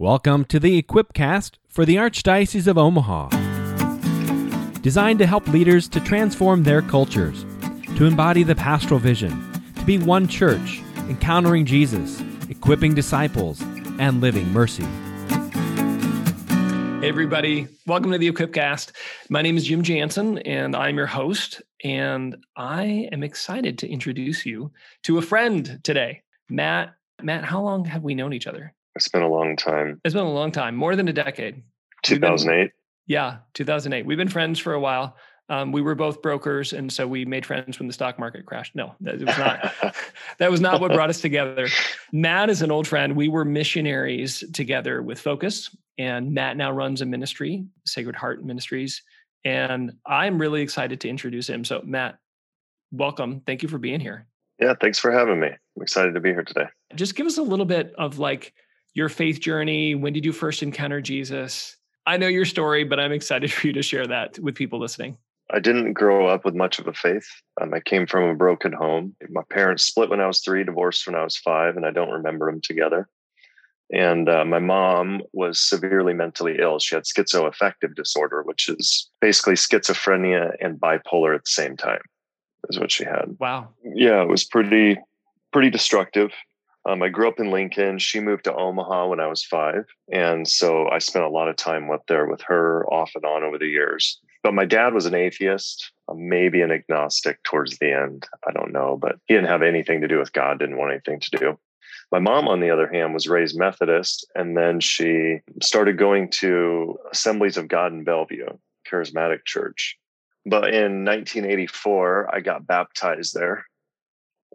Welcome 0.00 0.44
to 0.44 0.60
the 0.60 0.80
Equipcast 0.80 1.54
for 1.68 1.84
the 1.84 1.96
Archdiocese 1.96 2.68
of 2.68 2.78
Omaha. 2.78 3.30
Designed 4.80 5.18
to 5.18 5.26
help 5.26 5.48
leaders 5.48 5.88
to 5.88 5.98
transform 5.98 6.62
their 6.62 6.82
cultures, 6.82 7.44
to 7.96 8.04
embody 8.04 8.44
the 8.44 8.54
pastoral 8.54 9.00
vision, 9.00 9.32
to 9.74 9.84
be 9.84 9.98
one 9.98 10.28
church, 10.28 10.80
encountering 11.08 11.66
Jesus, 11.66 12.22
equipping 12.48 12.94
disciples, 12.94 13.60
and 13.98 14.20
living 14.20 14.52
mercy. 14.52 14.84
Hey, 17.00 17.08
everybody. 17.08 17.66
Welcome 17.84 18.12
to 18.12 18.18
the 18.18 18.30
Equipcast. 18.30 18.92
My 19.30 19.42
name 19.42 19.56
is 19.56 19.64
Jim 19.64 19.82
Jansen, 19.82 20.38
and 20.38 20.76
I'm 20.76 20.96
your 20.96 21.06
host. 21.06 21.60
And 21.82 22.36
I 22.56 23.08
am 23.10 23.24
excited 23.24 23.78
to 23.78 23.88
introduce 23.88 24.46
you 24.46 24.70
to 25.02 25.18
a 25.18 25.22
friend 25.22 25.80
today, 25.82 26.22
Matt. 26.48 26.94
Matt, 27.20 27.42
how 27.42 27.62
long 27.62 27.84
have 27.86 28.04
we 28.04 28.14
known 28.14 28.32
each 28.32 28.46
other? 28.46 28.74
It's 28.98 29.06
been 29.06 29.22
a 29.22 29.28
long 29.28 29.54
time. 29.54 30.00
It's 30.04 30.12
been 30.12 30.26
a 30.26 30.32
long 30.32 30.50
time, 30.50 30.74
more 30.74 30.96
than 30.96 31.06
a 31.06 31.12
decade. 31.12 31.62
2008. 32.02 32.72
Yeah, 33.06 33.36
2008. 33.54 34.04
We've 34.04 34.18
been 34.18 34.28
friends 34.28 34.58
for 34.58 34.74
a 34.74 34.80
while. 34.80 35.16
Um, 35.48 35.70
we 35.70 35.80
were 35.82 35.94
both 35.94 36.20
brokers, 36.20 36.72
and 36.72 36.92
so 36.92 37.06
we 37.06 37.24
made 37.24 37.46
friends 37.46 37.78
when 37.78 37.86
the 37.86 37.92
stock 37.92 38.18
market 38.18 38.44
crashed. 38.44 38.74
No, 38.74 38.96
that 39.02 39.20
was 39.20 39.38
not. 39.38 39.72
that 40.38 40.50
was 40.50 40.60
not 40.60 40.80
what 40.80 40.92
brought 40.92 41.10
us 41.10 41.20
together. 41.28 41.68
Matt 42.10 42.50
is 42.50 42.60
an 42.60 42.72
old 42.72 42.88
friend. 42.88 43.14
We 43.14 43.28
were 43.28 43.44
missionaries 43.44 44.42
together 44.52 45.00
with 45.00 45.20
Focus, 45.20 45.74
and 45.96 46.34
Matt 46.34 46.56
now 46.56 46.72
runs 46.72 47.00
a 47.00 47.06
ministry, 47.06 47.64
Sacred 47.86 48.16
Heart 48.16 48.44
Ministries, 48.44 49.02
and 49.44 49.92
I'm 50.06 50.40
really 50.40 50.60
excited 50.60 51.00
to 51.02 51.08
introduce 51.08 51.48
him. 51.48 51.64
So, 51.64 51.82
Matt, 51.84 52.18
welcome. 52.90 53.42
Thank 53.46 53.62
you 53.62 53.68
for 53.68 53.78
being 53.78 54.00
here. 54.00 54.26
Yeah, 54.58 54.74
thanks 54.80 54.98
for 54.98 55.12
having 55.12 55.38
me. 55.38 55.50
I'm 55.50 55.82
excited 55.82 56.14
to 56.14 56.20
be 56.20 56.30
here 56.30 56.42
today. 56.42 56.66
Just 56.96 57.14
give 57.14 57.28
us 57.28 57.38
a 57.38 57.42
little 57.42 57.64
bit 57.64 57.94
of 57.96 58.18
like 58.18 58.54
your 58.94 59.08
faith 59.08 59.40
journey. 59.40 59.94
When 59.94 60.12
did 60.12 60.24
you 60.24 60.32
first 60.32 60.62
encounter 60.62 61.00
Jesus? 61.00 61.76
I 62.06 62.16
know 62.16 62.28
your 62.28 62.44
story, 62.44 62.84
but 62.84 62.98
I'm 62.98 63.12
excited 63.12 63.52
for 63.52 63.66
you 63.66 63.72
to 63.74 63.82
share 63.82 64.06
that 64.06 64.38
with 64.38 64.54
people 64.54 64.80
listening. 64.80 65.18
I 65.50 65.60
didn't 65.60 65.94
grow 65.94 66.26
up 66.26 66.44
with 66.44 66.54
much 66.54 66.78
of 66.78 66.86
a 66.86 66.92
faith. 66.92 67.26
Um, 67.60 67.72
I 67.72 67.80
came 67.80 68.06
from 68.06 68.24
a 68.24 68.34
broken 68.34 68.72
home. 68.72 69.16
My 69.30 69.42
parents 69.50 69.84
split 69.84 70.10
when 70.10 70.20
I 70.20 70.26
was 70.26 70.40
three, 70.40 70.62
divorced 70.62 71.06
when 71.06 71.16
I 71.16 71.24
was 71.24 71.38
five, 71.38 71.76
and 71.76 71.86
I 71.86 71.90
don't 71.90 72.10
remember 72.10 72.50
them 72.50 72.60
together. 72.60 73.08
And 73.90 74.28
uh, 74.28 74.44
my 74.44 74.58
mom 74.58 75.22
was 75.32 75.58
severely 75.58 76.12
mentally 76.12 76.56
ill. 76.60 76.78
She 76.78 76.94
had 76.94 77.04
schizoaffective 77.04 77.94
disorder, 77.94 78.42
which 78.42 78.68
is 78.68 79.10
basically 79.20 79.54
schizophrenia 79.54 80.54
and 80.60 80.78
bipolar 80.78 81.34
at 81.34 81.44
the 81.44 81.50
same 81.50 81.76
time, 81.76 82.02
is 82.68 82.78
what 82.78 82.92
she 82.92 83.04
had. 83.04 83.36
Wow. 83.38 83.68
Yeah, 83.82 84.20
it 84.22 84.28
was 84.28 84.44
pretty, 84.44 84.98
pretty 85.52 85.70
destructive. 85.70 86.32
Um, 86.88 87.02
I 87.02 87.10
grew 87.10 87.28
up 87.28 87.38
in 87.38 87.50
Lincoln. 87.50 87.98
She 87.98 88.18
moved 88.18 88.44
to 88.44 88.54
Omaha 88.54 89.08
when 89.08 89.20
I 89.20 89.26
was 89.26 89.44
five. 89.44 89.84
And 90.10 90.48
so 90.48 90.88
I 90.88 90.98
spent 90.98 91.26
a 91.26 91.28
lot 91.28 91.48
of 91.48 91.56
time 91.56 91.90
up 91.90 92.06
there 92.08 92.26
with 92.26 92.40
her 92.46 92.86
off 92.86 93.10
and 93.14 93.26
on 93.26 93.42
over 93.42 93.58
the 93.58 93.66
years. 93.66 94.18
But 94.42 94.54
my 94.54 94.64
dad 94.64 94.94
was 94.94 95.04
an 95.04 95.14
atheist, 95.14 95.92
uh, 96.08 96.14
maybe 96.16 96.62
an 96.62 96.72
agnostic 96.72 97.42
towards 97.42 97.76
the 97.76 97.92
end. 97.92 98.26
I 98.48 98.52
don't 98.52 98.72
know, 98.72 98.96
but 98.98 99.16
he 99.26 99.34
didn't 99.34 99.50
have 99.50 99.60
anything 99.60 100.00
to 100.00 100.08
do 100.08 100.18
with 100.18 100.32
God, 100.32 100.60
didn't 100.60 100.78
want 100.78 100.92
anything 100.92 101.20
to 101.20 101.30
do. 101.36 101.58
My 102.10 102.20
mom, 102.20 102.48
on 102.48 102.60
the 102.60 102.70
other 102.70 102.90
hand, 102.90 103.12
was 103.12 103.28
raised 103.28 103.58
Methodist, 103.58 104.26
and 104.34 104.56
then 104.56 104.80
she 104.80 105.40
started 105.60 105.98
going 105.98 106.30
to 106.30 106.98
Assemblies 107.12 107.58
of 107.58 107.68
God 107.68 107.92
in 107.92 108.02
Bellevue, 108.02 108.46
Charismatic 108.90 109.44
Church. 109.44 109.98
But 110.46 110.72
in 110.72 111.04
1984, 111.04 112.34
I 112.34 112.40
got 112.40 112.66
baptized 112.66 113.34
there 113.34 113.66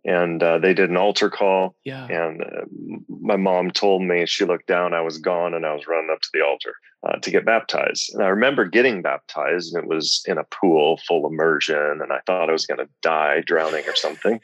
and 0.06 0.44
uh, 0.44 0.60
they 0.60 0.74
did 0.74 0.90
an 0.90 0.98
altar 0.98 1.30
call. 1.30 1.76
Yeah. 1.84 2.06
And 2.08 2.42
uh, 2.42 2.66
my 3.08 3.38
mom 3.38 3.72
told 3.72 4.02
me 4.02 4.26
she 4.26 4.46
looked 4.46 4.68
down, 4.68 4.94
I 4.94 5.02
was 5.02 5.18
gone, 5.18 5.54
and 5.54 5.66
I 5.66 5.74
was 5.74 5.88
running 5.88 6.10
up 6.12 6.22
to 6.22 6.30
the 6.34 6.42
altar 6.42 6.74
uh, 7.08 7.18
to 7.18 7.32
get 7.32 7.46
baptized. 7.46 8.14
And 8.14 8.24
I 8.24 8.28
remember 8.28 8.66
getting 8.66 9.02
baptized, 9.02 9.74
and 9.74 9.84
it 9.84 9.90
was 9.90 10.24
in 10.28 10.38
a 10.38 10.44
pool 10.46 11.00
full 11.08 11.26
immersion, 11.28 12.02
and 12.02 12.12
I 12.12 12.20
thought 12.26 12.50
I 12.50 12.54
was 12.54 12.66
going 12.66 12.80
to 12.80 12.90
die 13.02 13.42
drowning 13.46 13.88
or 13.88 13.96
something. 13.96 14.42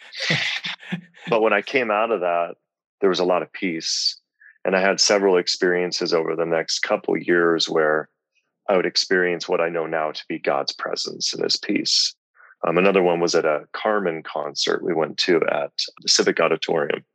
but 1.28 1.42
when 1.42 1.54
I 1.54 1.62
came 1.62 1.92
out 1.92 2.12
of 2.12 2.22
that, 2.22 2.56
there 3.02 3.10
was 3.10 3.20
a 3.20 3.26
lot 3.26 3.42
of 3.42 3.52
peace, 3.52 4.18
and 4.64 4.76
I 4.76 4.82
had 4.82 5.00
several 5.00 5.38
experiences 5.38 6.14
over 6.14 6.36
the 6.36 6.46
next 6.46 6.80
couple 6.80 7.18
years 7.18 7.68
where 7.68 8.10
I 8.70 8.76
would 8.76 8.86
experience 8.86 9.50
what 9.50 9.62
I 9.62 9.70
know 9.70 9.88
now 9.88 10.12
to 10.12 10.24
be 10.30 10.38
God's 10.38 10.72
presence 10.72 11.34
and 11.34 11.44
His 11.44 11.58
peace. 11.58 12.14
Um, 12.68 12.78
another 12.78 13.02
one 13.02 13.20
was 13.20 13.36
at 13.36 13.46
a 13.46 13.68
Carman 13.72 14.24
concert 14.24 14.84
we 14.84 14.94
went 14.94 15.18
to 15.20 15.38
at 15.50 15.72
the 16.02 16.10
Civic 16.10 16.40
Auditorium. 16.40 17.06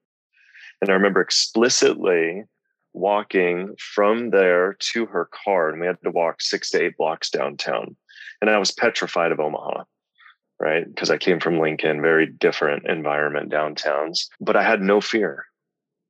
And 0.80 0.90
I 0.90 0.94
remember 0.94 1.20
explicitly 1.20 2.44
walking 2.92 3.74
from 3.78 4.30
there 4.30 4.76
to 4.78 5.06
her 5.06 5.28
car, 5.44 5.68
and 5.68 5.80
we 5.80 5.86
had 5.86 6.00
to 6.04 6.10
walk 6.10 6.40
six 6.40 6.70
to 6.70 6.82
eight 6.82 6.96
blocks 6.96 7.28
downtown. 7.28 7.96
And 8.40 8.48
I 8.48 8.58
was 8.58 8.70
petrified 8.70 9.32
of 9.32 9.40
Omaha, 9.40 9.84
right? 10.60 10.86
Because 10.86 11.10
I 11.10 11.18
came 11.18 11.40
from 11.40 11.58
Lincoln, 11.58 12.00
very 12.00 12.26
different 12.26 12.86
environment 12.86 13.52
downtowns, 13.52 14.26
but 14.40 14.56
I 14.56 14.62
had 14.62 14.80
no 14.80 15.00
fear. 15.00 15.46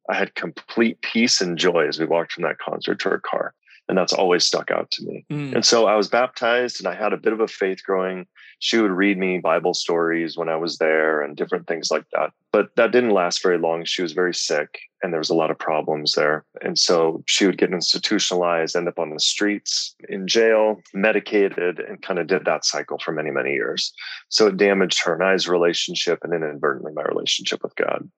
I 0.08 0.14
had 0.14 0.34
complete 0.34 1.00
peace 1.00 1.40
and 1.40 1.56
joy 1.58 1.88
as 1.88 1.98
we 1.98 2.06
walked 2.06 2.32
from 2.32 2.44
that 2.44 2.58
concert 2.58 3.00
to 3.00 3.10
her 3.10 3.20
car. 3.20 3.54
And 3.88 3.98
that's 3.98 4.12
always 4.12 4.44
stuck 4.44 4.70
out 4.70 4.90
to 4.92 5.04
me. 5.04 5.26
Mm. 5.30 5.56
And 5.56 5.64
so 5.64 5.86
I 5.86 5.94
was 5.94 6.08
baptized 6.08 6.80
and 6.80 6.88
I 6.88 6.94
had 6.94 7.12
a 7.12 7.18
bit 7.18 7.34
of 7.34 7.40
a 7.40 7.48
faith 7.48 7.82
growing 7.84 8.26
she 8.64 8.80
would 8.80 8.92
read 8.92 9.18
me 9.18 9.38
Bible 9.38 9.74
stories 9.74 10.38
when 10.38 10.48
I 10.48 10.56
was 10.56 10.78
there 10.78 11.20
and 11.20 11.36
different 11.36 11.66
things 11.66 11.90
like 11.90 12.06
that. 12.12 12.32
But 12.50 12.74
that 12.76 12.92
didn't 12.92 13.10
last 13.10 13.42
very 13.42 13.58
long. 13.58 13.84
She 13.84 14.00
was 14.00 14.12
very 14.12 14.34
sick 14.34 14.78
and 15.02 15.12
there 15.12 15.20
was 15.20 15.28
a 15.28 15.34
lot 15.34 15.50
of 15.50 15.58
problems 15.58 16.14
there. 16.14 16.46
And 16.62 16.78
so 16.78 17.22
she 17.26 17.44
would 17.44 17.58
get 17.58 17.74
institutionalized, 17.74 18.74
end 18.74 18.88
up 18.88 18.98
on 18.98 19.10
the 19.10 19.20
streets, 19.20 19.94
in 20.08 20.26
jail, 20.26 20.80
medicated, 20.94 21.78
and 21.78 22.00
kind 22.00 22.18
of 22.18 22.26
did 22.26 22.46
that 22.46 22.64
cycle 22.64 22.98
for 22.98 23.12
many, 23.12 23.30
many 23.30 23.52
years. 23.52 23.92
So 24.30 24.46
it 24.46 24.56
damaged 24.56 25.02
her 25.04 25.12
and 25.12 25.22
I's 25.22 25.46
relationship 25.46 26.20
and 26.22 26.32
inadvertently 26.32 26.92
my 26.94 27.02
relationship 27.02 27.62
with 27.62 27.76
God. 27.76 28.08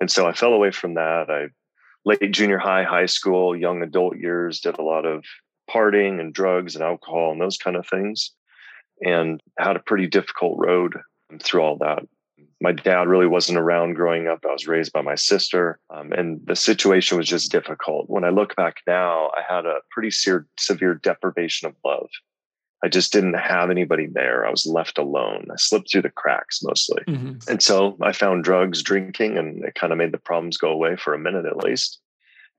And 0.00 0.10
so 0.10 0.26
I 0.26 0.32
fell 0.32 0.54
away 0.54 0.70
from 0.70 0.94
that. 0.94 1.28
I 1.28 1.48
late 2.06 2.30
junior 2.30 2.56
high, 2.56 2.84
high 2.84 3.06
school, 3.06 3.54
young 3.54 3.82
adult 3.82 4.16
years, 4.16 4.60
did 4.60 4.78
a 4.78 4.82
lot 4.82 5.04
of 5.04 5.24
partying 5.68 6.20
and 6.20 6.32
drugs 6.32 6.74
and 6.74 6.84
alcohol 6.84 7.32
and 7.32 7.40
those 7.40 7.58
kind 7.58 7.76
of 7.76 7.86
things 7.86 8.30
and 9.02 9.42
had 9.58 9.76
a 9.76 9.80
pretty 9.80 10.06
difficult 10.06 10.56
road 10.58 10.94
through 11.42 11.60
all 11.60 11.76
that. 11.78 12.06
My 12.60 12.72
dad 12.72 13.08
really 13.08 13.26
wasn't 13.26 13.58
around 13.58 13.94
growing 13.94 14.28
up. 14.28 14.44
I 14.48 14.52
was 14.52 14.66
raised 14.66 14.92
by 14.92 15.02
my 15.02 15.14
sister, 15.16 15.78
um, 15.90 16.12
and 16.12 16.40
the 16.46 16.56
situation 16.56 17.18
was 17.18 17.28
just 17.28 17.50
difficult. 17.50 18.08
When 18.08 18.24
I 18.24 18.30
look 18.30 18.56
back 18.56 18.76
now, 18.86 19.30
I 19.36 19.42
had 19.46 19.66
a 19.66 19.80
pretty 19.90 20.10
severe, 20.10 20.46
severe 20.58 20.94
deprivation 20.94 21.68
of 21.68 21.74
love. 21.84 22.08
I 22.84 22.88
just 22.88 23.12
didn't 23.12 23.34
have 23.34 23.70
anybody 23.70 24.06
there. 24.06 24.46
I 24.46 24.50
was 24.50 24.66
left 24.66 24.98
alone. 24.98 25.46
I 25.50 25.56
slipped 25.56 25.90
through 25.90 26.02
the 26.02 26.10
cracks 26.10 26.62
mostly. 26.62 27.02
Mm-hmm. 27.08 27.50
And 27.50 27.62
so 27.62 27.96
I 28.02 28.12
found 28.12 28.44
drugs, 28.44 28.82
drinking, 28.82 29.38
and 29.38 29.64
it 29.64 29.74
kind 29.74 29.92
of 29.92 29.98
made 29.98 30.12
the 30.12 30.18
problems 30.18 30.58
go 30.58 30.70
away 30.70 30.96
for 30.96 31.14
a 31.14 31.18
minute 31.18 31.46
at 31.46 31.56
least. 31.56 32.00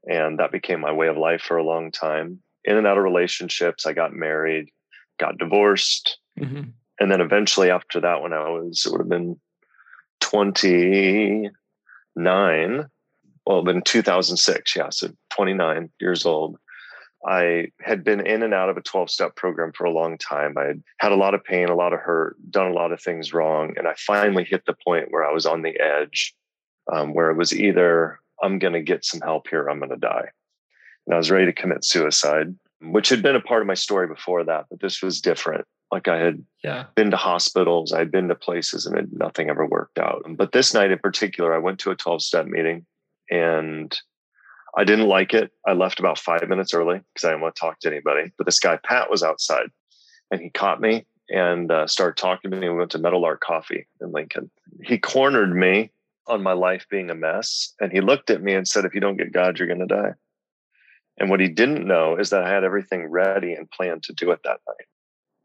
And 0.09 0.39
that 0.39 0.51
became 0.51 0.79
my 0.79 0.91
way 0.91 1.07
of 1.07 1.17
life 1.17 1.41
for 1.41 1.57
a 1.57 1.63
long 1.63 1.91
time. 1.91 2.41
In 2.63 2.77
and 2.77 2.87
out 2.87 2.97
of 2.97 3.03
relationships, 3.03 3.85
I 3.85 3.93
got 3.93 4.13
married, 4.13 4.69
got 5.19 5.37
divorced, 5.37 6.17
Mm-hmm. 6.39 6.69
And 6.99 7.11
then 7.11 7.21
eventually 7.21 7.69
after 7.69 8.01
that, 8.01 8.21
when 8.21 8.33
I 8.33 8.49
was, 8.49 8.83
it 8.85 8.91
would 8.91 9.01
have 9.01 9.09
been 9.09 9.39
29, 10.21 12.89
well, 13.45 13.63
then 13.63 13.81
2006, 13.83 14.75
yeah, 14.75 14.89
so 14.89 15.09
29 15.31 15.89
years 15.99 16.25
old. 16.25 16.57
I 17.27 17.71
had 17.81 18.05
been 18.05 18.25
in 18.25 18.41
and 18.41 18.53
out 18.53 18.69
of 18.69 18.77
a 18.77 18.81
12 18.81 19.11
step 19.11 19.35
program 19.35 19.73
for 19.73 19.83
a 19.83 19.91
long 19.91 20.17
time. 20.17 20.57
I 20.57 20.65
had 20.67 20.83
had 20.99 21.11
a 21.11 21.17
lot 21.17 21.33
of 21.33 21.43
pain, 21.43 21.67
a 21.67 21.75
lot 21.75 21.91
of 21.91 21.99
hurt, 21.99 22.37
done 22.49 22.67
a 22.71 22.73
lot 22.73 22.93
of 22.93 23.01
things 23.01 23.33
wrong. 23.33 23.73
And 23.77 23.85
I 23.85 23.95
finally 23.97 24.45
hit 24.45 24.65
the 24.65 24.75
point 24.85 25.11
where 25.11 25.25
I 25.25 25.33
was 25.33 25.45
on 25.45 25.61
the 25.61 25.77
edge, 25.77 26.33
um, 26.91 27.13
where 27.13 27.29
it 27.29 27.37
was 27.37 27.53
either 27.53 28.19
I'm 28.41 28.59
going 28.59 28.73
to 28.73 28.81
get 28.81 29.03
some 29.03 29.19
help 29.19 29.49
here, 29.49 29.67
I'm 29.67 29.79
going 29.79 29.91
to 29.91 29.97
die. 29.97 30.29
And 31.05 31.13
I 31.13 31.17
was 31.17 31.29
ready 31.29 31.45
to 31.45 31.53
commit 31.53 31.83
suicide, 31.83 32.55
which 32.81 33.09
had 33.09 33.21
been 33.21 33.35
a 33.35 33.41
part 33.41 33.61
of 33.61 33.67
my 33.67 33.73
story 33.73 34.07
before 34.07 34.45
that, 34.45 34.65
but 34.69 34.79
this 34.79 35.01
was 35.01 35.19
different. 35.19 35.65
Like 35.91 36.07
I 36.07 36.17
had 36.17 36.45
yeah. 36.63 36.85
been 36.95 37.11
to 37.11 37.17
hospitals, 37.17 37.91
I'd 37.91 38.11
been 38.11 38.29
to 38.29 38.35
places 38.35 38.85
and 38.85 38.97
it, 38.97 39.07
nothing 39.11 39.49
ever 39.49 39.65
worked 39.65 39.99
out. 39.99 40.23
But 40.29 40.53
this 40.53 40.73
night 40.73 40.91
in 40.91 40.99
particular, 40.99 41.53
I 41.53 41.59
went 41.59 41.79
to 41.79 41.91
a 41.91 41.95
12 41.95 42.21
step 42.21 42.45
meeting 42.45 42.85
and 43.29 43.97
I 44.77 44.83
didn't 44.83 45.07
like 45.07 45.33
it. 45.33 45.51
I 45.65 45.73
left 45.73 45.99
about 45.99 46.19
five 46.19 46.47
minutes 46.47 46.73
early 46.73 47.01
because 47.13 47.25
I 47.25 47.31
didn't 47.31 47.41
want 47.41 47.55
to 47.55 47.59
talk 47.59 47.79
to 47.79 47.89
anybody. 47.89 48.31
But 48.37 48.45
this 48.45 48.59
guy, 48.59 48.77
Pat, 48.83 49.09
was 49.09 49.23
outside 49.23 49.69
and 50.29 50.39
he 50.39 50.51
caught 50.51 50.79
me 50.79 51.05
and 51.29 51.71
uh, 51.71 51.87
started 51.87 52.15
talking 52.15 52.51
to 52.51 52.57
me. 52.57 52.69
We 52.69 52.75
went 52.75 52.91
to 52.91 52.99
Meadowlark 52.99 53.41
Coffee 53.41 53.87
in 53.99 54.11
Lincoln. 54.11 54.51
He 54.83 54.99
cornered 54.99 55.53
me 55.55 55.91
on 56.27 56.43
my 56.43 56.53
life 56.53 56.85
being 56.89 57.09
a 57.09 57.15
mess. 57.15 57.73
And 57.79 57.91
he 57.91 58.01
looked 58.01 58.29
at 58.29 58.43
me 58.43 58.53
and 58.53 58.67
said, 58.67 58.85
If 58.85 58.93
you 58.93 59.01
don't 59.01 59.17
get 59.17 59.33
God, 59.33 59.57
you're 59.57 59.67
going 59.67 59.79
to 59.79 59.87
die. 59.87 60.13
And 61.19 61.29
what 61.29 61.39
he 61.39 61.47
didn't 61.47 61.87
know 61.87 62.15
is 62.15 62.29
that 62.29 62.43
I 62.43 62.49
had 62.49 62.63
everything 62.63 63.09
ready 63.09 63.53
and 63.53 63.69
planned 63.71 64.03
to 64.03 64.13
do 64.13 64.29
it 64.31 64.41
that 64.43 64.59
night. 64.67 64.87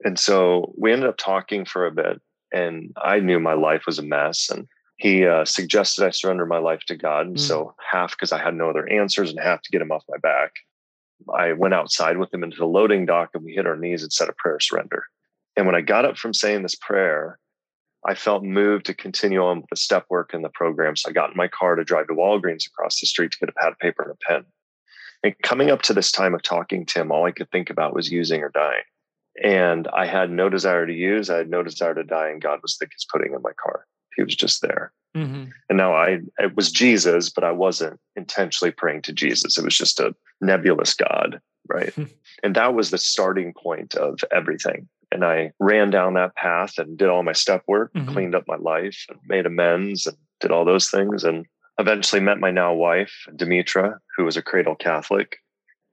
And 0.05 0.19
so 0.19 0.75
we 0.77 0.93
ended 0.93 1.09
up 1.09 1.17
talking 1.17 1.65
for 1.65 1.87
a 1.87 1.93
bit, 1.93 2.21
and 2.53 2.93
I 3.01 3.21
knew 3.21 3.39
my 3.41 3.55
life 3.55 3.85
was 3.87 3.99
a 3.99 4.03
mess. 4.03 4.51
And 4.51 4.67
he 5.03 5.27
uh, 5.27 5.45
suggested 5.45 6.05
I 6.05 6.11
surrender 6.11 6.47
my 6.47 6.59
life 6.59 6.85
to 6.87 6.95
God. 6.95 7.27
And 7.27 7.37
mm. 7.37 7.41
so 7.41 7.75
half 7.91 8.13
because 8.13 8.31
I 8.31 8.41
had 8.41 8.55
no 8.55 8.71
other 8.71 8.89
answers, 8.89 9.31
and 9.31 9.41
half 9.41 9.61
to 9.63 9.71
get 9.73 9.83
him 9.83 9.91
off 9.91 10.05
my 10.09 10.19
back. 10.19 10.53
I 11.37 11.55
went 11.55 11.75
outside 11.75 12.19
with 12.19 12.33
him 12.33 12.45
into 12.45 12.57
the 12.57 12.67
loading 12.67 13.05
dock 13.05 13.31
and 13.35 13.45
we 13.45 13.53
hit 13.53 13.67
our 13.67 13.77
knees 13.77 14.05
and 14.05 14.13
said 14.13 14.29
a 14.29 14.33
prayer 14.35 14.61
surrender. 14.61 15.03
And 15.57 15.67
when 15.67 15.75
I 15.75 15.81
got 15.81 16.05
up 16.05 16.17
from 16.17 16.33
saying 16.33 16.63
this 16.63 16.77
prayer, 16.77 17.41
I 18.07 18.15
felt 18.15 18.45
moved 18.45 18.87
to 18.87 18.95
continue 18.95 19.43
on 19.43 19.63
with 19.63 19.71
the 19.71 19.77
step 19.77 20.07
work 20.09 20.35
in 20.35 20.43
the 20.43 20.49
program. 20.51 20.95
So 20.95 21.11
I 21.11 21.13
got 21.13 21.31
in 21.31 21.37
my 21.37 21.49
car 21.49 21.75
to 21.75 21.85
drive 21.85 22.07
to 22.07 22.15
Walgreens 22.15 22.69
across 22.69 23.01
the 23.01 23.07
street 23.09 23.33
to 23.33 23.39
get 23.39 23.49
a 23.49 23.61
pad 23.61 23.73
of 23.73 23.81
paper 23.81 24.05
and 24.05 24.13
a 24.13 24.33
pen. 24.33 24.45
And 25.25 25.35
coming 25.43 25.71
up 25.71 25.83
to 25.83 25.95
this 25.95 26.13
time 26.13 26.35
of 26.35 26.43
talking 26.43 26.87
to 26.87 27.01
him, 27.01 27.11
all 27.11 27.25
I 27.25 27.33
could 27.33 27.51
think 27.51 27.71
about 27.71 27.95
was 27.95 28.13
using 28.13 28.41
or 28.41 28.51
dying. 28.51 28.83
And 29.43 29.89
I 29.89 30.07
had 30.07 30.31
no 30.31 30.49
desire 30.49 30.87
to 30.87 30.95
use, 30.95 31.29
I 31.29 31.39
had 31.39 31.51
no 31.51 31.65
desire 31.65 31.95
to 31.95 32.05
die, 32.05 32.29
and 32.29 32.41
God 32.41 32.61
was 32.63 32.77
the 32.77 32.87
putting 33.11 33.33
in 33.35 33.43
my 33.43 33.53
car. 33.53 33.85
He 34.17 34.23
was 34.23 34.37
just 34.37 34.63
there. 34.63 34.93
Mm-hmm. 35.17 35.45
And 35.69 35.79
now 35.79 35.95
I 35.95 36.21
it 36.39 36.57
was 36.57 36.73
Jesus, 36.73 37.29
but 37.29 37.45
I 37.45 37.53
wasn't 37.53 38.01
intentionally 38.17 38.73
praying 38.73 39.03
to 39.03 39.13
Jesus. 39.13 39.59
It 39.59 39.65
was 39.65 39.77
just 39.77 40.01
a 40.01 40.15
nebulous 40.41 40.95
God, 40.95 41.41
right? 41.69 41.95
and 42.43 42.57
that 42.57 42.75
was 42.75 42.91
the 42.91 42.99
starting 42.99 43.53
point 43.53 43.95
of 43.95 44.21
everything. 44.35 44.89
And 45.11 45.25
I 45.25 45.53
ran 45.61 45.91
down 45.91 46.15
that 46.15 46.35
path 46.37 46.79
and 46.79 46.97
did 46.97 47.11
all 47.11 47.23
my 47.23 47.35
step 47.35 47.63
work, 47.69 47.93
mm-hmm. 47.93 48.11
cleaned 48.11 48.35
up 48.35 48.45
my 48.49 48.57
life, 48.57 49.05
and 49.11 49.19
made 49.27 49.45
amends 49.45 50.07
and 50.07 50.17
did 50.41 50.51
all 50.51 50.65
those 50.65 50.89
things. 50.89 51.23
And 51.23 51.45
eventually 51.79 52.23
met 52.23 52.41
my 52.41 52.51
now 52.51 52.73
wife, 52.73 53.27
Demetra, 53.37 53.99
who 54.17 54.25
was 54.25 54.39
a 54.39 54.43
cradle 54.43 54.75
Catholic. 54.75 55.37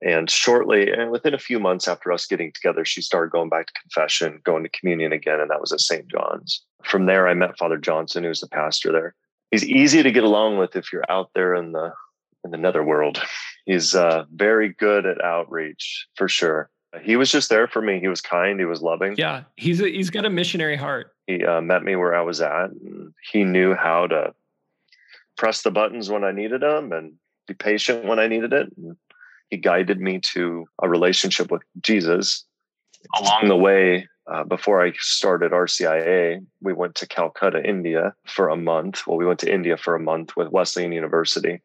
And 0.01 0.29
shortly, 0.29 0.91
and 0.91 1.11
within 1.11 1.33
a 1.33 1.39
few 1.39 1.59
months 1.59 1.87
after 1.87 2.11
us 2.11 2.25
getting 2.25 2.53
together, 2.53 2.85
she 2.85 3.01
started 3.01 3.31
going 3.31 3.49
back 3.49 3.67
to 3.67 3.73
confession, 3.81 4.39
going 4.45 4.63
to 4.63 4.69
communion 4.69 5.11
again, 5.11 5.41
and 5.41 5.49
that 5.51 5.59
was 5.59 5.73
at 5.73 5.81
St. 5.81 6.07
John's. 6.07 6.63
From 6.83 7.05
there, 7.05 7.27
I 7.27 7.33
met 7.33 7.57
Father 7.57 7.77
Johnson, 7.77 8.23
who's 8.23 8.39
the 8.39 8.47
pastor 8.47 8.93
there. 8.93 9.13
He's 9.51 9.65
easy 9.65 10.01
to 10.01 10.11
get 10.11 10.23
along 10.23 10.57
with 10.57 10.75
if 10.75 10.93
you're 10.93 11.09
out 11.09 11.31
there 11.35 11.53
in 11.53 11.73
the 11.73 11.91
in 12.45 12.51
the 12.51 12.57
netherworld. 12.57 13.21
He's 13.65 13.93
uh, 13.93 14.23
very 14.33 14.69
good 14.69 15.05
at 15.05 15.21
outreach 15.21 16.07
for 16.15 16.29
sure. 16.29 16.69
He 17.01 17.15
was 17.15 17.29
just 17.29 17.49
there 17.49 17.67
for 17.67 17.81
me. 17.81 17.99
He 17.99 18.07
was 18.07 18.21
kind. 18.21 18.59
He 18.59 18.65
was 18.65 18.81
loving. 18.81 19.15
Yeah, 19.17 19.43
he's 19.57 19.81
a, 19.81 19.89
he's 19.89 20.09
got 20.09 20.25
a 20.25 20.29
missionary 20.29 20.75
heart. 20.75 21.13
He 21.27 21.43
uh, 21.43 21.61
met 21.61 21.83
me 21.83 21.95
where 21.95 22.15
I 22.15 22.21
was 22.21 22.41
at, 22.41 22.71
and 22.71 23.13
he 23.31 23.43
knew 23.43 23.75
how 23.75 24.07
to 24.07 24.33
press 25.37 25.61
the 25.61 25.71
buttons 25.71 26.09
when 26.09 26.23
I 26.23 26.31
needed 26.31 26.61
them 26.61 26.91
and 26.91 27.13
be 27.47 27.53
patient 27.53 28.05
when 28.05 28.19
I 28.19 28.27
needed 28.27 28.53
it. 28.53 28.69
And 28.75 28.97
he 29.49 29.57
guided 29.57 29.99
me 29.99 30.19
to 30.19 30.65
a 30.81 30.89
relationship 30.89 31.51
with 31.51 31.61
Jesus. 31.81 32.45
Along 33.17 33.47
the 33.47 33.55
way, 33.55 34.07
uh, 34.29 34.43
before 34.43 34.83
I 34.83 34.93
started 34.99 35.51
RCIA, 35.51 36.45
we 36.61 36.73
went 36.73 36.95
to 36.95 37.07
Calcutta, 37.07 37.67
India 37.67 38.13
for 38.27 38.49
a 38.49 38.57
month. 38.57 39.07
Well, 39.07 39.17
we 39.17 39.25
went 39.25 39.39
to 39.39 39.53
India 39.53 39.77
for 39.77 39.95
a 39.95 39.99
month 39.99 40.35
with 40.37 40.51
Wesleyan 40.51 40.91
University 40.91 41.61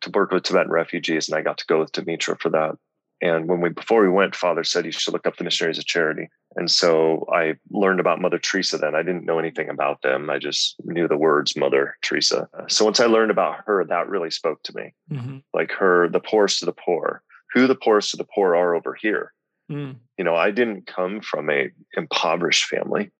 to 0.00 0.10
work 0.10 0.32
with 0.32 0.44
Tibetan 0.44 0.70
refugees, 0.70 1.28
and 1.28 1.36
I 1.36 1.42
got 1.42 1.58
to 1.58 1.66
go 1.66 1.80
with 1.80 1.92
Demetra 1.92 2.40
for 2.40 2.50
that. 2.50 2.76
And 3.20 3.48
when 3.48 3.60
we 3.60 3.68
before 3.68 4.02
we 4.02 4.08
went, 4.08 4.34
Father 4.34 4.64
said 4.64 4.84
you 4.84 4.92
should 4.92 5.12
look 5.12 5.26
up 5.26 5.36
the 5.36 5.44
missionaries 5.44 5.78
of 5.78 5.86
charity. 5.86 6.28
And 6.56 6.70
so 6.70 7.26
I 7.32 7.54
learned 7.70 8.00
about 8.00 8.20
Mother 8.20 8.38
Teresa 8.38 8.78
then. 8.78 8.94
I 8.94 9.02
didn't 9.02 9.24
know 9.24 9.38
anything 9.38 9.68
about 9.68 10.02
them. 10.02 10.28
I 10.30 10.38
just 10.38 10.76
knew 10.84 11.08
the 11.08 11.16
words 11.16 11.56
Mother 11.56 11.96
Teresa. 12.02 12.48
So 12.68 12.84
once 12.84 13.00
I 13.00 13.06
learned 13.06 13.30
about 13.30 13.64
her, 13.66 13.84
that 13.84 14.08
really 14.08 14.30
spoke 14.30 14.62
to 14.64 14.74
me. 14.74 14.94
Mm-hmm. 15.10 15.38
Like 15.54 15.72
her, 15.72 16.08
the 16.08 16.20
poorest 16.20 16.62
of 16.62 16.66
the 16.66 16.72
poor, 16.72 17.22
who 17.52 17.66
the 17.66 17.74
poorest 17.74 18.14
of 18.14 18.18
the 18.18 18.28
poor 18.34 18.54
are 18.54 18.74
over 18.74 18.94
here. 18.94 19.32
Mm. 19.70 19.96
You 20.18 20.24
know, 20.24 20.34
I 20.34 20.50
didn't 20.50 20.86
come 20.86 21.20
from 21.20 21.48
a 21.48 21.70
impoverished 21.96 22.66
family 22.66 23.10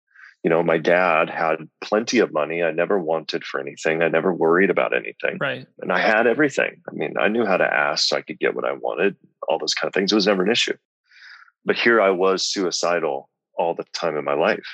you 0.43 0.49
know, 0.49 0.61
my 0.61 0.77
dad 0.77 1.29
had 1.29 1.69
plenty 1.81 2.19
of 2.19 2.33
money. 2.33 2.61
I 2.61 2.71
never 2.71 2.99
wanted 2.99 3.45
for 3.45 3.61
anything. 3.61 4.03
I 4.03 4.09
never 4.09 4.33
worried 4.33 4.69
about 4.69 4.93
anything. 4.93 5.37
Right. 5.39 5.65
And 5.79 5.91
I 5.91 5.99
had 5.99 6.27
everything. 6.27 6.81
I 6.89 6.93
mean, 6.93 7.13
I 7.17 7.29
knew 7.29 7.45
how 7.45 7.55
to 7.55 7.63
ask 7.63 8.09
so 8.09 8.17
I 8.17 8.21
could 8.21 8.39
get 8.39 8.53
what 8.53 8.65
I 8.65 8.73
wanted, 8.73 9.15
all 9.47 9.57
those 9.57 9.73
kind 9.73 9.87
of 9.87 9.93
things. 9.93 10.11
It 10.11 10.15
was 10.15 10.27
never 10.27 10.43
an 10.43 10.51
issue. 10.51 10.75
But 11.65 11.75
here 11.75 12.01
I 12.01 12.09
was 12.09 12.43
suicidal 12.45 13.29
all 13.57 13.73
the 13.73 13.85
time 13.93 14.17
in 14.17 14.25
my 14.25 14.33
life. 14.33 14.65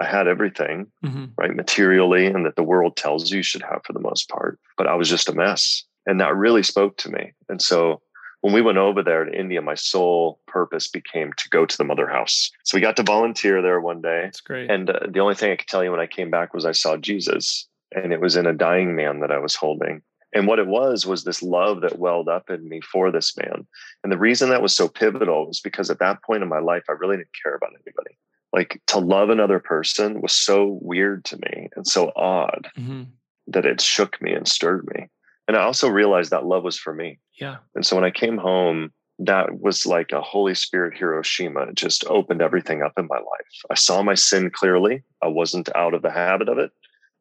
I 0.00 0.04
had 0.04 0.28
everything, 0.28 0.86
mm-hmm. 1.04 1.26
right, 1.36 1.54
materially, 1.54 2.26
and 2.26 2.46
that 2.46 2.56
the 2.56 2.62
world 2.62 2.96
tells 2.96 3.30
you 3.30 3.42
should 3.42 3.62
have 3.62 3.80
for 3.84 3.92
the 3.92 4.00
most 4.00 4.28
part. 4.28 4.58
But 4.76 4.86
I 4.86 4.94
was 4.94 5.08
just 5.08 5.28
a 5.28 5.34
mess. 5.34 5.84
And 6.06 6.20
that 6.20 6.36
really 6.36 6.62
spoke 6.62 6.96
to 6.98 7.10
me. 7.10 7.32
And 7.48 7.60
so 7.60 8.00
when 8.40 8.54
we 8.54 8.62
went 8.62 8.78
over 8.78 9.02
there 9.02 9.24
to 9.24 9.38
India, 9.38 9.60
my 9.60 9.74
sole 9.74 10.40
purpose 10.46 10.88
became 10.88 11.32
to 11.36 11.48
go 11.50 11.66
to 11.66 11.76
the 11.76 11.84
mother 11.84 12.08
house. 12.08 12.50
So 12.64 12.76
we 12.76 12.80
got 12.80 12.96
to 12.96 13.02
volunteer 13.02 13.60
there 13.60 13.80
one 13.80 14.00
day. 14.00 14.22
That's 14.24 14.40
great. 14.40 14.70
And 14.70 14.90
uh, 14.90 15.00
the 15.08 15.20
only 15.20 15.34
thing 15.34 15.50
I 15.50 15.56
could 15.56 15.66
tell 15.66 15.82
you 15.82 15.90
when 15.90 16.00
I 16.00 16.06
came 16.06 16.30
back 16.30 16.54
was 16.54 16.64
I 16.64 16.72
saw 16.72 16.96
Jesus, 16.96 17.66
and 17.92 18.12
it 18.12 18.20
was 18.20 18.36
in 18.36 18.46
a 18.46 18.52
dying 18.52 18.94
man 18.94 19.20
that 19.20 19.32
I 19.32 19.38
was 19.38 19.56
holding. 19.56 20.02
And 20.34 20.46
what 20.46 20.58
it 20.58 20.66
was 20.66 21.06
was 21.06 21.24
this 21.24 21.42
love 21.42 21.80
that 21.80 21.98
welled 21.98 22.28
up 22.28 22.50
in 22.50 22.68
me 22.68 22.80
for 22.80 23.10
this 23.10 23.36
man. 23.36 23.66
And 24.02 24.12
the 24.12 24.18
reason 24.18 24.50
that 24.50 24.62
was 24.62 24.74
so 24.74 24.88
pivotal 24.88 25.46
was 25.46 25.60
because 25.60 25.90
at 25.90 26.00
that 26.00 26.22
point 26.22 26.42
in 26.42 26.48
my 26.48 26.58
life, 26.58 26.84
I 26.88 26.92
really 26.92 27.16
didn't 27.16 27.28
care 27.42 27.54
about 27.54 27.72
anybody. 27.72 28.16
Like 28.52 28.80
to 28.88 28.98
love 28.98 29.30
another 29.30 29.58
person 29.58 30.20
was 30.20 30.32
so 30.32 30.78
weird 30.82 31.24
to 31.26 31.36
me 31.36 31.68
and 31.76 31.86
so 31.86 32.12
odd 32.16 32.68
mm-hmm. 32.78 33.04
that 33.48 33.66
it 33.66 33.80
shook 33.80 34.20
me 34.20 34.32
and 34.32 34.46
stirred 34.46 34.86
me. 34.94 35.08
And 35.46 35.56
I 35.56 35.62
also 35.62 35.88
realized 35.88 36.30
that 36.30 36.44
love 36.44 36.62
was 36.62 36.78
for 36.78 36.94
me. 36.94 37.18
Yeah. 37.40 37.56
And 37.74 37.84
so 37.84 37.96
when 37.96 38.04
I 38.04 38.10
came 38.10 38.36
home, 38.36 38.92
that 39.18 39.60
was 39.60 39.86
like 39.86 40.12
a 40.12 40.20
Holy 40.20 40.54
Spirit 40.54 40.96
Hiroshima. 40.96 41.62
It 41.62 41.74
just 41.74 42.04
opened 42.06 42.42
everything 42.42 42.82
up 42.82 42.92
in 42.98 43.06
my 43.06 43.16
life. 43.16 43.64
I 43.70 43.74
saw 43.74 44.02
my 44.02 44.14
sin 44.14 44.50
clearly. 44.50 45.02
I 45.22 45.28
wasn't 45.28 45.74
out 45.74 45.94
of 45.94 46.02
the 46.02 46.10
habit 46.10 46.48
of 46.48 46.58
it, 46.58 46.70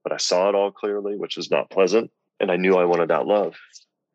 but 0.03 0.13
I 0.13 0.17
saw 0.17 0.49
it 0.49 0.55
all 0.55 0.71
clearly, 0.71 1.15
which 1.15 1.37
was 1.37 1.49
not 1.49 1.71
pleasant. 1.71 2.11
And 2.39 2.51
I 2.51 2.55
knew 2.55 2.75
I 2.77 2.85
wanted 2.85 3.09
that 3.09 3.27
love. 3.27 3.55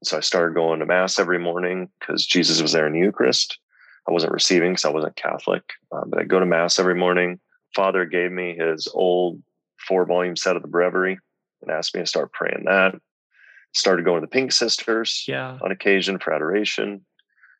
So 0.04 0.16
I 0.16 0.20
started 0.20 0.54
going 0.54 0.80
to 0.80 0.86
Mass 0.86 1.18
every 1.18 1.38
morning 1.38 1.88
because 2.00 2.26
Jesus 2.26 2.60
was 2.60 2.72
there 2.72 2.86
in 2.86 2.92
the 2.92 2.98
Eucharist. 2.98 3.58
I 4.08 4.12
wasn't 4.12 4.32
receiving 4.32 4.72
because 4.72 4.84
I 4.84 4.90
wasn't 4.90 5.16
Catholic, 5.16 5.62
um, 5.92 6.10
but 6.10 6.20
I 6.20 6.24
go 6.24 6.40
to 6.40 6.46
Mass 6.46 6.78
every 6.78 6.96
morning. 6.96 7.38
Father 7.74 8.04
gave 8.04 8.32
me 8.32 8.56
his 8.56 8.88
old 8.92 9.40
four 9.86 10.04
volume 10.04 10.36
set 10.36 10.56
of 10.56 10.62
the 10.62 10.68
Breviary 10.68 11.18
and 11.62 11.70
asked 11.70 11.94
me 11.94 12.00
to 12.00 12.06
start 12.06 12.32
praying 12.32 12.64
that 12.66 12.94
started 13.72 14.04
going 14.04 14.20
to 14.20 14.26
the 14.26 14.30
Pink 14.30 14.52
Sisters 14.52 15.24
yeah. 15.26 15.58
on 15.62 15.72
occasion 15.72 16.18
for 16.18 16.32
adoration. 16.32 17.04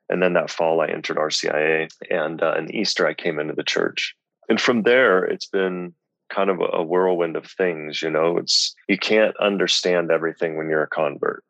And 0.09 0.23
then 0.23 0.35
that 0.35 0.51
fall, 0.51 0.81
I 0.81 0.89
entered 0.89 1.17
RCIA, 1.17 1.91
and 2.11 2.43
uh, 2.43 2.55
in 2.59 2.75
Easter, 2.75 3.07
I 3.07 3.15
came 3.15 3.39
into 3.39 3.55
the 3.55 3.63
church. 3.63 4.15
And 4.49 4.61
from 4.61 4.83
there, 4.83 5.25
it's 5.25 5.47
been 5.47 5.95
kind 6.33 6.51
of 6.51 6.61
a 6.73 6.83
whirlwind 6.83 7.37
of 7.37 7.47
things. 7.47 8.03
You 8.03 8.11
know, 8.11 8.39
it's 8.39 8.75
you 8.89 8.99
can't 8.99 9.37
understand 9.39 10.11
everything 10.11 10.57
when 10.57 10.69
you're 10.69 10.83
a 10.83 10.89
convert. 10.89 11.45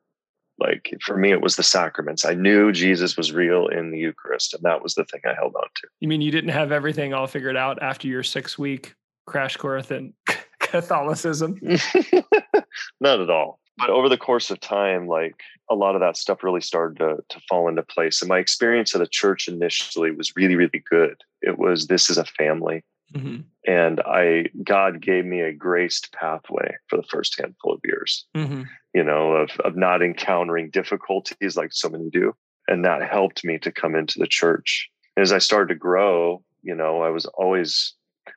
Like 0.59 0.91
for 1.05 1.17
me, 1.17 1.33
it 1.33 1.41
was 1.41 1.57
the 1.57 1.63
sacraments. 1.63 2.25
I 2.25 2.35
knew 2.35 2.73
Jesus 2.73 3.17
was 3.17 3.33
real 3.33 3.69
in 3.69 3.91
the 3.91 3.99
Eucharist, 3.99 4.55
and 4.55 4.63
that 4.65 4.83
was 4.83 4.95
the 4.95 5.05
thing 5.05 5.21
I 5.25 5.35
held 5.35 5.55
on 5.57 5.63
to. 5.63 5.89
You 6.01 6.09
mean 6.09 6.21
you 6.21 6.31
didn't 6.31 6.51
have 6.51 6.73
everything 6.73 7.15
all 7.15 7.27
figured 7.27 7.57
out 7.57 7.83
after 7.83 8.07
your 8.07 8.23
six 8.23 8.59
week 8.59 8.95
crash 9.27 9.57
course 9.57 9.91
in 9.91 10.13
Catholicism? 10.59 11.59
Not 13.01 13.21
at 13.21 13.31
all 13.31 13.61
but 13.79 13.91
over 13.91 14.09
the 14.09 14.19
course 14.19 14.51
of 14.51 14.61
time 14.61 15.07
like 15.07 15.41
a 15.71 15.75
lot 15.75 15.95
of 15.95 16.01
that 16.01 16.17
stuff 16.17 16.45
really 16.45 16.61
started 16.61 16.99
to, 16.99 17.17
to 17.29 17.41
fall 17.49 17.69
into 17.69 17.83
place 17.83 18.21
and 18.21 18.29
my 18.29 18.39
experience 18.39 18.95
of 18.95 19.01
the 19.01 19.07
church 19.07 19.49
initially 19.49 20.11
was 20.11 20.37
really 20.37 20.57
really 20.57 20.83
good 20.91 21.17
it 21.41 21.59
was 21.59 21.87
this 21.87 22.11
is 22.11 22.19
a 22.19 22.25
family 22.25 22.85
mm-hmm. 23.13 23.41
and 23.67 24.01
i 24.01 24.45
god 24.65 25.01
gave 25.01 25.25
me 25.25 25.41
a 25.41 25.53
graced 25.53 26.13
pathway 26.13 26.75
for 26.89 26.97
the 26.97 27.03
first 27.05 27.39
handful 27.39 27.75
of 27.75 27.81
years 27.85 28.27
mm-hmm. 28.37 28.63
you 28.95 29.05
know 29.05 29.33
of, 29.33 29.51
of 29.65 29.77
not 29.77 30.03
encountering 30.03 30.71
difficulties 30.71 31.57
like 31.57 31.73
so 31.73 31.89
many 31.89 32.11
do 32.11 32.35
and 32.69 32.85
that 32.85 33.09
helped 33.09 33.45
me 33.45 33.59
to 33.59 33.73
come 33.73 33.95
into 33.95 34.19
the 34.19 34.27
church 34.27 34.91
and 35.17 35.23
as 35.23 35.33
i 35.33 35.39
started 35.39 35.73
to 35.73 35.79
grow 35.79 36.43
you 36.63 36.75
know 36.75 37.03
i 37.03 37.11
was 37.11 37.27
always 37.27 37.95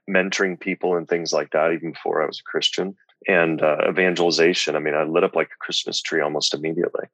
mentoring 0.09 0.59
people 0.59 0.95
and 0.95 1.07
things 1.07 1.31
like 1.31 1.51
that 1.51 1.71
even 1.71 1.91
before 1.91 2.21
i 2.21 2.25
was 2.25 2.39
a 2.39 2.49
christian 2.49 2.95
and 3.27 3.61
uh, 3.61 3.77
evangelization. 3.89 4.75
I 4.75 4.79
mean, 4.79 4.93
I 4.93 5.03
lit 5.03 5.23
up 5.23 5.35
like 5.35 5.47
a 5.47 5.63
Christmas 5.63 6.01
tree 6.01 6.21
almost 6.21 6.53
immediately. 6.53 7.05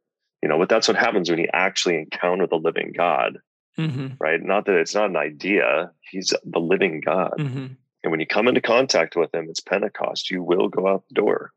You 0.42 0.50
know, 0.50 0.58
but 0.58 0.70
that's 0.70 0.88
what 0.88 0.98
happens 0.98 1.30
when 1.30 1.40
you 1.40 1.48
actually 1.54 1.98
encounter 1.98 2.48
the 2.48 2.56
living 2.56 2.94
God, 2.96 3.38
mm-hmm. 3.78 4.08
right? 4.20 4.42
Not 4.42 4.66
that 4.66 4.76
it's 4.76 4.96
not 4.96 5.10
an 5.10 5.18
idea; 5.18 5.92
He's 6.10 6.34
the 6.44 6.60
living 6.60 7.02
God. 7.02 7.34
Mm-hmm. 7.38 7.68
And 8.04 8.12
when 8.12 8.20
you 8.20 8.28
come 8.28 8.48
into 8.48 8.62
contact 8.62 9.16
with 9.16 9.34
Him, 9.34 9.48
it's 9.50 9.60
Pentecost. 9.60 10.32
You 10.32 10.44
will 10.44 10.70
go 10.70 10.88
out 10.88 11.04
the 11.08 11.16
door, 11.16 11.52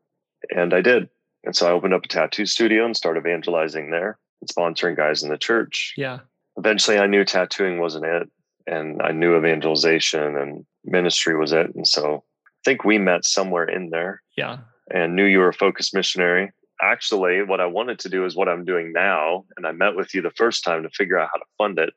and 0.55 0.73
I 0.73 0.81
did. 0.81 1.09
And 1.43 1.55
so 1.55 1.67
I 1.67 1.71
opened 1.71 1.93
up 1.93 2.05
a 2.05 2.07
tattoo 2.07 2.45
studio 2.45 2.85
and 2.85 2.97
started 2.97 3.19
evangelizing 3.19 3.91
there 3.91 4.17
and 4.41 4.49
sponsoring 4.49 4.97
guys 4.97 5.23
in 5.23 5.29
the 5.29 5.37
church. 5.37 5.93
Yeah. 5.95 6.19
Eventually, 6.57 6.97
I 6.97 7.07
knew 7.07 7.23
tattooing 7.23 7.79
wasn't 7.79 8.05
it, 8.05 8.29
and 8.67 9.01
I 9.01 9.11
knew 9.11 9.37
evangelization 9.37 10.37
and 10.37 10.65
ministry 10.83 11.37
was 11.37 11.51
it. 11.51 11.73
And 11.75 11.87
so 11.87 12.23
I 12.47 12.49
think 12.63 12.83
we 12.83 12.97
met 12.97 13.25
somewhere 13.25 13.65
in 13.65 13.89
there. 13.89 14.21
Yeah. 14.37 14.57
And 14.91 15.15
knew 15.15 15.25
you 15.25 15.39
were 15.39 15.49
a 15.49 15.53
Focus 15.53 15.93
missionary. 15.93 16.51
Actually, 16.81 17.43
what 17.43 17.61
I 17.61 17.65
wanted 17.65 17.99
to 17.99 18.09
do 18.09 18.25
is 18.25 18.35
what 18.35 18.49
I'm 18.49 18.65
doing 18.65 18.91
now. 18.93 19.45
And 19.57 19.65
I 19.65 19.71
met 19.71 19.95
with 19.95 20.13
you 20.13 20.21
the 20.21 20.31
first 20.31 20.63
time 20.63 20.83
to 20.83 20.89
figure 20.89 21.17
out 21.17 21.29
how 21.33 21.39
to 21.39 21.45
fund 21.57 21.79
it. 21.79 21.93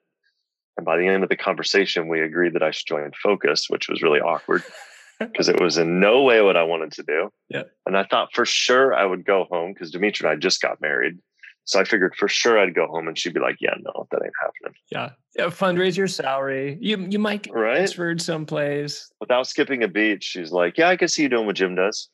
And 0.78 0.84
by 0.84 0.96
the 0.96 1.08
end 1.08 1.24
of 1.24 1.28
the 1.28 1.36
conversation, 1.36 2.06
we 2.06 2.22
agreed 2.22 2.54
that 2.54 2.62
I 2.62 2.70
should 2.70 2.86
join 2.86 3.10
Focus, 3.20 3.68
which 3.68 3.88
was 3.88 4.00
really 4.00 4.20
awkward 4.20 4.62
because 5.18 5.48
it 5.48 5.60
was 5.60 5.76
in 5.76 5.98
no 5.98 6.22
way 6.22 6.40
what 6.40 6.56
I 6.56 6.62
wanted 6.62 6.92
to 6.92 7.02
do. 7.02 7.30
Yeah. 7.48 7.64
And 7.84 7.96
I 7.96 8.04
thought 8.04 8.32
for 8.32 8.46
sure 8.46 8.94
I 8.94 9.04
would 9.04 9.26
go 9.26 9.46
home 9.50 9.72
because 9.72 9.90
Demetra 9.90 10.20
and 10.20 10.30
I 10.30 10.36
just 10.36 10.62
got 10.62 10.80
married. 10.80 11.18
So 11.64 11.80
I 11.80 11.84
figured 11.84 12.14
for 12.14 12.28
sure 12.28 12.60
I'd 12.60 12.76
go 12.76 12.86
home 12.86 13.08
and 13.08 13.18
she'd 13.18 13.34
be 13.34 13.40
like, 13.40 13.56
yeah, 13.60 13.74
no, 13.80 14.06
that 14.12 14.20
ain't 14.22 14.32
happening. 14.40 14.78
Yeah. 14.90 15.10
yeah 15.36 15.46
fundraise 15.46 15.96
your 15.96 16.06
salary. 16.06 16.78
You 16.80 16.96
you 17.10 17.18
might 17.18 17.42
get 17.42 17.54
right? 17.54 17.74
transferred 17.74 18.22
someplace. 18.22 19.10
Without 19.20 19.48
skipping 19.48 19.82
a 19.82 19.88
beat, 19.88 20.22
she's 20.22 20.52
like, 20.52 20.78
yeah, 20.78 20.88
I 20.88 20.96
can 20.96 21.08
see 21.08 21.22
you 21.22 21.28
doing 21.28 21.44
what 21.44 21.56
Jim 21.56 21.74
does. 21.74 22.08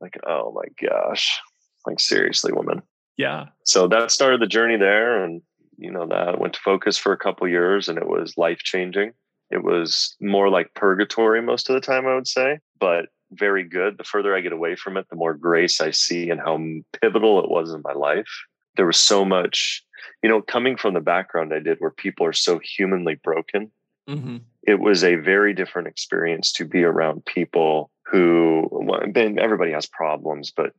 Like, 0.00 0.18
oh 0.26 0.52
my 0.56 0.88
gosh. 0.88 1.38
Like, 1.86 2.00
seriously, 2.00 2.52
woman. 2.52 2.82
Yeah. 3.18 3.44
So 3.64 3.86
that 3.88 4.10
started 4.10 4.40
the 4.40 4.46
journey 4.46 4.78
there. 4.78 5.22
And, 5.22 5.42
you 5.78 5.90
know, 5.90 6.06
that 6.06 6.28
I 6.28 6.36
went 6.36 6.54
to 6.54 6.60
focus 6.60 6.96
for 6.96 7.12
a 7.12 7.18
couple 7.18 7.46
years 7.48 7.88
and 7.88 7.98
it 7.98 8.08
was 8.08 8.36
life 8.36 8.58
changing. 8.58 9.12
It 9.50 9.62
was 9.62 10.16
more 10.20 10.48
like 10.48 10.74
purgatory 10.74 11.40
most 11.40 11.68
of 11.68 11.74
the 11.74 11.80
time, 11.80 12.06
I 12.06 12.14
would 12.14 12.26
say, 12.26 12.58
but 12.80 13.06
very 13.32 13.64
good. 13.64 13.98
The 13.98 14.04
further 14.04 14.34
I 14.36 14.40
get 14.40 14.52
away 14.52 14.76
from 14.76 14.96
it, 14.96 15.08
the 15.08 15.16
more 15.16 15.34
grace 15.34 15.80
I 15.80 15.90
see 15.90 16.30
and 16.30 16.40
how 16.40 16.58
pivotal 17.00 17.42
it 17.42 17.50
was 17.50 17.72
in 17.72 17.82
my 17.84 17.92
life. 17.92 18.28
There 18.76 18.86
was 18.86 18.98
so 18.98 19.24
much, 19.24 19.84
you 20.22 20.28
know, 20.28 20.42
coming 20.42 20.76
from 20.76 20.94
the 20.94 21.00
background 21.00 21.52
I 21.52 21.60
did 21.60 21.78
where 21.78 21.90
people 21.90 22.26
are 22.26 22.32
so 22.32 22.58
humanly 22.58 23.14
broken. 23.14 23.70
Mm-hmm. 24.08 24.38
It 24.66 24.80
was 24.80 25.04
a 25.04 25.16
very 25.16 25.54
different 25.54 25.88
experience 25.88 26.52
to 26.52 26.64
be 26.64 26.82
around 26.84 27.24
people 27.24 27.90
who, 28.04 28.68
well, 28.70 29.00
everybody 29.38 29.72
has 29.72 29.86
problems, 29.86 30.52
but 30.54 30.72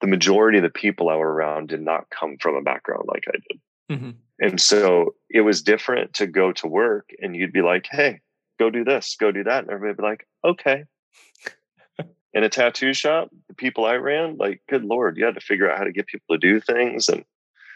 the 0.00 0.06
majority 0.06 0.58
of 0.58 0.64
the 0.64 0.70
people 0.70 1.08
I 1.08 1.16
were 1.16 1.32
around 1.32 1.68
did 1.68 1.82
not 1.82 2.08
come 2.10 2.36
from 2.38 2.56
a 2.56 2.62
background 2.62 3.04
like 3.06 3.24
I 3.28 3.36
did. 3.48 3.60
Mm-hmm. 3.90 4.10
And 4.40 4.60
so 4.60 5.14
it 5.28 5.42
was 5.42 5.62
different 5.62 6.14
to 6.14 6.26
go 6.26 6.52
to 6.52 6.66
work 6.66 7.10
and 7.20 7.36
you'd 7.36 7.52
be 7.52 7.62
like, 7.62 7.88
hey, 7.90 8.20
go 8.58 8.70
do 8.70 8.84
this, 8.84 9.16
go 9.18 9.32
do 9.32 9.44
that. 9.44 9.64
And 9.64 9.70
everybody 9.70 9.90
would 9.90 9.96
be 9.96 10.02
like, 10.02 10.26
okay. 10.44 10.84
In 12.32 12.44
a 12.44 12.48
tattoo 12.48 12.94
shop, 12.94 13.30
the 13.48 13.54
people 13.54 13.84
I 13.84 13.94
ran, 13.96 14.36
like, 14.36 14.62
good 14.68 14.84
Lord, 14.84 15.18
you 15.18 15.24
had 15.24 15.34
to 15.34 15.40
figure 15.40 15.70
out 15.70 15.78
how 15.78 15.84
to 15.84 15.92
get 15.92 16.06
people 16.06 16.34
to 16.34 16.38
do 16.38 16.60
things. 16.60 17.08
And 17.08 17.24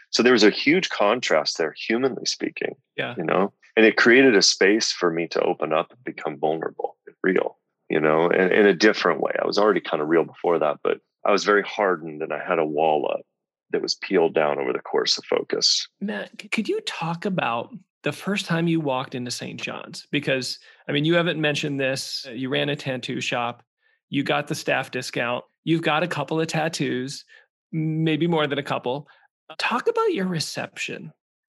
so 0.09 0.23
there 0.23 0.33
was 0.33 0.43
a 0.43 0.49
huge 0.49 0.89
contrast 0.89 1.57
there, 1.57 1.75
humanly 1.77 2.25
speaking. 2.25 2.75
Yeah. 2.95 3.15
You 3.17 3.25
know, 3.25 3.53
and 3.75 3.85
it 3.85 3.97
created 3.97 4.35
a 4.35 4.41
space 4.41 4.91
for 4.91 5.11
me 5.11 5.27
to 5.29 5.41
open 5.41 5.73
up 5.73 5.91
and 5.91 6.03
become 6.03 6.39
vulnerable 6.39 6.95
and 7.05 7.15
real, 7.21 7.57
you 7.89 7.99
know, 7.99 8.29
and 8.29 8.51
in 8.51 8.65
a 8.65 8.73
different 8.73 9.19
way. 9.19 9.33
I 9.39 9.45
was 9.45 9.57
already 9.57 9.81
kind 9.81 10.01
of 10.01 10.07
real 10.07 10.23
before 10.23 10.59
that, 10.59 10.77
but 10.83 10.99
I 11.25 11.31
was 11.31 11.43
very 11.43 11.63
hardened 11.63 12.21
and 12.21 12.31
I 12.31 12.43
had 12.43 12.59
a 12.59 12.65
wall 12.65 13.11
up 13.11 13.25
that 13.71 13.81
was 13.81 13.95
peeled 13.95 14.33
down 14.33 14.59
over 14.59 14.73
the 14.73 14.79
course 14.79 15.17
of 15.17 15.25
focus. 15.25 15.87
Matt, 16.01 16.31
could 16.51 16.69
you 16.69 16.79
talk 16.81 17.25
about 17.25 17.73
the 18.03 18.11
first 18.11 18.45
time 18.45 18.67
you 18.67 18.79
walked 18.79 19.15
into 19.15 19.31
St. 19.31 19.59
John's? 19.59 20.07
Because 20.11 20.59
I 20.87 20.91
mean, 20.91 21.05
you 21.05 21.15
haven't 21.15 21.41
mentioned 21.41 21.79
this. 21.79 22.25
Uh, 22.27 22.31
you 22.31 22.49
ran 22.49 22.69
a 22.69 22.75
tattoo 22.75 23.21
shop, 23.21 23.63
you 24.09 24.23
got 24.23 24.47
the 24.47 24.55
staff 24.55 24.91
discount, 24.91 25.43
you've 25.63 25.81
got 25.81 26.03
a 26.03 26.07
couple 26.07 26.39
of 26.39 26.47
tattoos, 26.47 27.25
maybe 27.71 28.27
more 28.27 28.47
than 28.47 28.59
a 28.59 28.63
couple. 28.63 29.07
Talk 29.57 29.87
about 29.87 30.13
your 30.13 30.27
reception 30.27 31.11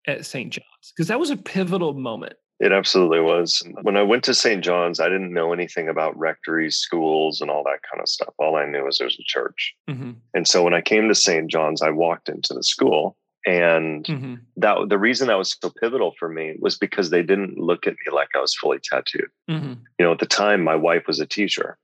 at 0.07 0.27
St. 0.27 0.53
John's, 0.53 0.93
because 0.95 1.09
that 1.09 1.21
was 1.21 1.31
a 1.31 1.37
pivotal 1.37 1.95
moment. 1.95 2.35
It 2.61 2.73
absolutely 2.73 3.21
was. 3.21 3.63
When 3.83 3.97
I 3.97 4.03
went 4.03 4.25
to 4.25 4.35
St. 4.35 4.65
John's, 4.65 4.99
I 4.99 5.09
didn't 5.09 5.33
know 5.33 5.53
anything 5.53 5.89
about 5.89 6.19
rectories, 6.19 6.77
schools, 6.77 7.41
and 7.41 7.51
all 7.51 7.63
that 7.65 7.81
kind 7.89 8.03
of 8.03 8.09
stuff. 8.09 8.35
All 8.39 8.57
I 8.57 8.67
knew 8.67 8.85
was 8.85 8.99
there 8.99 9.07
was 9.07 9.19
a 9.19 9.25
church. 9.25 9.75
Mm-hmm. 9.89 10.13
And 10.35 10.49
so 10.49 10.65
when 10.65 10.75
I 10.75 10.81
came 10.81 11.09
to 11.09 11.15
St. 11.15 11.49
John's, 11.49 11.83
I 11.83 11.91
walked 11.91 12.29
into 12.29 12.55
the 12.55 12.65
school. 12.65 13.17
And 13.47 14.05
mm-hmm. 14.05 14.35
that 14.57 14.89
the 14.89 14.99
reason 14.99 15.29
that 15.29 15.39
was 15.39 15.57
so 15.63 15.71
pivotal 15.71 16.15
for 16.19 16.29
me 16.29 16.57
was 16.59 16.77
because 16.77 17.11
they 17.11 17.23
didn't 17.23 17.57
look 17.57 17.87
at 17.87 17.95
me 18.05 18.13
like 18.13 18.29
I 18.35 18.41
was 18.41 18.55
fully 18.55 18.79
tattooed. 18.83 19.31
Mm-hmm. 19.49 19.75
You 19.99 20.05
know, 20.05 20.13
at 20.13 20.19
the 20.19 20.27
time, 20.27 20.65
my 20.65 20.75
wife 20.75 21.07
was 21.07 21.21
a 21.21 21.27
teacher, 21.27 21.79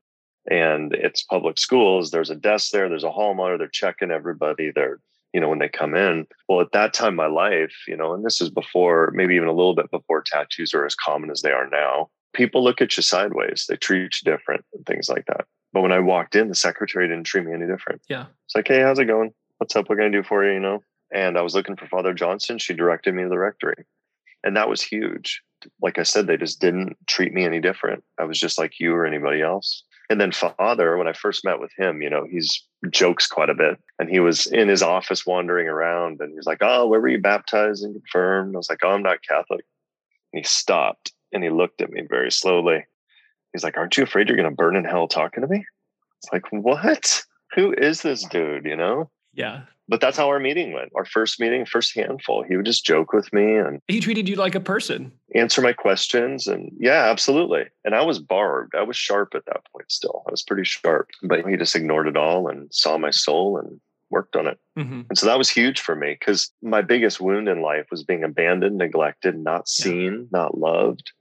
and 0.50 0.92
it's 0.92 1.22
public 1.22 1.58
schools. 1.58 2.10
There's 2.10 2.30
a 2.30 2.34
desk 2.34 2.72
there. 2.72 2.88
There's 2.88 3.04
a 3.04 3.12
hall 3.12 3.34
monitor. 3.34 3.58
They're 3.58 3.68
checking 3.68 4.10
everybody. 4.10 4.72
They're 4.74 4.98
you 5.34 5.40
know, 5.40 5.48
when 5.48 5.58
they 5.58 5.68
come 5.68 5.96
in. 5.96 6.26
Well, 6.48 6.60
at 6.60 6.72
that 6.72 6.94
time 6.94 7.16
my 7.16 7.26
life, 7.26 7.74
you 7.88 7.96
know, 7.96 8.14
and 8.14 8.24
this 8.24 8.40
is 8.40 8.48
before, 8.48 9.10
maybe 9.14 9.34
even 9.34 9.48
a 9.48 9.52
little 9.52 9.74
bit 9.74 9.90
before 9.90 10.22
tattoos 10.22 10.72
are 10.72 10.86
as 10.86 10.94
common 10.94 11.30
as 11.30 11.42
they 11.42 11.50
are 11.50 11.68
now, 11.68 12.08
people 12.32 12.62
look 12.62 12.80
at 12.80 12.96
you 12.96 13.02
sideways. 13.02 13.66
They 13.68 13.76
treat 13.76 14.02
you 14.22 14.32
different 14.32 14.64
and 14.72 14.86
things 14.86 15.08
like 15.08 15.26
that. 15.26 15.46
But 15.72 15.82
when 15.82 15.90
I 15.90 15.98
walked 15.98 16.36
in, 16.36 16.48
the 16.48 16.54
secretary 16.54 17.08
didn't 17.08 17.24
treat 17.24 17.44
me 17.44 17.52
any 17.52 17.66
different. 17.66 18.00
Yeah. 18.08 18.26
It's 18.46 18.54
like, 18.54 18.68
hey, 18.68 18.80
how's 18.80 19.00
it 19.00 19.06
going? 19.06 19.32
What's 19.58 19.74
up? 19.74 19.88
What 19.88 19.98
can 19.98 20.06
I 20.06 20.10
do 20.10 20.22
for 20.22 20.46
you? 20.46 20.54
You 20.54 20.60
know? 20.60 20.84
And 21.12 21.36
I 21.36 21.42
was 21.42 21.54
looking 21.54 21.76
for 21.76 21.88
Father 21.88 22.14
Johnson. 22.14 22.58
She 22.58 22.72
directed 22.72 23.12
me 23.14 23.24
to 23.24 23.28
the 23.28 23.38
rectory. 23.38 23.84
And 24.44 24.56
that 24.56 24.68
was 24.68 24.82
huge. 24.82 25.42
Like 25.82 25.98
I 25.98 26.04
said, 26.04 26.28
they 26.28 26.36
just 26.36 26.60
didn't 26.60 26.96
treat 27.08 27.32
me 27.32 27.44
any 27.44 27.60
different. 27.60 28.04
I 28.20 28.24
was 28.24 28.38
just 28.38 28.56
like 28.56 28.78
you 28.78 28.94
or 28.94 29.04
anybody 29.04 29.42
else. 29.42 29.82
And 30.10 30.20
then 30.20 30.32
father, 30.32 30.96
when 30.96 31.08
I 31.08 31.12
first 31.12 31.44
met 31.44 31.60
with 31.60 31.72
him, 31.78 32.02
you 32.02 32.10
know, 32.10 32.26
he's 32.30 32.62
jokes 32.90 33.26
quite 33.26 33.48
a 33.48 33.54
bit. 33.54 33.78
And 33.98 34.10
he 34.10 34.20
was 34.20 34.46
in 34.46 34.68
his 34.68 34.82
office 34.82 35.24
wandering 35.24 35.66
around 35.66 36.20
and 36.20 36.34
he's 36.34 36.46
like, 36.46 36.58
Oh, 36.60 36.86
where 36.86 37.00
were 37.00 37.08
you 37.08 37.20
baptized 37.20 37.84
and 37.84 37.94
confirmed? 37.94 38.54
I 38.54 38.58
was 38.58 38.68
like, 38.68 38.80
Oh, 38.82 38.90
I'm 38.90 39.02
not 39.02 39.18
Catholic. 39.26 39.64
And 40.32 40.40
he 40.40 40.44
stopped 40.44 41.12
and 41.32 41.42
he 41.42 41.50
looked 41.50 41.80
at 41.80 41.90
me 41.90 42.02
very 42.08 42.30
slowly. 42.30 42.84
He's 43.52 43.64
like, 43.64 43.76
Aren't 43.76 43.96
you 43.96 44.02
afraid 44.02 44.28
you're 44.28 44.36
going 44.36 44.50
to 44.50 44.54
burn 44.54 44.76
in 44.76 44.84
hell 44.84 45.08
talking 45.08 45.42
to 45.42 45.48
me? 45.48 45.64
It's 46.22 46.32
like, 46.32 46.44
What? 46.52 47.22
Who 47.54 47.72
is 47.72 48.02
this 48.02 48.24
dude? 48.24 48.66
You 48.66 48.76
know? 48.76 49.10
Yeah 49.32 49.62
but 49.88 50.00
that's 50.00 50.16
how 50.16 50.28
our 50.28 50.40
meeting 50.40 50.72
went. 50.72 50.92
Our 50.94 51.04
first 51.04 51.38
meeting, 51.38 51.66
first 51.66 51.94
handful, 51.94 52.42
he 52.42 52.56
would 52.56 52.66
just 52.66 52.84
joke 52.84 53.12
with 53.12 53.32
me 53.32 53.56
and 53.56 53.80
he 53.88 54.00
treated 54.00 54.28
you 54.28 54.36
like 54.36 54.54
a 54.54 54.60
person, 54.60 55.12
answer 55.34 55.60
my 55.60 55.72
questions. 55.72 56.46
And 56.46 56.72
yeah, 56.78 57.10
absolutely. 57.10 57.64
And 57.84 57.94
I 57.94 58.02
was 58.02 58.18
barbed. 58.18 58.74
I 58.74 58.82
was 58.82 58.96
sharp 58.96 59.34
at 59.34 59.44
that 59.46 59.62
point 59.72 59.90
still. 59.90 60.22
I 60.26 60.30
was 60.30 60.42
pretty 60.42 60.64
sharp, 60.64 61.10
but 61.22 61.46
he 61.46 61.56
just 61.56 61.76
ignored 61.76 62.08
it 62.08 62.16
all 62.16 62.48
and 62.48 62.72
saw 62.72 62.96
my 62.96 63.10
soul 63.10 63.58
and 63.58 63.80
worked 64.10 64.36
on 64.36 64.46
it. 64.46 64.58
Mm-hmm. 64.78 65.02
And 65.08 65.18
so 65.18 65.26
that 65.26 65.38
was 65.38 65.50
huge 65.50 65.80
for 65.80 65.94
me 65.94 66.16
because 66.18 66.50
my 66.62 66.82
biggest 66.82 67.20
wound 67.20 67.48
in 67.48 67.60
life 67.60 67.86
was 67.90 68.04
being 68.04 68.24
abandoned, 68.24 68.78
neglected, 68.78 69.36
not 69.38 69.68
seen, 69.68 70.12
yeah. 70.12 70.38
not 70.38 70.56
loved. 70.56 71.12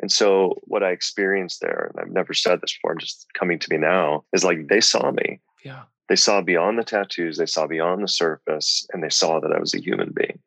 And 0.00 0.12
so 0.12 0.60
what 0.62 0.84
I 0.84 0.90
experienced 0.90 1.60
there, 1.60 1.90
and 1.90 2.00
I've 2.00 2.12
never 2.12 2.32
said 2.32 2.60
this 2.60 2.72
before, 2.72 2.92
I'm 2.92 2.98
just 2.98 3.26
coming 3.34 3.58
to 3.58 3.66
me 3.68 3.78
now, 3.78 4.24
is 4.32 4.44
like 4.44 4.68
they 4.68 4.80
saw 4.80 5.10
me. 5.10 5.40
Yeah 5.64 5.82
they 6.08 6.16
saw 6.16 6.40
beyond 6.40 6.78
the 6.78 6.84
tattoos, 6.84 7.36
they 7.36 7.46
saw 7.46 7.66
beyond 7.66 8.02
the 8.02 8.08
surface, 8.08 8.86
and 8.92 9.02
they 9.02 9.10
saw 9.10 9.40
that 9.40 9.52
I 9.52 9.60
was 9.60 9.74
a 9.74 9.80
human 9.80 10.12
being 10.14 10.38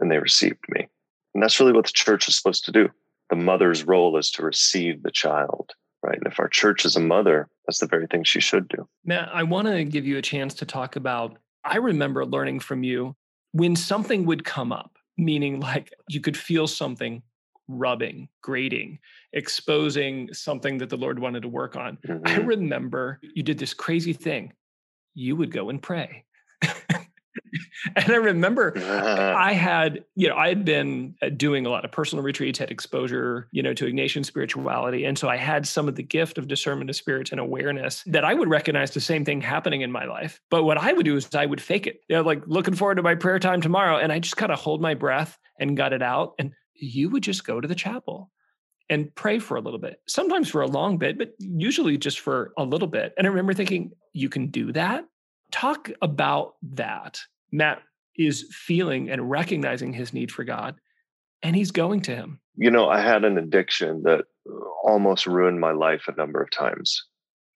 and 0.00 0.10
they 0.10 0.18
received 0.18 0.64
me. 0.68 0.88
And 1.34 1.42
that's 1.42 1.58
really 1.58 1.72
what 1.72 1.86
the 1.86 1.92
church 1.92 2.28
is 2.28 2.36
supposed 2.36 2.64
to 2.66 2.72
do. 2.72 2.90
The 3.30 3.36
mother's 3.36 3.84
role 3.84 4.18
is 4.18 4.30
to 4.32 4.42
receive 4.42 5.02
the 5.02 5.10
child, 5.10 5.72
right? 6.02 6.18
And 6.18 6.26
if 6.26 6.38
our 6.38 6.48
church 6.48 6.84
is 6.84 6.96
a 6.96 7.00
mother, 7.00 7.48
that's 7.66 7.78
the 7.78 7.86
very 7.86 8.06
thing 8.06 8.24
she 8.24 8.40
should 8.40 8.68
do. 8.68 8.86
Matt, 9.04 9.30
I 9.32 9.44
want 9.44 9.68
to 9.68 9.84
give 9.84 10.04
you 10.04 10.18
a 10.18 10.22
chance 10.22 10.54
to 10.54 10.66
talk 10.66 10.96
about. 10.96 11.38
I 11.64 11.76
remember 11.76 12.26
learning 12.26 12.60
from 12.60 12.82
you 12.82 13.16
when 13.52 13.76
something 13.76 14.26
would 14.26 14.44
come 14.44 14.72
up, 14.72 14.98
meaning 15.16 15.60
like 15.60 15.92
you 16.08 16.20
could 16.20 16.36
feel 16.36 16.66
something 16.66 17.22
rubbing, 17.68 18.28
grating, 18.42 18.98
exposing 19.32 20.34
something 20.34 20.78
that 20.78 20.90
the 20.90 20.96
Lord 20.96 21.18
wanted 21.18 21.42
to 21.42 21.48
work 21.48 21.76
on. 21.76 21.96
Mm-hmm. 22.06 22.26
I 22.26 22.36
remember 22.36 23.20
you 23.22 23.42
did 23.42 23.58
this 23.58 23.72
crazy 23.72 24.12
thing 24.12 24.52
you 25.14 25.36
would 25.36 25.50
go 25.52 25.68
and 25.68 25.82
pray. 25.82 26.24
and 27.96 28.10
I 28.10 28.16
remember 28.16 28.74
I 28.76 29.52
had, 29.52 30.04
you 30.14 30.28
know, 30.28 30.36
I 30.36 30.48
had 30.48 30.64
been 30.64 31.14
uh, 31.22 31.28
doing 31.30 31.66
a 31.66 31.70
lot 31.70 31.84
of 31.84 31.92
personal 31.92 32.24
retreats, 32.24 32.58
had 32.58 32.70
exposure, 32.70 33.48
you 33.52 33.62
know, 33.62 33.74
to 33.74 33.84
Ignatian 33.84 34.24
spirituality. 34.24 35.04
And 35.04 35.18
so 35.18 35.28
I 35.28 35.36
had 35.36 35.66
some 35.66 35.88
of 35.88 35.96
the 35.96 36.02
gift 36.02 36.38
of 36.38 36.48
discernment 36.48 36.90
of 36.90 36.96
spirits 36.96 37.30
and 37.30 37.40
awareness 37.40 38.02
that 38.06 38.24
I 38.24 38.34
would 38.34 38.48
recognize 38.48 38.92
the 38.92 39.00
same 39.00 39.24
thing 39.24 39.40
happening 39.40 39.82
in 39.82 39.92
my 39.92 40.04
life. 40.04 40.40
But 40.50 40.64
what 40.64 40.78
I 40.78 40.92
would 40.92 41.04
do 41.04 41.16
is 41.16 41.34
I 41.34 41.46
would 41.46 41.60
fake 41.60 41.86
it, 41.86 42.00
you 42.08 42.16
know, 42.16 42.22
like 42.22 42.42
looking 42.46 42.74
forward 42.74 42.96
to 42.96 43.02
my 43.02 43.14
prayer 43.14 43.38
time 43.38 43.60
tomorrow. 43.60 43.98
And 43.98 44.12
I 44.12 44.18
just 44.18 44.36
kind 44.36 44.52
of 44.52 44.58
hold 44.58 44.80
my 44.80 44.94
breath 44.94 45.38
and 45.58 45.76
gut 45.76 45.92
it 45.92 46.02
out. 46.02 46.34
And 46.38 46.52
you 46.74 47.10
would 47.10 47.22
just 47.22 47.44
go 47.44 47.60
to 47.60 47.68
the 47.68 47.74
chapel 47.74 48.30
and 48.92 49.14
pray 49.14 49.38
for 49.38 49.56
a 49.56 49.60
little 49.60 49.78
bit, 49.78 50.02
sometimes 50.06 50.50
for 50.50 50.60
a 50.60 50.66
long 50.66 50.98
bit, 50.98 51.16
but 51.16 51.32
usually 51.38 51.96
just 51.96 52.20
for 52.20 52.52
a 52.58 52.64
little 52.64 52.86
bit. 52.86 53.14
And 53.16 53.26
I 53.26 53.30
remember 53.30 53.54
thinking, 53.54 53.92
you 54.12 54.28
can 54.28 54.48
do 54.48 54.70
that. 54.72 55.06
Talk 55.50 55.90
about 56.02 56.56
that. 56.74 57.18
Matt 57.50 57.80
is 58.18 58.46
feeling 58.52 59.10
and 59.10 59.30
recognizing 59.30 59.94
his 59.94 60.12
need 60.12 60.30
for 60.30 60.44
God, 60.44 60.74
and 61.42 61.56
he's 61.56 61.70
going 61.70 62.02
to 62.02 62.14
him. 62.14 62.40
You 62.54 62.70
know, 62.70 62.90
I 62.90 63.00
had 63.00 63.24
an 63.24 63.38
addiction 63.38 64.02
that 64.02 64.26
almost 64.84 65.26
ruined 65.26 65.58
my 65.58 65.72
life 65.72 66.02
a 66.06 66.14
number 66.16 66.42
of 66.42 66.50
times. 66.50 67.02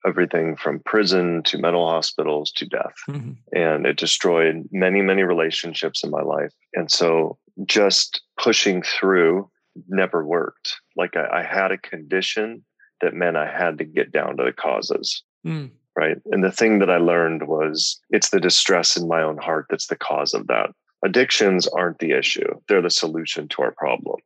Everything 0.07 0.55
from 0.55 0.81
prison 0.85 1.43
to 1.43 1.59
mental 1.59 1.87
hospitals 1.87 2.51
to 2.53 2.65
death. 2.65 2.95
Mm-hmm. 3.09 3.33
And 3.55 3.85
it 3.85 3.97
destroyed 3.97 4.67
many, 4.71 5.01
many 5.01 5.21
relationships 5.21 6.03
in 6.03 6.09
my 6.09 6.21
life. 6.21 6.53
And 6.73 6.89
so 6.89 7.37
just 7.65 8.21
pushing 8.39 8.81
through 8.81 9.49
never 9.87 10.25
worked. 10.25 10.79
Like 10.95 11.15
I, 11.15 11.39
I 11.39 11.43
had 11.43 11.71
a 11.71 11.77
condition 11.77 12.63
that 13.01 13.13
meant 13.13 13.37
I 13.37 13.49
had 13.49 13.77
to 13.77 13.85
get 13.85 14.11
down 14.11 14.37
to 14.37 14.43
the 14.43 14.53
causes. 14.53 15.23
Mm. 15.45 15.71
Right. 15.95 16.17
And 16.31 16.43
the 16.43 16.51
thing 16.51 16.79
that 16.79 16.91
I 16.91 16.97
learned 16.97 17.47
was 17.47 17.99
it's 18.09 18.29
the 18.29 18.39
distress 18.39 18.95
in 18.95 19.07
my 19.07 19.21
own 19.21 19.37
heart 19.37 19.65
that's 19.69 19.87
the 19.87 19.95
cause 19.95 20.33
of 20.33 20.47
that. 20.47 20.69
Addictions 21.03 21.67
aren't 21.67 21.99
the 21.99 22.11
issue, 22.11 22.47
they're 22.67 22.81
the 22.81 22.89
solution 22.89 23.47
to 23.49 23.61
our 23.61 23.71
problem. 23.71 24.17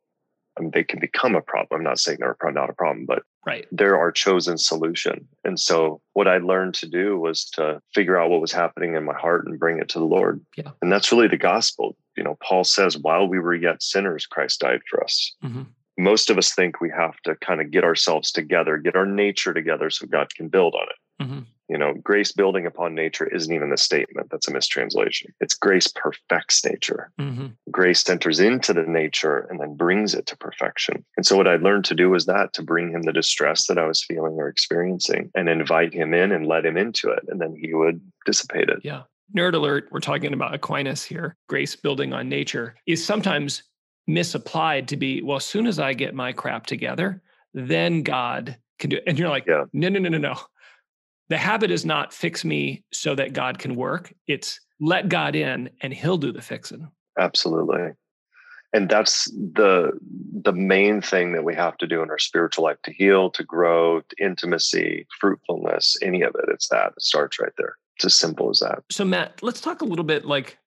I 0.58 0.62
mean, 0.62 0.72
they 0.74 0.84
can 0.84 1.00
become 1.00 1.36
a 1.36 1.42
problem. 1.42 1.80
I'm 1.80 1.84
not 1.84 2.00
saying 2.00 2.18
they're 2.20 2.36
not 2.52 2.70
a 2.70 2.74
problem, 2.74 3.06
but 3.06 3.24
Right. 3.46 3.68
They're 3.72 3.98
our 3.98 4.12
chosen 4.12 4.58
solution. 4.58 5.28
And 5.44 5.60
so 5.60 6.02
what 6.14 6.28
I 6.28 6.38
learned 6.38 6.76
to 6.76 6.88
do 6.88 7.18
was 7.18 7.46
to 7.52 7.82
figure 7.94 8.20
out 8.20 8.30
what 8.30 8.42
was 8.42 8.52
happening 8.52 8.96
in 8.96 9.04
my 9.04 9.16
heart 9.16 9.48
and 9.48 9.60
bring 9.60 9.80
it 9.80 9.90
to 9.90 10.00
the 10.00 10.06
Lord. 10.06 10.46
Yeah. 10.56 10.72
And 10.82 10.92
that's 10.92 11.12
really 11.12 11.28
the 11.28 11.38
gospel. 11.38 11.96
You 12.22 12.26
know, 12.26 12.38
Paul 12.40 12.64
says, 12.64 13.00
while 13.00 13.28
we 13.28 13.40
were 13.40 13.56
yet 13.56 13.82
sinners, 13.82 14.28
Christ 14.28 14.60
died 14.60 14.82
for 14.88 15.04
us. 15.04 15.34
Mm-hmm. 15.44 15.64
Most 15.98 16.30
of 16.30 16.38
us 16.38 16.54
think 16.54 16.80
we 16.80 16.92
have 16.92 17.20
to 17.24 17.36
kind 17.38 17.60
of 17.60 17.72
get 17.72 17.84
ourselves 17.84 18.32
together, 18.32 18.78
get 18.78 18.96
our 18.96 19.08
nature 19.08 19.56
together 19.56 19.90
so 19.90 20.06
God 20.06 20.32
can 20.36 20.48
build 20.48 20.76
on 20.76 20.84
it. 20.84 21.24
Mm-hmm. 21.24 21.40
You 21.68 21.78
know, 21.80 21.96
grace 21.96 22.32
building 22.32 22.68
upon 22.68 22.94
nature 22.94 23.26
isn't 23.26 23.52
even 23.52 23.72
the 23.72 23.78
statement. 23.78 24.28
That's 24.30 24.48
a 24.48 24.54
mistranslation. 24.54 25.34
It's 25.40 25.56
grace 25.56 25.88
perfects 25.88 26.64
nature. 26.64 27.10
Mm-hmm. 27.20 27.48
Grace 27.72 28.08
enters 28.08 28.40
into 28.40 28.72
the 28.72 28.84
nature 28.84 29.48
and 29.50 29.60
then 29.60 29.74
brings 29.76 30.14
it 30.14 30.28
to 30.28 30.38
perfection. 30.38 31.04
And 31.18 31.26
so, 31.26 31.36
what 31.36 31.48
I 31.48 31.56
learned 31.56 31.86
to 31.86 31.96
do 31.96 32.12
was 32.12 32.28
that 32.28 32.54
to 32.54 32.62
bring 32.62 32.92
him 32.92 33.02
the 33.02 33.14
distress 33.14 33.66
that 33.66 33.80
I 33.80 33.88
was 33.88 34.04
feeling 34.04 34.34
or 34.34 34.48
experiencing 34.48 35.32
and 35.34 35.50
invite 35.50 35.92
him 35.92 36.14
in 36.14 36.32
and 36.32 36.46
let 36.46 36.68
him 36.68 36.78
into 36.78 37.10
it. 37.10 37.24
And 37.30 37.42
then 37.42 37.56
he 37.60 37.74
would 37.74 38.00
dissipate 38.28 38.70
it. 38.70 38.82
Yeah. 38.84 39.04
Nerd 39.36 39.54
alert, 39.54 39.88
we're 39.92 40.00
talking 40.00 40.34
about 40.34 40.54
Aquinas 40.54 41.04
here. 41.04 41.36
Grace 41.48 41.76
building 41.76 42.14
on 42.14 42.28
nature 42.28 42.76
is 42.86 43.04
sometimes 43.04 43.64
misapplied 44.08 44.88
to 44.90 44.98
be, 44.98 45.22
well, 45.22 45.38
as 45.38 45.46
soon 45.46 45.68
as 45.68 45.80
I 45.80 45.94
get 45.94 46.14
my 46.14 46.34
crap 46.34 46.66
together, 46.66 47.22
then 47.54 48.04
God 48.04 48.58
can 48.80 48.90
do 48.90 48.98
it. 48.98 49.04
And 49.08 49.18
you're 49.18 49.30
like, 49.30 49.46
Yeah. 49.48 49.66
no, 49.74 49.90
no, 49.90 50.00
no, 50.00 50.10
no, 50.10 50.18
no. 50.18 50.36
The 51.30 51.38
habit 51.38 51.72
is 51.72 51.86
not 51.86 52.14
fix 52.14 52.44
me 52.44 52.84
so 52.92 53.16
that 53.16 53.32
God 53.34 53.58
can 53.58 53.76
work. 53.76 54.14
It's 54.28 54.60
let 54.82 55.08
God 55.08 55.36
in 55.36 55.70
and 55.82 55.94
he'll 55.94 56.18
do 56.18 56.34
the 56.34 56.42
fixing. 56.42 56.90
Absolutely. 57.18 57.92
And 58.74 58.90
that's 58.90 59.26
the 59.32 59.92
the 60.44 60.54
main 60.54 61.02
thing 61.02 61.34
that 61.34 61.44
we 61.44 61.54
have 61.56 61.78
to 61.78 61.88
do 61.88 62.02
in 62.02 62.10
our 62.10 62.18
spiritual 62.20 62.64
life 62.64 62.82
to 62.84 62.92
heal, 62.94 63.30
to 63.32 63.44
grow, 63.44 64.02
to 64.02 64.16
intimacy, 64.24 65.06
fruitfulness, 65.20 65.98
any 66.02 66.22
of 66.22 66.36
it. 66.36 66.46
It's 66.48 66.70
that. 66.70 66.94
It 66.96 67.02
starts 67.02 67.40
right 67.40 67.52
there. 67.58 67.76
It's 67.96 68.06
as 68.06 68.16
simple 68.16 68.50
as 68.50 68.60
that. 68.60 68.84
So, 68.90 69.06
Matt, 69.06 69.44
let's 69.44 69.62
talk 69.62 69.82
a 69.82 69.86
little 69.86 70.06
bit 70.06 70.26
like, 70.26 70.58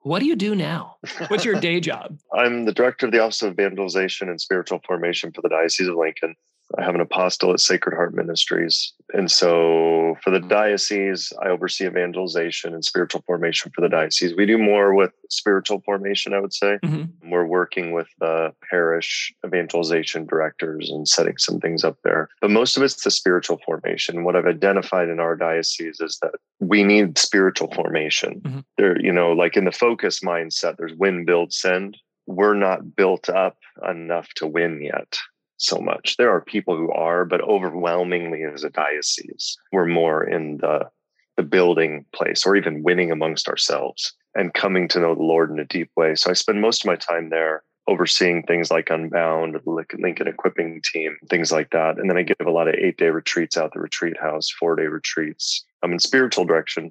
what 0.00 0.20
do 0.20 0.26
you 0.26 0.36
do 0.36 0.54
now? 0.54 0.96
What's 1.28 1.44
your 1.44 1.54
day 1.60 1.80
job? 1.80 2.18
I'm 2.32 2.64
the 2.64 2.72
director 2.72 3.06
of 3.06 3.12
the 3.12 3.18
Office 3.18 3.42
of 3.42 3.52
Evangelization 3.52 4.28
and 4.28 4.40
Spiritual 4.40 4.80
Formation 4.86 5.32
for 5.32 5.42
the 5.42 5.48
Diocese 5.48 5.88
of 5.88 5.96
Lincoln. 5.96 6.34
I 6.76 6.82
have 6.82 6.94
an 6.94 7.00
apostle 7.00 7.52
at 7.52 7.60
Sacred 7.60 7.94
Heart 7.94 8.14
Ministries. 8.14 8.92
And 9.14 9.30
so 9.30 10.16
for 10.22 10.30
the 10.30 10.40
diocese, 10.40 11.32
I 11.42 11.48
oversee 11.48 11.86
evangelization 11.86 12.74
and 12.74 12.84
spiritual 12.84 13.22
formation 13.26 13.72
for 13.74 13.80
the 13.80 13.88
diocese. 13.88 14.34
We 14.36 14.44
do 14.44 14.58
more 14.58 14.94
with 14.94 15.12
spiritual 15.30 15.80
formation, 15.86 16.34
I 16.34 16.40
would 16.40 16.52
say. 16.52 16.78
Mm-hmm. 16.84 17.30
We're 17.30 17.46
working 17.46 17.92
with 17.92 18.08
the 18.20 18.52
parish 18.70 19.32
evangelization 19.46 20.26
directors 20.26 20.90
and 20.90 21.08
setting 21.08 21.38
some 21.38 21.58
things 21.58 21.84
up 21.84 21.96
there. 22.04 22.28
But 22.42 22.50
most 22.50 22.76
of 22.76 22.82
it's 22.82 23.02
the 23.02 23.10
spiritual 23.10 23.58
formation. 23.64 24.24
What 24.24 24.36
I've 24.36 24.46
identified 24.46 25.08
in 25.08 25.20
our 25.20 25.36
diocese 25.36 26.00
is 26.00 26.18
that 26.20 26.34
we 26.60 26.84
need 26.84 27.16
spiritual 27.16 27.72
formation. 27.72 28.40
Mhm. 28.40 28.64
There, 28.76 29.00
you 29.00 29.12
know, 29.12 29.32
like 29.32 29.56
in 29.56 29.64
the 29.64 29.72
focus 29.72 30.20
mindset, 30.20 30.76
there's 30.76 30.94
win, 30.94 31.24
build, 31.24 31.54
send. 31.54 31.96
We're 32.26 32.54
not 32.54 32.94
built 32.94 33.30
up 33.30 33.56
enough 33.88 34.28
to 34.34 34.46
win 34.46 34.82
yet 34.82 35.18
so 35.58 35.78
much. 35.78 36.16
There 36.16 36.30
are 36.30 36.40
people 36.40 36.76
who 36.76 36.90
are, 36.92 37.24
but 37.24 37.42
overwhelmingly 37.42 38.44
as 38.44 38.64
a 38.64 38.70
diocese, 38.70 39.58
we're 39.72 39.86
more 39.86 40.24
in 40.24 40.58
the 40.58 40.88
the 41.36 41.42
building 41.44 42.04
place 42.12 42.44
or 42.44 42.56
even 42.56 42.82
winning 42.82 43.12
amongst 43.12 43.48
ourselves 43.48 44.12
and 44.34 44.54
coming 44.54 44.88
to 44.88 44.98
know 44.98 45.14
the 45.14 45.22
Lord 45.22 45.52
in 45.52 45.60
a 45.60 45.64
deep 45.64 45.88
way. 45.96 46.16
So 46.16 46.30
I 46.30 46.32
spend 46.32 46.60
most 46.60 46.82
of 46.82 46.88
my 46.88 46.96
time 46.96 47.30
there 47.30 47.62
overseeing 47.86 48.42
things 48.42 48.72
like 48.72 48.90
Unbound, 48.90 49.54
the 49.54 49.86
Lincoln 49.98 50.26
Equipping 50.26 50.82
Team, 50.82 51.16
things 51.30 51.52
like 51.52 51.70
that. 51.70 51.96
And 51.96 52.10
then 52.10 52.18
I 52.18 52.22
give 52.22 52.36
a 52.44 52.50
lot 52.50 52.66
of 52.66 52.74
eight 52.74 52.98
day 52.98 53.08
retreats 53.08 53.56
out 53.56 53.72
the 53.72 53.80
retreat 53.80 54.18
house, 54.20 54.50
four 54.50 54.74
day 54.74 54.86
retreats. 54.86 55.64
I'm 55.82 55.92
in 55.92 56.00
spiritual 56.00 56.44
direction. 56.44 56.90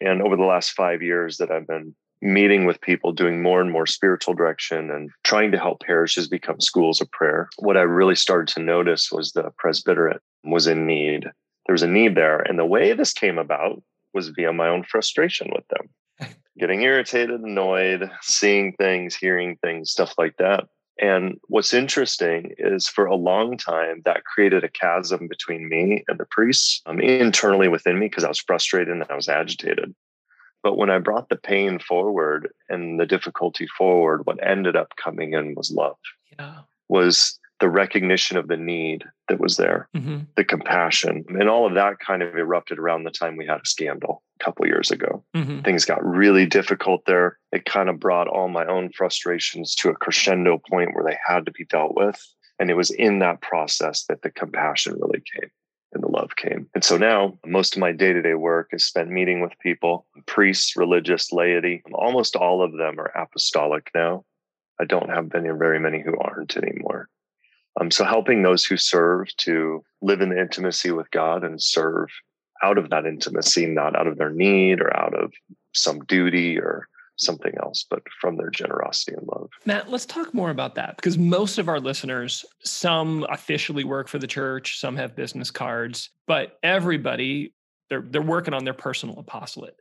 And 0.00 0.20
over 0.20 0.36
the 0.36 0.44
last 0.44 0.72
five 0.72 1.02
years 1.02 1.38
that 1.38 1.50
I've 1.50 1.66
been 1.66 1.94
meeting 2.22 2.64
with 2.64 2.80
people, 2.80 3.12
doing 3.12 3.42
more 3.42 3.60
and 3.60 3.70
more 3.70 3.86
spiritual 3.86 4.34
direction 4.34 4.90
and 4.90 5.10
trying 5.24 5.52
to 5.52 5.58
help 5.58 5.80
parishes 5.80 6.28
become 6.28 6.60
schools 6.60 7.00
of 7.00 7.10
prayer. 7.10 7.48
What 7.58 7.76
I 7.76 7.82
really 7.82 8.16
started 8.16 8.52
to 8.54 8.62
notice 8.62 9.12
was 9.12 9.32
the 9.32 9.50
presbyterate 9.58 10.22
was 10.44 10.66
in 10.66 10.86
need. 10.86 11.24
There 11.24 11.72
was 11.74 11.82
a 11.82 11.88
need 11.88 12.14
there. 12.14 12.40
And 12.40 12.58
the 12.58 12.64
way 12.64 12.92
this 12.92 13.12
came 13.12 13.38
about 13.38 13.82
was 14.14 14.28
via 14.28 14.52
my 14.52 14.68
own 14.68 14.84
frustration 14.84 15.50
with 15.54 15.64
them, 15.68 16.30
getting 16.58 16.82
irritated, 16.82 17.40
annoyed, 17.40 18.10
seeing 18.22 18.72
things, 18.74 19.14
hearing 19.14 19.58
things, 19.62 19.90
stuff 19.90 20.14
like 20.16 20.36
that. 20.38 20.64
And 20.98 21.38
what's 21.48 21.74
interesting 21.74 22.54
is 22.56 22.88
for 22.88 23.04
a 23.04 23.14
long 23.14 23.58
time, 23.58 24.00
that 24.06 24.24
created 24.24 24.64
a 24.64 24.70
chasm 24.70 25.28
between 25.28 25.68
me 25.68 26.02
and 26.08 26.18
the 26.18 26.26
priests 26.30 26.80
um, 26.86 27.00
internally 27.00 27.68
within 27.68 27.98
me 27.98 28.06
because 28.06 28.24
I 28.24 28.28
was 28.28 28.40
frustrated 28.40 28.94
and 28.94 29.04
I 29.10 29.14
was 29.14 29.28
agitated. 29.28 29.94
But 30.62 30.76
when 30.76 30.90
I 30.90 30.98
brought 30.98 31.28
the 31.28 31.36
pain 31.36 31.78
forward 31.78 32.48
and 32.68 32.98
the 32.98 33.06
difficulty 33.06 33.66
forward, 33.78 34.26
what 34.26 34.44
ended 34.44 34.76
up 34.76 34.92
coming 35.02 35.34
in 35.34 35.54
was 35.54 35.70
love, 35.70 35.96
Yeah. 36.38 36.60
was 36.88 37.38
the 37.60 37.68
recognition 37.70 38.36
of 38.36 38.48
the 38.48 38.56
need 38.56 39.04
that 39.28 39.40
was 39.40 39.56
there, 39.56 39.88
Mm-hmm. 39.96 40.18
the 40.36 40.44
compassion. 40.44 41.24
And 41.28 41.48
all 41.48 41.66
of 41.66 41.74
that 41.74 41.98
kind 42.00 42.22
of 42.22 42.36
erupted 42.36 42.78
around 42.78 43.04
the 43.04 43.10
time 43.10 43.36
we 43.36 43.46
had 43.46 43.60
a 43.62 43.66
scandal 43.66 44.22
a 44.40 44.44
couple 44.44 44.66
years 44.66 44.90
ago. 44.90 45.24
Mm-hmm. 45.34 45.60
Things 45.62 45.84
got 45.86 46.04
really 46.04 46.44
difficult 46.46 47.02
there. 47.06 47.38
It 47.52 47.64
kind 47.64 47.88
of 47.88 47.98
brought 47.98 48.28
all 48.28 48.48
my 48.48 48.66
own 48.66 48.90
frustrations 48.92 49.74
to 49.76 49.88
a 49.88 49.94
crescendo 49.94 50.60
point 50.70 50.94
where 50.94 51.04
they 51.04 51.16
had 51.26 51.46
to 51.46 51.52
be 51.52 51.64
dealt 51.64 51.96
with. 51.96 52.20
And 52.58 52.70
it 52.70 52.74
was 52.74 52.90
in 52.90 53.20
that 53.20 53.40
process 53.40 54.04
that 54.08 54.20
the 54.22 54.30
compassion 54.30 54.94
really 55.00 55.22
came 55.34 55.50
and 55.96 56.04
the 56.04 56.08
love 56.08 56.36
came. 56.36 56.68
And 56.74 56.84
so 56.84 56.96
now 56.96 57.36
most 57.44 57.74
of 57.74 57.80
my 57.80 57.90
day 57.90 58.12
to 58.12 58.22
day 58.22 58.34
work 58.34 58.68
is 58.72 58.84
spent 58.84 59.08
meeting 59.08 59.40
with 59.40 59.58
people, 59.60 60.06
priests, 60.26 60.76
religious, 60.76 61.32
laity. 61.32 61.82
Almost 61.92 62.36
all 62.36 62.62
of 62.62 62.72
them 62.72 63.00
are 63.00 63.16
apostolic 63.16 63.90
now. 63.94 64.24
I 64.78 64.84
don't 64.84 65.08
have 65.08 65.34
any, 65.34 65.48
very 65.50 65.80
many 65.80 66.02
who 66.02 66.16
aren't 66.18 66.56
anymore. 66.56 67.08
Um, 67.80 67.90
so 67.90 68.04
helping 68.04 68.42
those 68.42 68.64
who 68.64 68.76
serve 68.76 69.34
to 69.38 69.82
live 70.02 70.20
in 70.20 70.28
the 70.28 70.40
intimacy 70.40 70.90
with 70.90 71.10
God 71.10 71.44
and 71.44 71.62
serve 71.62 72.08
out 72.62 72.78
of 72.78 72.90
that 72.90 73.06
intimacy, 73.06 73.66
not 73.66 73.96
out 73.96 74.06
of 74.06 74.18
their 74.18 74.30
need 74.30 74.80
or 74.80 74.94
out 74.94 75.14
of 75.14 75.32
some 75.72 76.00
duty 76.04 76.58
or 76.58 76.88
something 77.16 77.52
else, 77.62 77.84
but 77.88 78.02
from 78.20 78.36
their 78.36 78.50
generosity 78.50 79.14
and 79.16 79.26
love. 79.26 79.50
Matt, 79.64 79.90
let's 79.90 80.06
talk 80.06 80.32
more 80.34 80.50
about 80.50 80.74
that 80.76 80.96
because 80.96 81.18
most 81.18 81.58
of 81.58 81.68
our 81.68 81.80
listeners, 81.80 82.44
some 82.62 83.26
officially 83.30 83.84
work 83.84 84.08
for 84.08 84.18
the 84.18 84.26
church, 84.26 84.78
some 84.78 84.96
have 84.96 85.16
business 85.16 85.50
cards, 85.50 86.10
but 86.26 86.58
everybody 86.62 87.52
they're 87.88 88.02
they're 88.02 88.22
working 88.22 88.54
on 88.54 88.64
their 88.64 88.74
personal 88.74 89.18
apostolate. 89.18 89.76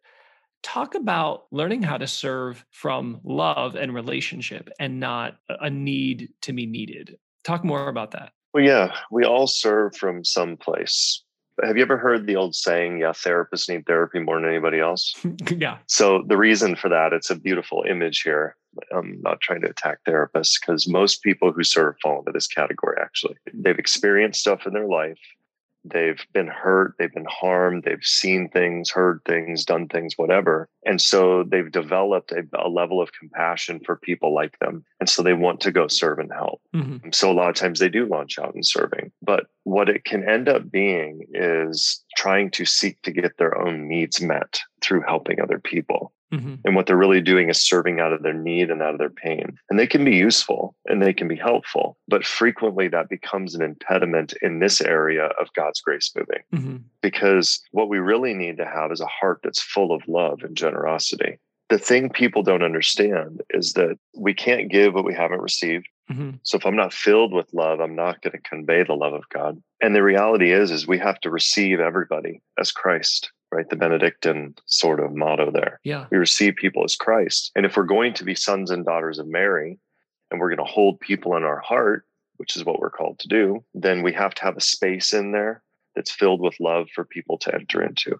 Talk 0.63 0.95
about 0.95 1.43
learning 1.51 1.83
how 1.83 1.97
to 1.97 2.07
serve 2.07 2.65
from 2.71 3.19
love 3.23 3.75
and 3.75 3.93
relationship 3.93 4.69
and 4.79 4.99
not 4.99 5.35
a 5.49 5.69
need 5.69 6.29
to 6.41 6.53
be 6.53 6.65
needed. 6.65 7.17
Talk 7.43 7.63
more 7.63 7.87
about 7.87 8.11
that. 8.11 8.31
Well, 8.53 8.63
yeah, 8.63 8.95
we 9.11 9.25
all 9.25 9.47
serve 9.47 9.95
from 9.95 10.23
some 10.23 10.57
place. 10.57 11.24
Have 11.63 11.77
you 11.77 11.83
ever 11.83 11.97
heard 11.97 12.27
the 12.27 12.35
old 12.35 12.53
saying, 12.53 12.99
yeah, 12.99 13.11
therapists 13.11 13.69
need 13.69 13.85
therapy 13.85 14.19
more 14.19 14.39
than 14.39 14.49
anybody 14.49 14.79
else? 14.79 15.15
yeah. 15.49 15.77
So 15.87 16.23
the 16.27 16.37
reason 16.37 16.75
for 16.75 16.89
that, 16.89 17.13
it's 17.13 17.29
a 17.29 17.35
beautiful 17.35 17.85
image 17.89 18.21
here. 18.21 18.55
I'm 18.93 19.21
not 19.21 19.39
trying 19.39 19.61
to 19.61 19.69
attack 19.69 19.99
therapists 20.05 20.59
because 20.59 20.87
most 20.87 21.23
people 21.23 21.53
who 21.53 21.63
serve 21.63 21.95
fall 22.01 22.19
into 22.19 22.33
this 22.33 22.47
category 22.47 22.97
actually. 23.01 23.35
They've 23.53 23.79
experienced 23.79 24.41
stuff 24.41 24.65
in 24.65 24.73
their 24.73 24.87
life. 24.87 25.19
They've 25.85 26.25
been 26.33 26.47
hurt, 26.47 26.95
they've 26.97 27.13
been 27.13 27.27
harmed, 27.29 27.83
they've 27.83 28.03
seen 28.03 28.49
things, 28.49 28.89
heard 28.89 29.21
things, 29.25 29.65
done 29.65 29.87
things, 29.87 30.17
whatever. 30.17 30.67
And 30.85 31.01
so 31.01 31.43
they've 31.43 31.71
developed 31.71 32.31
a, 32.31 32.43
a 32.57 32.69
level 32.69 33.01
of 33.01 33.11
compassion 33.13 33.79
for 33.85 33.95
people 33.95 34.33
like 34.33 34.57
them. 34.59 34.83
And 34.99 35.09
so 35.09 35.21
they 35.21 35.33
want 35.33 35.61
to 35.61 35.71
go 35.71 35.87
serve 35.87 36.19
and 36.19 36.31
help. 36.31 36.61
Mhm. 36.73 37.13
So 37.13 37.31
a 37.31 37.33
lot 37.33 37.49
of 37.49 37.55
times 37.55 37.79
they 37.79 37.89
do 37.89 38.05
launch 38.05 38.39
out 38.39 38.55
in 38.55 38.63
serving. 38.63 39.11
But 39.21 39.45
what 39.63 39.89
it 39.89 40.05
can 40.05 40.27
end 40.27 40.49
up 40.49 40.71
being 40.71 41.25
is 41.33 42.03
trying 42.17 42.51
to 42.51 42.65
seek 42.65 43.01
to 43.03 43.11
get 43.11 43.37
their 43.37 43.57
own 43.57 43.87
needs 43.87 44.21
met 44.21 44.59
through 44.81 45.01
helping 45.01 45.39
other 45.39 45.59
people. 45.59 46.13
Mhm. 46.33 46.59
And 46.65 46.75
what 46.75 46.87
they're 46.87 46.97
really 46.97 47.21
doing 47.21 47.49
is 47.49 47.61
serving 47.61 47.99
out 47.99 48.11
of 48.13 48.23
their 48.23 48.33
need 48.33 48.71
and 48.71 48.81
out 48.81 48.93
of 48.93 48.99
their 48.99 49.09
pain. 49.09 49.57
And 49.69 49.79
they 49.79 49.87
can 49.87 50.03
be 50.03 50.15
useful 50.15 50.75
and 50.85 51.01
they 51.01 51.13
can 51.13 51.27
be 51.27 51.35
helpful, 51.35 51.97
but 52.07 52.25
frequently 52.25 52.87
that 52.87 53.09
becomes 53.09 53.55
an 53.55 53.61
impediment 53.61 54.33
in 54.41 54.59
this 54.59 54.81
area 54.81 55.25
of 55.39 55.53
God's 55.53 55.81
grace 55.81 56.11
moving. 56.15 56.43
Mhm. 56.53 56.83
Because 57.01 57.63
what 57.71 57.89
we 57.89 57.99
really 57.99 58.33
need 58.33 58.57
to 58.57 58.65
have 58.65 58.91
is 58.91 59.01
a 59.01 59.05
heart 59.05 59.41
that's 59.43 59.61
full 59.61 59.91
of 59.91 60.07
love 60.07 60.43
and 60.43 60.57
generosity. 60.57 61.37
The 61.69 61.79
thing 61.79 62.09
people 62.09 62.43
don't 62.43 62.63
understand 62.63 63.41
is 63.49 63.73
that 63.73 63.97
we 64.15 64.33
can't 64.33 64.69
give 64.69 64.93
what 64.93 65.05
we 65.05 65.15
haven't 65.15 65.41
received. 65.41 65.87
Mhm. 66.11 66.39
So 66.43 66.57
if 66.57 66.65
I'm 66.65 66.75
not 66.75 66.93
filled 66.93 67.33
with 67.33 67.51
love, 67.53 67.79
I'm 67.79 67.95
not 67.95 68.21
going 68.21 68.33
to 68.33 68.49
convey 68.49 68.83
the 68.83 68.93
love 68.93 69.13
of 69.13 69.27
God. 69.29 69.61
And 69.81 69.95
the 69.95 70.03
reality 70.03 70.51
is, 70.51 70.69
is 70.69 70.87
we 70.87 70.99
have 70.99 71.19
to 71.21 71.31
receive 71.31 71.79
everybody 71.79 72.41
as 72.59 72.71
Christ, 72.71 73.31
right? 73.51 73.69
The 73.69 73.75
Benedictine 73.75 74.55
sort 74.65 74.99
of 74.99 75.15
motto 75.15 75.51
there. 75.51 75.79
Yeah. 75.83 76.05
We 76.11 76.17
receive 76.17 76.55
people 76.55 76.83
as 76.83 76.95
Christ. 76.95 77.51
And 77.55 77.65
if 77.65 77.77
we're 77.77 77.83
going 77.83 78.13
to 78.15 78.23
be 78.23 78.35
sons 78.35 78.71
and 78.71 78.85
daughters 78.85 79.19
of 79.19 79.27
Mary 79.27 79.79
and 80.31 80.39
we're 80.39 80.49
going 80.53 80.65
to 80.65 80.71
hold 80.71 80.99
people 80.99 81.35
in 81.35 81.43
our 81.43 81.59
heart, 81.59 82.05
which 82.37 82.55
is 82.55 82.65
what 82.65 82.79
we're 82.79 82.89
called 82.89 83.19
to 83.19 83.27
do, 83.27 83.63
then 83.73 84.03
we 84.03 84.11
have 84.13 84.35
to 84.35 84.43
have 84.43 84.57
a 84.57 84.61
space 84.61 85.13
in 85.13 85.31
there 85.31 85.61
that's 85.95 86.11
filled 86.11 86.41
with 86.41 86.59
love 86.59 86.87
for 86.93 87.05
people 87.05 87.37
to 87.37 87.53
enter 87.53 87.81
into 87.81 88.19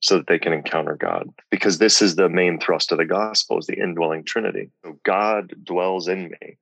so 0.00 0.16
that 0.16 0.26
they 0.26 0.38
can 0.38 0.52
encounter 0.52 0.96
God. 0.96 1.30
Because 1.50 1.78
this 1.78 2.02
is 2.02 2.16
the 2.16 2.28
main 2.28 2.58
thrust 2.58 2.90
of 2.90 2.98
the 2.98 3.04
gospel 3.04 3.58
is 3.58 3.66
the 3.66 3.80
indwelling 3.80 4.24
Trinity. 4.24 4.70
So 4.84 4.98
God 5.04 5.54
dwells 5.62 6.08
in 6.08 6.30
me. 6.30 6.58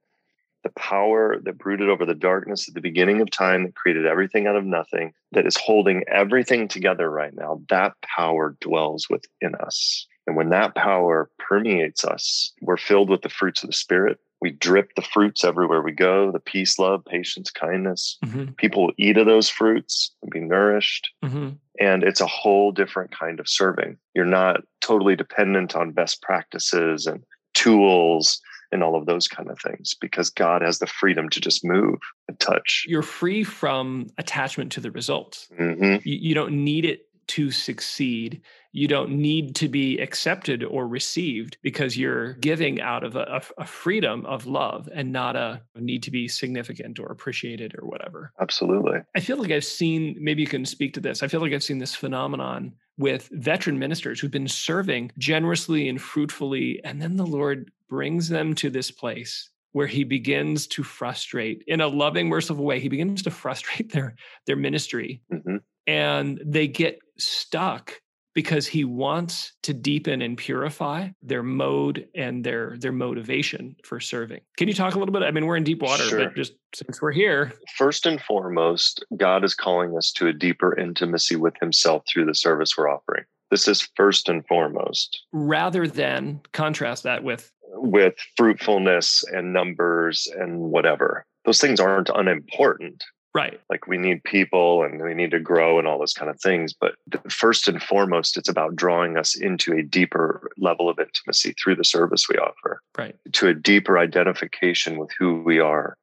The 0.63 0.71
power 0.71 1.39
that 1.43 1.59
brooded 1.59 1.89
over 1.89 2.05
the 2.05 2.15
darkness 2.15 2.69
at 2.69 2.75
the 2.75 2.81
beginning 2.81 3.21
of 3.21 3.31
time 3.31 3.65
that 3.65 3.75
created 3.75 4.07
everything 4.07 4.47
out 4.47 4.57
of 4.57 4.65
nothing, 4.65 5.13
that 5.33 5.47
is 5.47 5.57
holding 5.57 6.05
everything 6.09 6.69
together 6.69 7.11
right 7.11 7.35
now, 7.35 7.63
that 7.71 7.95
power 8.03 8.57
dwells 8.61 9.09
within 9.09 9.55
us. 9.55 10.07
And 10.27 10.37
when 10.37 10.51
that 10.51 10.75
power 10.75 11.31
permeates 11.39 12.05
us, 12.05 12.53
we're 12.61 12.77
filled 12.77 13.09
with 13.09 13.23
the 13.23 13.31
fruits 13.31 13.63
of 13.63 13.69
the 13.69 13.75
Spirit 13.75 14.19
we 14.41 14.51
drip 14.51 14.95
the 14.95 15.03
fruits 15.03 15.45
everywhere 15.45 15.83
we 15.83 15.93
go 15.93 16.33
the 16.33 16.41
peace 16.41 16.79
love 16.79 17.05
patience 17.05 17.51
kindness 17.51 18.19
mm-hmm. 18.25 18.53
people 18.53 18.93
eat 18.99 19.17
of 19.17 19.27
those 19.27 19.49
fruits 19.49 20.13
and 20.23 20.31
be 20.31 20.41
nourished 20.41 21.11
mm-hmm. 21.25 21.51
and 21.79 22.03
it's 22.03 22.21
a 22.21 22.27
whole 22.27 22.73
different 22.73 23.17
kind 23.17 23.39
of 23.41 23.49
serving 23.49 23.97
you're 24.15 24.25
not 24.25 24.63
totally 24.81 25.17
dependent 25.17 25.77
on 25.77 25.93
best 25.93 26.23
practices 26.23 27.07
and 27.07 27.23
tools 27.55 28.41
and 28.73 28.83
all 28.83 28.97
of 28.97 29.07
those 29.07 29.29
kind 29.29 29.51
of 29.51 29.59
things 29.61 29.95
because 30.01 30.31
God 30.31 30.63
has 30.63 30.79
the 30.79 30.87
freedom 30.87 31.29
to 31.31 31.41
just 31.41 31.65
move 31.65 31.99
and 32.29 32.39
touch. 32.39 32.85
You're 32.89 33.03
free 33.03 33.45
from 33.45 34.09
attachment 34.19 34.73
to 34.73 34.81
the 34.81 34.91
results. 34.91 35.49
Mm-hmm. 35.59 36.09
You, 36.09 36.19
you, 36.29 36.35
don't 36.35 36.65
need 36.65 36.85
it 36.85 37.07
to 37.29 37.51
succeed 37.51 38.43
you 38.73 38.87
don't 38.87 39.11
need 39.11 39.57
to 39.57 39.69
be 39.69 39.99
accepted 39.99 40.63
or 40.63 40.87
received 40.87 41.59
because 41.63 41.97
you're 41.97 42.35
giving 42.35 42.81
out 42.81 43.03
of 43.03 43.17
a, 43.17 43.43
a, 43.59 43.67
freedom 43.67 44.25
of 44.27 44.47
love 44.47 44.89
and 44.95 45.13
not 45.13 45.35
a 45.35 45.61
need 45.77 46.03
to 46.05 46.11
be 46.11 46.29
significant 46.29 47.01
or 47.01 47.07
appreciated 47.07 47.75
or 47.79 47.87
whatever. 47.87 48.33
Absolutely. 48.41 49.01
I 49.17 49.21
feel 49.21 49.39
like 49.39 49.51
I've 49.51 49.65
seen, 49.65 50.17
maybe 50.21 50.43
you 50.43 50.49
can 50.49 50.65
speak 50.65 50.95
to 50.95 51.01
this. 51.01 51.23
I 51.23 51.29
feel 51.29 51.41
like 51.41 51.53
I've 51.53 51.65
seen 51.65 51.79
this 51.79 51.95
phenomenon 51.95 52.73
with 52.97 53.29
veteran 53.33 53.79
ministers 53.79 54.21
who've 54.21 54.31
been 54.31 54.49
serving 54.49 55.11
generously 55.19 55.89
and 55.89 56.01
fruitfully. 56.01 56.81
And 56.85 57.03
then 57.03 57.17
the 57.17 57.27
Lord 57.27 57.73
brings 57.91 58.29
them 58.29 58.55
to 58.55 58.71
this 58.71 58.91
place 58.91 59.51
where 59.73 59.87
he 59.87 60.03
begins 60.05 60.67
to 60.67 60.83
frustrate 60.83 61.63
in 61.67 61.81
a 61.81 61.87
loving 61.87 62.29
merciful 62.29 62.65
way 62.65 62.81
he 62.81 62.89
begins 62.89 63.23
to 63.23 63.31
frustrate 63.31 63.93
their 63.93 64.15
their 64.47 64.57
ministry 64.57 65.21
mm-hmm. 65.33 65.57
and 65.87 66.41
they 66.45 66.67
get 66.67 66.99
stuck 67.19 68.01
because 68.35 68.67
he 68.67 68.85
wants 68.85 69.53
to 69.63 69.75
deepen 69.75 70.23
and 70.23 70.37
purify 70.37 71.09
their 71.23 71.43
mode 71.43 72.09
and 72.15 72.45
their 72.45 72.77
their 72.79 72.93
motivation 72.93 73.77
for 73.85 73.99
serving. 74.01 74.41
Can 74.57 74.69
you 74.69 74.75
talk 74.75 74.95
a 74.95 74.99
little 74.99 75.13
bit? 75.13 75.23
I 75.23 75.31
mean, 75.31 75.47
we're 75.47 75.57
in 75.57 75.65
deep 75.65 75.83
water, 75.83 76.05
sure. 76.05 76.25
but 76.25 76.37
just 76.37 76.53
since 76.75 77.03
we're 77.03 77.13
here. 77.13 77.53
First 77.77 78.07
and 78.07 78.21
foremost, 78.23 79.05
God 79.17 79.45
is 79.45 79.55
calling 79.55 79.97
us 79.97 80.13
to 80.13 80.29
a 80.29 80.33
deeper 80.33 80.79
intimacy 80.79 81.37
with 81.37 81.55
himself 81.61 82.05
through 82.09 82.27
the 82.27 82.35
service 82.35 82.77
we're 82.77 82.89
offering. 82.89 83.25
This 83.51 83.67
is 83.67 83.89
first 83.97 84.29
and 84.29 84.47
foremost. 84.47 85.25
Rather 85.33 85.89
than 85.89 86.41
contrast 86.53 87.03
that 87.03 87.25
with 87.25 87.53
with 87.81 88.15
fruitfulness 88.37 89.25
and 89.33 89.53
numbers 89.53 90.29
and 90.39 90.61
whatever. 90.61 91.25
Those 91.45 91.61
things 91.61 91.81
aren't 91.81 92.11
unimportant. 92.15 93.03
Right. 93.33 93.61
Like 93.71 93.87
we 93.87 93.97
need 93.97 94.25
people 94.25 94.83
and 94.83 95.01
we 95.01 95.15
need 95.15 95.31
to 95.31 95.39
grow 95.39 95.79
and 95.79 95.87
all 95.87 95.99
those 95.99 96.15
kind 96.15 96.31
of 96.31 96.41
things. 96.41 96.73
But 96.73 96.97
first 97.29 97.69
and 97.69 97.81
foremost, 97.81 98.37
it's 98.37 98.49
about 98.49 98.75
drawing 98.75 99.17
us 99.17 99.37
into 99.37 99.73
a 99.73 99.83
deeper 99.83 100.51
level 100.59 100.89
of 100.89 100.99
intimacy 100.99 101.53
through 101.53 101.77
the 101.77 101.85
service 101.85 102.29
we 102.29 102.37
offer. 102.37 102.83
Right. 102.99 103.15
To 103.33 103.47
a 103.47 103.55
deeper 103.55 103.99
identification 103.99 104.99
with 104.99 105.11
who 105.17 105.43
we 105.43 105.61
are 105.61 105.97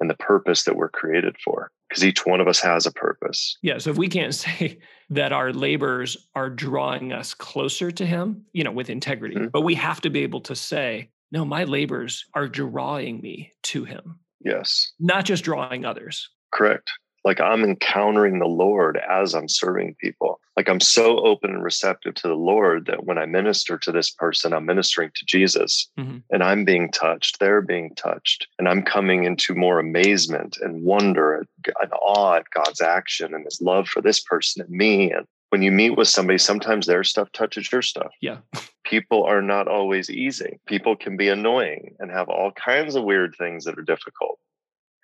and 0.00 0.08
the 0.08 0.14
purpose 0.14 0.64
that 0.64 0.76
we're 0.76 0.88
created 0.88 1.36
for. 1.44 1.70
Because 1.88 2.04
each 2.04 2.24
one 2.24 2.40
of 2.40 2.48
us 2.48 2.60
has 2.60 2.86
a 2.86 2.92
purpose. 2.92 3.58
Yeah. 3.62 3.78
So 3.78 3.90
if 3.90 3.98
we 3.98 4.08
can't 4.08 4.34
say 4.34 4.78
that 5.10 5.32
our 5.32 5.52
labors 5.52 6.16
are 6.34 6.48
drawing 6.48 7.12
us 7.12 7.34
closer 7.34 7.90
to 7.90 8.06
Him, 8.06 8.46
you 8.52 8.64
know, 8.64 8.72
with 8.72 8.88
integrity, 8.88 9.36
mm-hmm. 9.36 9.48
but 9.48 9.62
we 9.62 9.74
have 9.74 10.00
to 10.02 10.10
be 10.10 10.22
able 10.22 10.40
to 10.42 10.56
say, 10.56 11.10
no, 11.32 11.44
my 11.44 11.64
labors 11.64 12.24
are 12.34 12.48
drawing 12.48 13.20
me 13.20 13.52
to 13.64 13.84
Him. 13.84 14.18
Yes. 14.40 14.92
Not 14.98 15.24
just 15.24 15.44
drawing 15.44 15.84
others. 15.84 16.28
Correct. 16.52 16.90
Like 17.24 17.40
I'm 17.40 17.64
encountering 17.64 18.38
the 18.38 18.46
Lord 18.46 18.98
as 19.08 19.34
I'm 19.34 19.48
serving 19.48 19.96
people. 20.00 20.40
Like 20.56 20.68
I'm 20.68 20.80
so 20.80 21.18
open 21.20 21.50
and 21.50 21.62
receptive 21.62 22.14
to 22.14 22.28
the 22.28 22.34
Lord 22.34 22.86
that 22.86 23.04
when 23.04 23.18
I 23.18 23.26
minister 23.26 23.76
to 23.78 23.92
this 23.92 24.10
person, 24.10 24.52
I'm 24.52 24.64
ministering 24.64 25.10
to 25.14 25.24
Jesus 25.26 25.90
mm-hmm. 25.98 26.18
and 26.30 26.42
I'm 26.42 26.64
being 26.64 26.90
touched. 26.90 27.38
They're 27.38 27.60
being 27.60 27.94
touched. 27.94 28.48
And 28.58 28.68
I'm 28.68 28.82
coming 28.82 29.24
into 29.24 29.54
more 29.54 29.78
amazement 29.78 30.56
and 30.62 30.82
wonder 30.82 31.46
and 31.66 31.92
awe 31.92 32.36
at 32.36 32.50
God's 32.54 32.80
action 32.80 33.34
and 33.34 33.44
his 33.44 33.60
love 33.60 33.86
for 33.86 34.00
this 34.00 34.20
person 34.20 34.62
and 34.62 34.70
me. 34.70 35.12
And 35.12 35.26
when 35.50 35.62
you 35.62 35.70
meet 35.70 35.98
with 35.98 36.08
somebody, 36.08 36.38
sometimes 36.38 36.86
their 36.86 37.04
stuff 37.04 37.30
touches 37.32 37.70
your 37.70 37.82
stuff. 37.82 38.12
Yeah. 38.20 38.38
People 38.90 39.22
are 39.24 39.40
not 39.40 39.68
always 39.68 40.10
easy. 40.10 40.58
People 40.66 40.96
can 40.96 41.16
be 41.16 41.28
annoying 41.28 41.94
and 42.00 42.10
have 42.10 42.28
all 42.28 42.50
kinds 42.50 42.96
of 42.96 43.04
weird 43.04 43.36
things 43.38 43.64
that 43.64 43.78
are 43.78 43.82
difficult. 43.82 44.40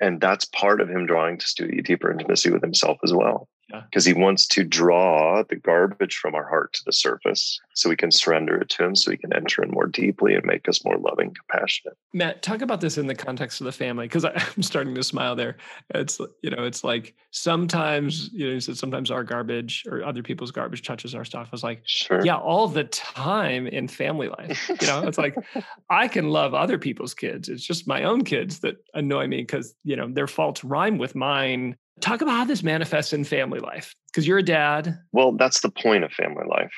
And 0.00 0.20
that's 0.20 0.44
part 0.44 0.80
of 0.80 0.90
him 0.90 1.06
drawing 1.06 1.38
to 1.38 1.46
studio 1.46 1.80
deeper 1.82 2.10
intimacy 2.10 2.50
with 2.50 2.62
himself 2.62 2.98
as 3.04 3.14
well 3.14 3.48
because 3.68 4.06
yeah. 4.06 4.14
he 4.14 4.20
wants 4.20 4.46
to 4.46 4.64
draw 4.64 5.42
the 5.42 5.56
garbage 5.56 6.16
from 6.16 6.34
our 6.34 6.48
heart 6.48 6.72
to 6.74 6.84
the 6.84 6.92
surface 6.92 7.60
so 7.74 7.88
we 7.88 7.96
can 7.96 8.10
surrender 8.10 8.56
it 8.58 8.68
to 8.68 8.84
him 8.84 8.94
so 8.94 9.10
he 9.10 9.16
can 9.16 9.32
enter 9.34 9.62
in 9.62 9.70
more 9.70 9.86
deeply 9.86 10.34
and 10.34 10.44
make 10.44 10.68
us 10.68 10.84
more 10.84 10.96
loving 10.96 11.34
compassionate. 11.34 11.96
Matt 12.12 12.42
talk 12.42 12.62
about 12.62 12.80
this 12.80 12.96
in 12.98 13.06
the 13.06 13.14
context 13.14 13.60
of 13.60 13.64
the 13.64 13.72
family 13.72 14.06
because 14.06 14.24
i'm 14.56 14.62
starting 14.62 14.94
to 14.94 15.02
smile 15.02 15.34
there. 15.34 15.56
It's 15.94 16.20
you 16.42 16.50
know 16.50 16.64
it's 16.64 16.84
like 16.84 17.14
sometimes 17.30 18.30
you 18.32 18.46
know 18.46 18.54
you 18.54 18.60
said 18.60 18.76
sometimes 18.76 19.10
our 19.10 19.24
garbage 19.24 19.84
or 19.90 20.04
other 20.04 20.22
people's 20.22 20.50
garbage 20.50 20.82
touches 20.82 21.14
our 21.14 21.24
stuff. 21.24 21.48
I 21.48 21.52
was 21.52 21.64
like 21.64 21.82
sure. 21.84 22.24
yeah 22.24 22.36
all 22.36 22.68
the 22.68 22.84
time 22.84 23.66
in 23.66 23.88
family 23.88 24.28
life. 24.28 24.68
You 24.80 24.86
know 24.86 25.06
it's 25.06 25.18
like 25.18 25.36
i 25.90 26.08
can 26.08 26.28
love 26.28 26.54
other 26.54 26.78
people's 26.78 27.14
kids. 27.14 27.48
It's 27.48 27.64
just 27.64 27.88
my 27.88 28.04
own 28.04 28.24
kids 28.24 28.60
that 28.60 28.76
annoy 28.94 29.26
me 29.26 29.38
because 29.38 29.74
you 29.84 29.96
know 29.96 30.08
their 30.08 30.26
faults 30.26 30.62
rhyme 30.62 30.98
with 30.98 31.14
mine 31.14 31.76
Talk 32.00 32.20
about 32.20 32.36
how 32.36 32.44
this 32.44 32.62
manifests 32.62 33.12
in 33.12 33.24
family 33.24 33.60
life 33.60 33.94
because 34.08 34.26
you're 34.26 34.38
a 34.38 34.42
dad. 34.42 34.98
Well, 35.12 35.32
that's 35.32 35.60
the 35.60 35.70
point 35.70 36.04
of 36.04 36.12
family 36.12 36.44
life. 36.48 36.72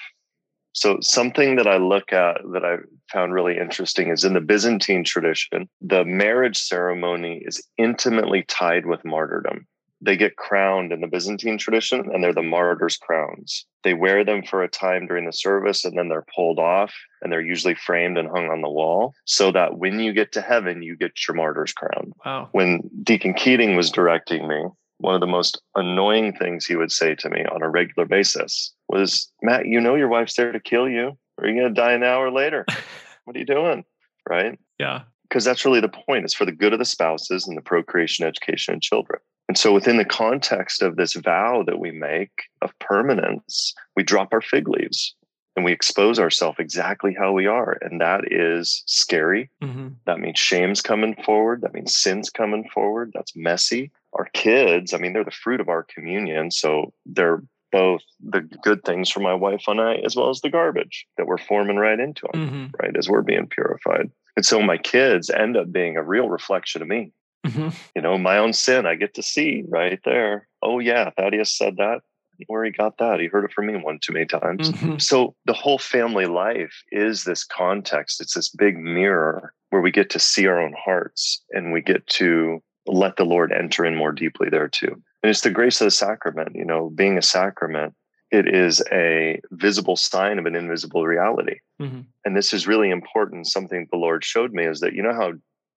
So, 0.74 0.98
something 1.00 1.56
that 1.56 1.66
I 1.66 1.78
look 1.78 2.12
at 2.12 2.36
that 2.52 2.64
I 2.64 2.76
found 3.12 3.34
really 3.34 3.58
interesting 3.58 4.10
is 4.10 4.22
in 4.22 4.34
the 4.34 4.40
Byzantine 4.40 5.02
tradition, 5.02 5.68
the 5.80 6.04
marriage 6.04 6.58
ceremony 6.58 7.42
is 7.44 7.66
intimately 7.78 8.44
tied 8.44 8.86
with 8.86 9.04
martyrdom. 9.04 9.66
They 10.00 10.16
get 10.16 10.36
crowned 10.36 10.92
in 10.92 11.00
the 11.00 11.08
Byzantine 11.08 11.58
tradition 11.58 12.08
and 12.12 12.22
they're 12.22 12.32
the 12.32 12.42
martyrs' 12.42 12.96
crowns. 12.96 13.66
They 13.82 13.94
wear 13.94 14.24
them 14.24 14.44
for 14.44 14.62
a 14.62 14.68
time 14.68 15.08
during 15.08 15.26
the 15.26 15.32
service 15.32 15.84
and 15.84 15.98
then 15.98 16.08
they're 16.08 16.26
pulled 16.36 16.60
off 16.60 16.94
and 17.20 17.32
they're 17.32 17.40
usually 17.40 17.74
framed 17.74 18.16
and 18.16 18.28
hung 18.28 18.48
on 18.48 18.62
the 18.62 18.70
wall 18.70 19.14
so 19.24 19.50
that 19.50 19.78
when 19.78 19.98
you 19.98 20.12
get 20.12 20.30
to 20.32 20.40
heaven, 20.40 20.82
you 20.82 20.96
get 20.96 21.26
your 21.26 21.34
martyr's 21.34 21.72
crown. 21.72 22.12
Wow. 22.24 22.48
When 22.52 22.88
Deacon 23.02 23.34
Keating 23.34 23.74
was 23.74 23.90
directing 23.90 24.46
me, 24.46 24.66
one 24.98 25.14
of 25.14 25.20
the 25.20 25.26
most 25.26 25.60
annoying 25.74 26.32
things 26.32 26.66
he 26.66 26.76
would 26.76 26.92
say 26.92 27.14
to 27.14 27.30
me 27.30 27.44
on 27.44 27.62
a 27.62 27.68
regular 27.68 28.06
basis 28.06 28.72
was, 28.88 29.30
Matt, 29.42 29.66
you 29.66 29.80
know 29.80 29.94
your 29.94 30.08
wife's 30.08 30.34
there 30.34 30.52
to 30.52 30.60
kill 30.60 30.88
you. 30.88 31.16
Are 31.38 31.46
you 31.46 31.54
going 31.60 31.72
to 31.72 31.80
die 31.80 31.92
an 31.92 32.02
hour 32.02 32.30
later? 32.30 32.66
what 33.24 33.36
are 33.36 33.38
you 33.38 33.44
doing? 33.44 33.84
Right? 34.28 34.58
Yeah. 34.78 35.02
Because 35.28 35.44
that's 35.44 35.64
really 35.64 35.80
the 35.80 35.88
point. 35.88 36.24
It's 36.24 36.34
for 36.34 36.44
the 36.44 36.52
good 36.52 36.72
of 36.72 36.78
the 36.78 36.84
spouses 36.84 37.46
and 37.46 37.56
the 37.56 37.62
procreation, 37.62 38.26
education, 38.26 38.74
and 38.74 38.82
children. 38.82 39.20
And 39.46 39.56
so, 39.56 39.72
within 39.72 39.96
the 39.96 40.04
context 40.04 40.82
of 40.82 40.96
this 40.96 41.14
vow 41.14 41.62
that 41.66 41.78
we 41.78 41.90
make 41.90 42.30
of 42.60 42.78
permanence, 42.80 43.74
we 43.96 44.02
drop 44.02 44.32
our 44.32 44.42
fig 44.42 44.68
leaves 44.68 45.14
and 45.56 45.64
we 45.64 45.72
expose 45.72 46.18
ourselves 46.18 46.58
exactly 46.58 47.16
how 47.18 47.32
we 47.32 47.46
are. 47.46 47.78
And 47.80 48.00
that 48.00 48.30
is 48.30 48.82
scary. 48.86 49.50
Mm-hmm. 49.62 49.88
That 50.06 50.20
means 50.20 50.38
shame's 50.38 50.82
coming 50.82 51.14
forward. 51.24 51.62
That 51.62 51.74
means 51.74 51.94
sin's 51.94 52.30
coming 52.30 52.68
forward. 52.72 53.12
That's 53.14 53.34
messy 53.34 53.90
our 54.14 54.28
kids, 54.32 54.94
I 54.94 54.98
mean, 54.98 55.12
they're 55.12 55.24
the 55.24 55.30
fruit 55.30 55.60
of 55.60 55.68
our 55.68 55.84
communion. 55.84 56.50
So 56.50 56.92
they're 57.06 57.42
both 57.70 58.00
the 58.20 58.40
good 58.40 58.82
things 58.84 59.10
for 59.10 59.20
my 59.20 59.34
wife 59.34 59.64
and 59.68 59.80
I, 59.80 59.96
as 59.96 60.16
well 60.16 60.30
as 60.30 60.40
the 60.40 60.50
garbage 60.50 61.06
that 61.16 61.26
we're 61.26 61.38
forming 61.38 61.76
right 61.76 62.00
into 62.00 62.26
them, 62.32 62.48
mm-hmm. 62.48 62.66
right? 62.82 62.96
As 62.96 63.08
we're 63.08 63.22
being 63.22 63.46
purified. 63.46 64.10
And 64.36 64.46
so 64.46 64.62
my 64.62 64.78
kids 64.78 65.30
end 65.30 65.56
up 65.56 65.70
being 65.70 65.96
a 65.96 66.02
real 66.02 66.28
reflection 66.28 66.80
of 66.80 66.88
me. 66.88 67.12
Mm-hmm. 67.46 67.68
You 67.94 68.02
know, 68.02 68.16
my 68.18 68.38
own 68.38 68.52
sin, 68.52 68.86
I 68.86 68.94
get 68.94 69.14
to 69.14 69.22
see 69.22 69.64
right 69.68 70.00
there. 70.04 70.48
Oh, 70.62 70.78
yeah, 70.78 71.10
Thaddeus 71.10 71.56
said 71.56 71.76
that. 71.76 72.00
Where 72.46 72.64
he 72.64 72.70
got 72.70 72.98
that, 72.98 73.18
he 73.18 73.26
heard 73.26 73.44
it 73.44 73.52
from 73.52 73.66
me 73.66 73.74
one 73.74 73.98
too 74.00 74.12
many 74.12 74.26
times. 74.26 74.70
Mm-hmm. 74.70 74.98
So 74.98 75.34
the 75.44 75.52
whole 75.52 75.78
family 75.78 76.26
life 76.26 76.84
is 76.92 77.24
this 77.24 77.42
context. 77.42 78.20
It's 78.20 78.34
this 78.34 78.48
big 78.48 78.78
mirror 78.78 79.52
where 79.70 79.82
we 79.82 79.90
get 79.90 80.08
to 80.10 80.20
see 80.20 80.46
our 80.46 80.60
own 80.60 80.72
hearts 80.78 81.42
and 81.50 81.72
we 81.72 81.82
get 81.82 82.06
to 82.06 82.62
let 82.88 83.16
the 83.16 83.24
Lord 83.24 83.52
enter 83.52 83.84
in 83.84 83.96
more 83.96 84.12
deeply 84.12 84.48
there 84.48 84.68
too. 84.68 85.00
And 85.22 85.30
it's 85.30 85.42
the 85.42 85.50
grace 85.50 85.80
of 85.80 85.86
the 85.86 85.90
sacrament, 85.90 86.54
you 86.54 86.64
know, 86.64 86.90
being 86.90 87.18
a 87.18 87.22
sacrament, 87.22 87.94
it 88.30 88.52
is 88.52 88.82
a 88.92 89.40
visible 89.52 89.96
sign 89.96 90.38
of 90.38 90.46
an 90.46 90.54
invisible 90.54 91.06
reality. 91.06 91.60
Mm-hmm. 91.80 92.00
And 92.24 92.36
this 92.36 92.52
is 92.52 92.66
really 92.66 92.90
important. 92.90 93.46
Something 93.46 93.86
the 93.90 93.98
Lord 93.98 94.24
showed 94.24 94.52
me 94.52 94.64
is 94.64 94.80
that, 94.80 94.92
you 94.92 95.02
know, 95.02 95.14
how 95.14 95.32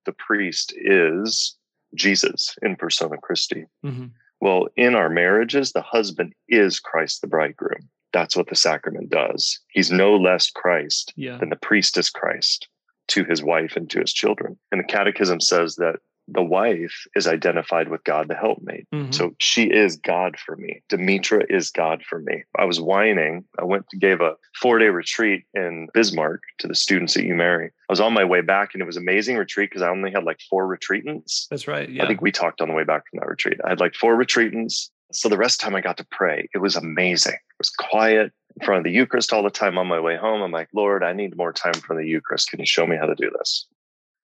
the 0.05 0.11
priest 0.11 0.73
is 0.77 1.55
Jesus 1.95 2.55
in 2.61 2.75
persona 2.75 3.17
Christi. 3.17 3.65
Mm-hmm. 3.85 4.07
Well, 4.41 4.67
in 4.75 4.95
our 4.95 5.09
marriages, 5.09 5.71
the 5.71 5.81
husband 5.81 6.33
is 6.49 6.79
Christ 6.79 7.21
the 7.21 7.27
bridegroom. 7.27 7.89
That's 8.11 8.35
what 8.35 8.49
the 8.49 8.55
sacrament 8.55 9.09
does. 9.09 9.59
He's 9.69 9.91
no 9.91 10.17
less 10.17 10.49
Christ 10.49 11.13
Yeah. 11.15 11.37
than 11.37 11.49
the 11.49 11.55
priest 11.55 11.97
is 11.97 12.09
Christ 12.09 12.67
to 13.09 13.23
his 13.23 13.43
wife 13.43 13.75
and 13.75 13.89
to 13.91 13.99
his 13.99 14.13
children. 14.13 14.57
And 14.71 14.79
the 14.79 14.85
catechism 14.85 15.39
says 15.39 15.75
that 15.75 15.99
the 16.33 16.43
wife 16.43 16.93
is 17.15 17.27
identified 17.27 17.89
with 17.89 18.03
God 18.03 18.27
the 18.27 18.35
helpmate. 18.35 18.87
Mhm. 18.93 19.13
So 19.13 19.35
she 19.39 19.63
is 19.63 19.97
God 19.97 20.37
for 20.39 20.55
me. 20.55 20.81
Demetra 20.89 21.45
is 21.49 21.69
God 21.69 22.03
for 22.03 22.19
me. 22.19 22.43
I 22.57 22.65
was 22.65 22.79
whining. 22.79 23.43
I 23.59 23.65
went 23.65 23.87
to 23.89 23.97
gave 23.97 24.21
a 24.21 24.35
four 24.61 24.79
day 24.79 24.87
retreat 24.87 25.43
in 25.53 25.87
Bismarck 25.93 26.41
to 26.59 26.67
the 26.67 26.75
students 26.75 27.17
at 27.17 27.23
UMary. 27.23 27.67
I 27.67 27.91
was 27.91 27.99
on 27.99 28.13
my 28.13 28.23
way 28.23 28.41
back 28.41 28.73
and 28.73 28.81
it 28.81 28.85
was 28.85 28.97
amazing 28.97 29.37
retreat 29.37 29.69
because 29.69 29.81
I 29.81 29.89
only 29.89 30.11
had 30.11 30.23
like 30.23 30.39
four 30.49 30.67
retreatants. 30.67 31.47
That's 31.49 31.67
right. 31.67 31.89
Yeah. 31.89 32.03
I 32.03 32.07
think 32.07 32.21
we 32.21 32.31
talked 32.31 32.61
on 32.61 32.67
the 32.67 32.73
way 32.73 32.83
back 32.83 33.03
from 33.09 33.19
that 33.19 33.27
retreat. 33.27 33.59
I 33.65 33.69
had 33.69 33.79
like 33.79 33.95
four 33.95 34.15
retreatants. 34.15 34.89
So 35.11 35.27
the 35.27 35.37
rest 35.37 35.55
of 35.61 35.65
the 35.65 35.71
time 35.71 35.75
I 35.75 35.81
got 35.81 35.97
to 35.97 36.07
pray. 36.09 36.47
It 36.53 36.59
was 36.59 36.75
amazing. 36.77 37.33
It 37.33 37.57
was 37.59 37.69
quiet 37.69 38.31
in 38.59 38.65
front 38.65 38.79
of 38.79 38.83
the 38.85 38.91
Eucharist 38.91 39.33
all 39.33 39.43
the 39.43 39.49
time 39.49 39.77
on 39.77 39.87
my 39.87 39.99
way 39.99 40.15
home. 40.15 40.41
I'm 40.41 40.51
like, 40.51 40.69
Lord, 40.73 41.03
I 41.03 41.11
need 41.13 41.35
more 41.35 41.51
time 41.51 41.73
from 41.73 41.97
the 41.97 42.05
Eucharist. 42.05 42.49
Can 42.49 42.59
you 42.59 42.65
show 42.65 42.87
me 42.87 42.95
how 42.95 43.05
to 43.05 43.15
do 43.15 43.29
this? 43.37 43.67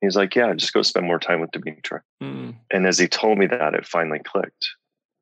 He's 0.02 0.16
like, 0.16 0.36
Yeah, 0.36 0.54
just 0.54 0.74
go 0.74 0.82
spend 0.82 1.06
more 1.06 1.20
time 1.20 1.42
with 1.42 1.52
Demetra. 1.52 2.02
Mm. 2.22 2.56
And 2.72 2.88
as 2.88 3.00
he 3.00 3.08
told 3.08 3.38
me 3.38 3.48
that, 3.48 3.74
it 3.74 3.86
finally 3.86 4.20
clicked. 4.20 4.70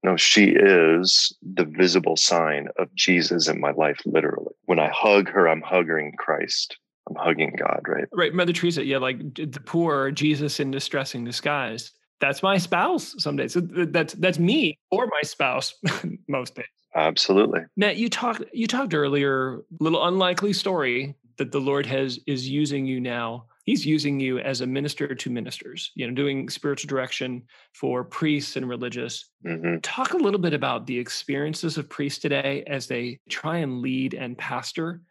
No, 0.04 0.18
she 0.18 0.50
is 0.50 1.36
the 1.42 1.66
visible 1.66 2.16
sign 2.16 2.68
of 2.78 2.94
Jesus 2.94 3.48
in 3.48 3.60
my 3.60 3.72
life, 3.72 4.00
literally. 4.06 4.54
When 4.66 4.80
I 4.80 4.90
hug 4.90 5.30
her, 5.30 5.48
I'm 5.50 5.62
hugging 5.62 6.14
Christ. 6.18 6.78
I'm 7.10 7.16
hugging 7.16 7.56
God, 7.58 7.82
right? 7.88 8.06
Right. 8.14 8.34
Mother 8.34 8.54
Teresa, 8.54 8.84
yeah, 8.84 8.98
like 8.98 9.18
the 9.34 9.62
poor 9.66 10.12
Jesus 10.12 10.60
in 10.60 10.70
distressing 10.72 11.24
disguise. 11.24 11.92
That's 12.20 12.44
my 12.44 12.58
spouse 12.58 13.16
some 13.18 13.36
days. 13.36 13.54
So 13.54 13.62
That's 13.62 14.14
that's 14.14 14.40
me 14.40 14.78
or 14.92 15.08
my 15.08 15.22
spouse 15.24 15.74
most 16.28 16.56
days. 16.56 16.66
Absolutely. 16.96 17.62
Matt, 17.76 17.98
you 17.98 18.10
talked 18.10 18.44
you 18.54 18.68
talked 18.68 18.94
earlier, 18.94 19.60
little 19.80 20.06
unlikely 20.06 20.54
story 20.54 21.16
that 21.38 21.52
the 21.52 21.60
Lord 21.60 21.86
has 21.86 22.20
is 22.26 22.48
using 22.48 22.86
you 22.86 23.00
now. 23.00 23.46
He's 23.66 23.86
using 23.86 24.20
you 24.20 24.38
as 24.38 24.62
a 24.62 24.68
minister 24.68 25.16
to 25.16 25.30
ministers, 25.32 25.92
you 25.96 26.08
know, 26.08 26.14
doing 26.14 26.50
spiritual 26.50 26.88
direction 26.88 27.44
for 27.74 28.04
priests 28.04 28.56
and 28.56 28.70
religious. 28.70 29.32
hmm 29.44 29.78
Talk 29.82 30.14
a 30.14 30.18
little 30.18 30.40
bit 30.40 30.54
about 30.54 30.86
the 30.86 30.98
experiences 30.98 31.78
of 31.78 31.90
priests 31.90 32.20
today 32.20 32.64
as 32.68 32.88
they 32.88 33.20
try 33.28 33.58
and 33.58 33.82
lead 33.82 34.14
and 34.14 34.38
pastor 34.38 35.02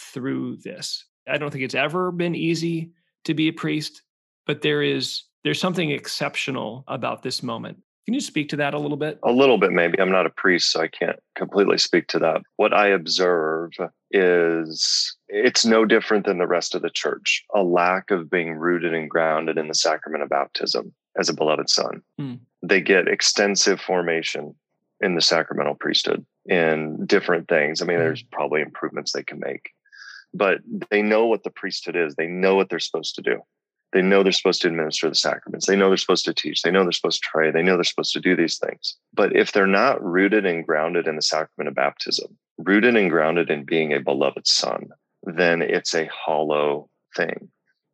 through 0.00 0.56
this. 0.56 1.04
I 1.28 1.36
don't 1.36 1.50
think 1.50 1.64
it's 1.64 1.74
ever 1.74 2.10
been 2.10 2.34
easy 2.34 2.90
to 3.24 3.34
be 3.34 3.48
a 3.48 3.52
priest, 3.52 4.02
but 4.46 4.62
there 4.62 4.82
is 4.82 5.24
there's 5.44 5.60
something 5.60 5.90
exceptional 5.90 6.84
about 6.88 7.22
this 7.22 7.42
moment. 7.42 7.78
Can 8.10 8.14
you 8.14 8.20
speak 8.20 8.48
to 8.48 8.56
that 8.56 8.74
a 8.74 8.78
little 8.80 8.96
bit? 8.96 9.20
A 9.22 9.30
little 9.30 9.56
bit, 9.56 9.70
maybe. 9.70 10.00
I'm 10.00 10.10
not 10.10 10.26
a 10.26 10.30
priest, 10.30 10.72
so 10.72 10.80
I 10.80 10.88
can't 10.88 11.20
completely 11.36 11.78
speak 11.78 12.08
to 12.08 12.18
that. 12.18 12.42
What 12.56 12.74
I 12.74 12.88
observe 12.88 13.70
is 14.10 15.16
it's 15.28 15.64
no 15.64 15.84
different 15.84 16.26
than 16.26 16.38
the 16.38 16.46
rest 16.48 16.74
of 16.74 16.82
the 16.82 16.90
church 16.90 17.44
a 17.54 17.62
lack 17.62 18.10
of 18.10 18.28
being 18.28 18.54
rooted 18.54 18.94
and 18.94 19.08
grounded 19.08 19.58
in 19.58 19.68
the 19.68 19.76
sacrament 19.76 20.24
of 20.24 20.28
baptism 20.28 20.92
as 21.20 21.28
a 21.28 21.32
beloved 21.32 21.70
son. 21.70 22.02
Hmm. 22.18 22.34
They 22.64 22.80
get 22.80 23.06
extensive 23.06 23.80
formation 23.80 24.56
in 25.00 25.14
the 25.14 25.22
sacramental 25.22 25.76
priesthood 25.76 26.26
in 26.46 27.06
different 27.06 27.46
things. 27.46 27.80
I 27.80 27.84
mean, 27.84 27.98
Hmm. 27.98 28.02
there's 28.02 28.24
probably 28.24 28.60
improvements 28.60 29.12
they 29.12 29.22
can 29.22 29.38
make, 29.38 29.70
but 30.34 30.58
they 30.90 31.00
know 31.00 31.26
what 31.26 31.44
the 31.44 31.50
priesthood 31.50 31.94
is, 31.94 32.16
they 32.16 32.26
know 32.26 32.56
what 32.56 32.70
they're 32.70 32.80
supposed 32.80 33.14
to 33.14 33.22
do. 33.22 33.40
They 33.92 34.02
know 34.02 34.22
they're 34.22 34.32
supposed 34.32 34.62
to 34.62 34.68
administer 34.68 35.08
the 35.08 35.14
sacraments. 35.16 35.66
They 35.66 35.74
know 35.76 35.88
they're 35.88 35.96
supposed 35.96 36.24
to 36.26 36.34
teach. 36.34 36.62
They 36.62 36.70
know 36.70 36.84
they're 36.84 36.92
supposed 36.92 37.22
to 37.22 37.28
pray. 37.32 37.50
They 37.50 37.62
know 37.62 37.74
they're 37.76 37.84
supposed 37.84 38.12
to 38.12 38.20
do 38.20 38.36
these 38.36 38.58
things. 38.58 38.96
But 39.12 39.34
if 39.34 39.52
they're 39.52 39.66
not 39.66 40.02
rooted 40.02 40.46
and 40.46 40.64
grounded 40.64 41.08
in 41.08 41.16
the 41.16 41.22
sacrament 41.22 41.68
of 41.68 41.74
baptism, 41.74 42.36
rooted 42.58 42.96
and 42.96 43.10
grounded 43.10 43.50
in 43.50 43.64
being 43.64 43.92
a 43.92 44.00
beloved 44.00 44.46
son, 44.46 44.90
then 45.24 45.60
it's 45.60 45.94
a 45.94 46.06
hollow 46.06 46.88
thing. 47.16 47.48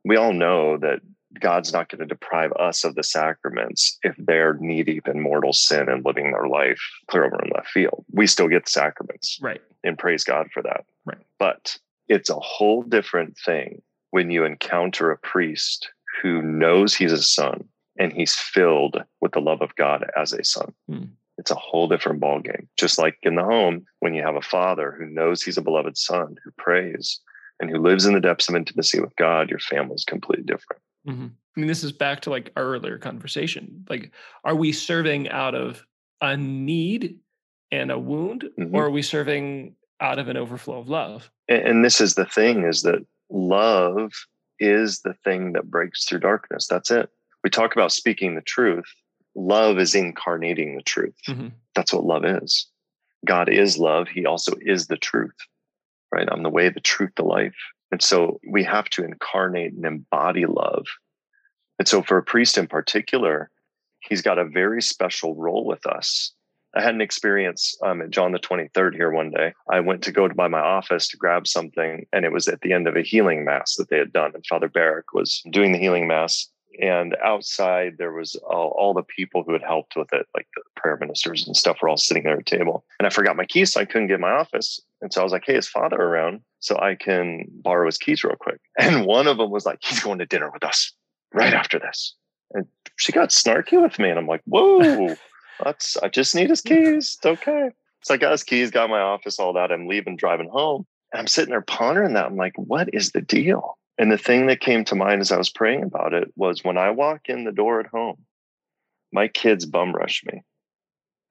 We 0.05 0.17
all 0.17 0.33
know 0.35 0.77
that 0.79 1.01
God's 1.41 1.73
not 1.73 1.89
going 1.89 2.01
to 2.01 2.07
deprive 2.07 2.53
us 2.53 2.85
of 2.85 2.95
the 2.95 3.03
sacraments 3.03 3.99
if 4.03 4.15
they're 4.19 4.55
knee 4.55 4.83
deep 4.83 5.09
in 5.09 5.21
mortal 5.21 5.53
sin 5.53 5.89
and 5.89 6.05
living 6.05 6.31
their 6.31 6.47
life 6.47 6.81
clear 7.09 7.25
over 7.25 7.43
in 7.43 7.51
left 7.55 7.69
field. 7.69 8.05
We 8.13 8.27
still 8.27 8.49
get 8.49 8.67
the 8.67 8.71
sacraments 8.71 9.39
Right. 9.43 9.61
and 9.83 9.99
praise 9.99 10.25
God 10.25 10.49
for 10.53 10.63
that. 10.63 10.85
Right. 11.05 11.19
But 11.39 11.77
it's 12.09 12.31
a 12.31 12.37
whole 12.37 12.83
different 12.83 13.37
thing 13.45 13.83
when 14.11 14.31
you 14.31 14.45
encounter 14.45 15.11
a 15.11 15.19
priest 15.19 15.91
who 16.23 16.43
knows 16.43 16.95
he's 16.95 17.13
a 17.13 17.23
son 17.23 17.69
and 17.99 18.13
he's 18.13 18.35
filled 18.35 19.03
with 19.21 19.33
the 19.33 19.41
love 19.41 19.63
of 19.63 19.75
God 19.77 20.05
as 20.17 20.33
a 20.33 20.45
son. 20.45 20.73
Hmm. 20.89 21.05
It's 21.39 21.51
a 21.51 21.57
whole 21.57 21.89
different 21.89 22.21
ballgame. 22.21 22.67
Just 22.79 22.99
like 22.99 23.19
in 23.23 23.35
the 23.35 23.45
home, 23.45 23.85
when 24.01 24.15
you 24.15 24.23
have 24.23 24.37
a 24.37 24.43
father 24.43 24.95
who 24.99 25.07
knows 25.07 25.43
he's 25.43 25.59
a 25.59 25.63
beloved 25.63 25.97
son, 25.99 26.37
who 26.43 26.51
prays 26.53 27.21
and 27.61 27.71
who 27.71 27.79
lives 27.79 28.07
in 28.07 28.15
the 28.15 28.21
depths 28.21 28.49
of 28.49 28.55
intimacy 28.55 29.01
with 29.01 29.15
God, 29.17 29.51
your 29.51 29.59
family's 29.59 30.05
completely 30.05 30.45
different. 30.45 30.83
Mhm. 31.07 31.31
I 31.57 31.61
mean, 31.61 31.69
this 31.69 31.85
is 31.85 31.93
back 31.93 32.21
to 32.23 32.31
like 32.31 32.53
our 32.57 32.65
earlier 32.65 32.99
conversation. 32.99 33.85
Like, 33.89 34.13
are 34.45 34.55
we 34.55 34.73
serving 34.73 35.29
out 35.29 35.55
of 35.55 35.87
a 36.21 36.37
need 36.37 37.19
and 37.71 37.91
a 37.91 37.99
wound, 37.99 38.45
Mhm. 38.59 38.75
or 38.75 38.87
are 38.87 38.91
we 38.91 39.03
serving 39.03 39.77
out 40.01 40.19
of 40.19 40.29
an 40.29 40.37
overflow 40.37 40.79
of 40.79 40.89
love? 40.89 41.31
And, 41.49 41.63
and 41.63 41.85
this 41.85 42.01
is 42.01 42.15
the 42.15 42.27
thing 42.27 42.65
is 42.65 42.83
that 42.83 43.05
love 43.31 44.13
is 44.59 45.01
the 45.01 45.15
thing 45.25 45.53
that 45.53 45.71
breaks 45.71 46.05
through 46.05 46.21
darkness. 46.21 46.67
That's 46.67 46.91
it. 46.91 47.11
We 47.45 47.51
talk 47.51 47.75
about 47.75 47.93
speaking 47.93 48.35
the 48.35 48.43
truth. 48.43 48.87
Love 49.35 49.79
is 49.79 49.95
incarnating 49.95 50.77
the 50.77 50.83
truth. 50.83 51.17
Mhm. 51.29 51.53
That's 51.75 51.93
what 51.93 52.05
love 52.05 52.25
is. 52.25 52.69
God 53.25 53.49
is 53.49 53.79
love. 53.79 54.09
He 54.09 54.25
also 54.25 54.53
is 54.61 54.87
the 54.87 54.97
truth, 54.97 55.37
right? 56.13 56.29
I'm 56.31 56.43
the 56.43 56.51
way, 56.51 56.69
the 56.69 56.81
truth, 56.81 57.13
the 57.17 57.25
life. 57.25 57.57
And 57.93 58.03
so 58.03 58.41
we 58.49 58.65
have 58.65 58.89
to 58.91 59.05
incarnate 59.05 59.73
and 59.73 59.85
embody 59.85 60.47
love. 60.47 60.87
And 61.79 61.87
so 61.87 62.03
for 62.03 62.17
a 62.17 62.23
priest 62.23 62.57
in 62.59 62.67
particular, 62.67 63.51
he's 64.01 64.23
got 64.23 64.39
a 64.39 64.45
very 64.45 64.81
special 64.81 65.35
role 65.35 65.65
with 65.67 65.87
us. 65.87 66.33
I 66.77 66.83
had 66.83 66.95
an 66.95 67.01
experience 67.01 67.75
um, 67.83 68.03
at 68.03 68.11
John 68.11 68.33
the 68.33 68.39
23rd 68.39 68.95
here 68.95 69.11
one 69.11 69.31
day. 69.31 69.55
I 69.71 69.81
went 69.81 70.03
to 70.05 70.13
go 70.13 70.29
to 70.29 70.35
by 70.35 70.47
my 70.47 70.61
office 70.61 71.09
to 71.09 71.17
grab 71.17 71.49
something, 71.49 72.07
and 72.13 72.27
it 72.27 72.33
was 72.33 72.49
at 72.49 72.61
the 72.61 72.75
end 72.75 72.87
of 72.87 72.97
a 72.97 73.03
healing 73.03 73.47
mass 73.47 73.77
that 73.77 73.89
they 73.89 73.97
had 73.97 74.13
done. 74.13 74.33
And 74.35 74.45
Father 74.45 74.69
Barrick 74.69 75.15
was 75.15 75.43
doing 75.51 75.73
the 75.73 75.79
healing 75.79 76.07
mass. 76.07 76.49
And 76.79 77.17
outside, 77.25 77.95
there 77.97 78.13
was 78.13 78.35
all, 78.47 78.77
all 78.79 78.93
the 78.93 79.03
people 79.03 79.43
who 79.43 79.55
had 79.55 79.63
helped 79.63 79.97
with 79.97 80.13
it, 80.13 80.27
like 80.35 80.47
the 80.55 80.63
prayer 80.77 80.99
ministers 81.01 81.47
and 81.47 81.57
stuff, 81.57 81.79
were 81.81 81.89
all 81.89 81.97
sitting 81.97 82.25
there 82.25 82.35
at 82.35 82.41
a 82.41 82.45
table. 82.45 82.85
And 82.99 83.07
I 83.07 83.11
forgot 83.11 83.37
my 83.37 83.47
keys, 83.47 83.73
so 83.73 83.81
I 83.81 83.87
couldn't 83.87 84.09
get 84.09 84.21
my 84.21 84.33
office. 84.33 84.79
And 85.01 85.11
so 85.11 85.23
I 85.23 85.25
was 85.25 85.33
like, 85.33 85.45
"Hey, 85.47 85.57
is 85.57 85.67
Father 85.67 85.97
around? 85.97 86.43
So 86.61 86.79
I 86.79 86.95
can 86.95 87.47
borrow 87.49 87.87
his 87.87 87.97
keys 87.97 88.23
real 88.23 88.37
quick." 88.39 88.61
And 88.79 89.07
one 89.07 89.27
of 89.27 89.39
them 89.39 89.51
was 89.51 89.65
like, 89.65 89.79
"He's 89.83 90.01
going 90.01 90.19
to 90.19 90.27
dinner 90.27 90.51
with 90.51 90.65
us 90.65 90.93
right 91.33 91.55
after 91.55 91.79
this." 91.79 92.15
And 92.53 92.67
she 92.97 93.13
got 93.13 93.31
snarky 93.31 93.81
with 93.81 93.99
me, 93.99 94.11
and 94.11 94.19
I'm 94.19 94.27
like, 94.27 94.43
"Whoa, 94.45 95.17
that's 95.63 95.97
I 95.99 96.09
just 96.09 96.35
need 96.35 96.51
his 96.51 96.61
keys. 96.61 97.17
It's 97.19 97.27
okay." 97.27 97.71
So 98.03 98.15
I 98.15 98.19
got 98.19 98.33
his 98.33 98.45
keys, 98.45 98.71
got 98.71 98.91
my 98.91 99.01
office, 99.01 99.39
all 99.39 99.53
that. 99.55 99.73
I'm 99.73 99.89
leaving, 99.89 100.17
driving 100.17 100.49
home, 100.49 100.87
and 101.13 101.21
I'm 101.21 101.27
sitting 101.27 101.51
there 101.51 101.63
pondering 101.63 102.15
that. 102.15 102.27
I'm 102.27 102.37
like, 102.37 102.57
"What 102.57 102.89
is 102.93 103.13
the 103.13 103.21
deal?" 103.21 103.79
And 103.99 104.13
the 104.13 104.19
thing 104.19 104.47
that 104.47 104.61
came 104.61 104.85
to 104.85 104.95
mind 104.95 105.23
as 105.23 105.33
I 105.33 105.39
was 105.39 105.51
praying 105.51 105.83
about 105.83 106.13
it 106.13 106.33
was 106.37 106.63
when 106.63 106.77
I 106.77 106.91
walk 106.91 107.29
in 107.29 107.45
the 107.45 107.53
door 107.53 107.81
at 107.81 107.87
home, 107.87 108.27
my 109.13 109.27
kids 109.29 109.65
bum 109.65 109.93
rush 109.93 110.23
me. 110.25 110.43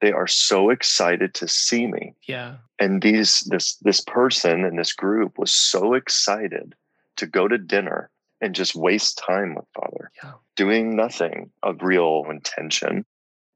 They 0.02 0.12
are 0.12 0.28
so 0.28 0.70
excited 0.70 1.34
to 1.36 1.48
see 1.48 1.88
me. 1.88 2.16
Yeah. 2.28 2.58
And 2.80 3.02
these 3.02 3.42
this 3.42 3.76
this 3.78 4.02
person 4.02 4.66
in 4.66 4.76
this 4.76 4.94
group 4.94 5.38
was 5.38 5.52
so 5.52 5.94
excited 5.94 6.76
to 7.18 7.26
go 7.28 7.48
to 7.48 7.58
dinner 7.58 8.10
and 8.42 8.54
just 8.54 8.76
waste 8.76 9.18
time 9.18 9.56
with 9.56 9.66
Father, 9.74 10.12
Yeah. 10.22 10.34
doing 10.56 10.96
nothing 10.96 11.52
of 11.64 11.82
real 11.82 12.26
intention 12.30 13.06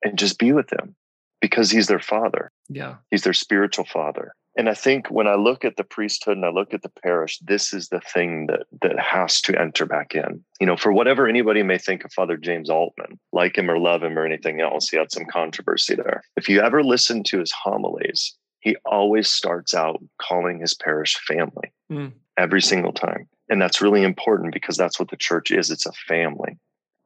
and 0.04 0.18
just 0.18 0.40
be 0.40 0.52
with 0.52 0.68
them 0.68 0.96
because 1.42 1.72
he's 1.72 1.88
their 1.88 2.00
father. 2.00 2.52
Yeah. 2.68 2.96
He's 3.12 3.24
their 3.24 3.34
spiritual 3.34 3.86
father. 3.86 4.34
And 4.58 4.68
I 4.68 4.74
think 4.74 5.10
when 5.10 5.28
I 5.28 5.36
look 5.36 5.64
at 5.64 5.78
the 5.78 5.84
priesthood 5.84 6.36
and 6.36 6.46
I 6.46 6.50
look 6.50 6.74
at 6.74 6.82
the 6.82 6.92
parish, 7.04 7.40
this 7.40 7.72
is 7.74 7.90
the 7.90 8.02
thing 8.02 8.48
that 8.48 8.64
that 8.82 9.00
has 9.00 9.40
to 9.42 9.58
enter 9.58 9.86
back 9.86 10.16
in. 10.16 10.44
You 10.60 10.68
know, 10.68 10.76
for 10.76 10.92
whatever 10.92 11.28
anybody 11.28 11.64
may 11.64 11.78
think 11.78 12.04
of 12.04 12.12
Father 12.12 12.36
James 12.36 12.70
Altman, 12.70 13.20
like 13.32 13.58
him 13.58 13.70
or 13.72 13.78
love 13.78 14.04
him 14.04 14.18
or 14.18 14.26
anything 14.26 14.60
else, 14.60 14.90
he 14.90 14.98
had 14.98 15.12
some 15.12 15.26
controversy 15.32 15.96
there. 15.96 16.24
If 16.36 16.50
you 16.50 16.60
ever 16.62 16.84
listen 16.84 17.24
to 17.26 17.40
his 17.40 17.54
homilies, 17.54 18.36
he 18.60 18.76
always 18.86 19.30
starts 19.30 19.74
out 19.74 20.04
calling 20.22 20.60
his 20.60 20.74
parish 20.74 21.16
family 21.28 21.72
Mm. 21.90 22.12
every 22.38 22.62
single 22.62 22.92
time. 22.92 23.28
And 23.50 23.62
that's 23.62 23.82
really 23.82 24.04
important 24.04 24.54
because 24.54 24.78
that's 24.78 25.00
what 25.00 25.10
the 25.10 25.18
church 25.18 25.52
is. 25.52 25.72
It's 25.72 25.86
a 25.86 25.92
family. 25.94 26.58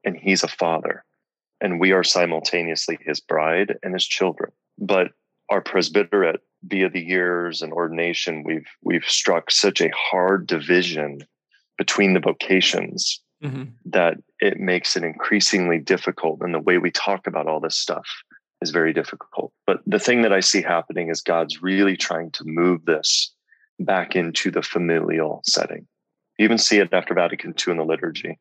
And 0.03 0.17
he's 0.17 0.43
a 0.43 0.47
father. 0.49 1.06
And 1.63 1.80
we 1.80 1.93
are 1.93 2.04
simultaneously 2.04 2.99
his 3.02 3.19
bride 3.19 3.78
and 3.82 3.93
his 3.93 4.06
children. 4.06 4.52
But 4.78 5.12
our 5.49 5.62
presbyterate 5.62 6.41
via 6.65 6.89
the 6.89 7.02
years 7.02 7.62
and 7.62 7.73
ordination 7.73 8.43
we've 8.43 8.67
we've 8.82 9.06
struck 9.06 9.49
such 9.49 9.82
a 9.82 9.91
hard 9.95 10.45
division 10.45 11.19
between 11.78 12.13
the 12.13 12.19
vocations 12.19 13.21
mm-hmm. 13.43 13.63
that 13.86 14.17
it 14.39 14.60
makes 14.60 14.95
it 14.95 15.04
increasingly 15.04 15.80
difficult. 15.80 16.41
And 16.41 16.54
the 16.54 16.60
way 16.60 16.78
we 16.78 16.91
talk 16.91 17.28
about 17.28 17.47
all 17.47 17.60
this 17.60 17.78
stuff 17.78 18.08
is 18.62 18.71
very 18.71 18.93
difficult. 18.93 19.52
But 19.65 19.82
the 19.86 19.99
thing 19.99 20.21
that 20.21 20.34
I 20.34 20.39
see 20.39 20.62
happening 20.62 21.10
is 21.10 21.21
God's 21.21 21.62
really 21.62 21.97
trying 21.97 22.32
to 22.32 22.43
move 22.45 22.86
this 22.86 23.34
back 23.80 24.15
into 24.15 24.52
the 24.52 24.62
familial 24.62 25.41
setting. 25.45 25.88
You 26.38 26.45
even 26.45 26.58
see 26.58 26.80
it 26.80 26.93
after 26.93 27.13
Vatican 27.13 27.54
II 27.56 27.71
in 27.71 27.78
the 27.78 27.86
liturgy, 27.86 28.39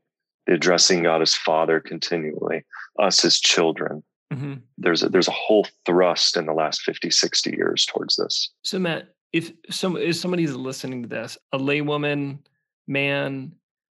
addressing 0.49 1.03
God 1.03 1.23
as 1.23 1.35
Father 1.35 1.81
continually, 1.81 2.65
us 2.99 3.25
as 3.25 3.39
children. 3.39 4.03
Mm-hmm. 4.33 4.55
There's 4.79 5.03
a, 5.03 5.09
there's 5.09 5.29
a 5.29 5.33
whole 5.33 5.67
thrust 5.85 6.37
in 6.37 6.47
the 6.47 6.55
last 6.55 6.83
50, 6.83 7.11
60 7.11 7.51
years 7.51 7.87
towards 7.87 8.17
this. 8.17 8.51
So 8.63 8.79
Matt, 8.79 9.09
if 9.33 9.53
some 9.71 9.97
if 9.97 10.17
somebody's 10.17 10.55
listening 10.55 11.03
to 11.03 11.09
this, 11.09 11.39
a 11.53 11.59
laywoman, 11.59 12.39
man, 12.87 13.53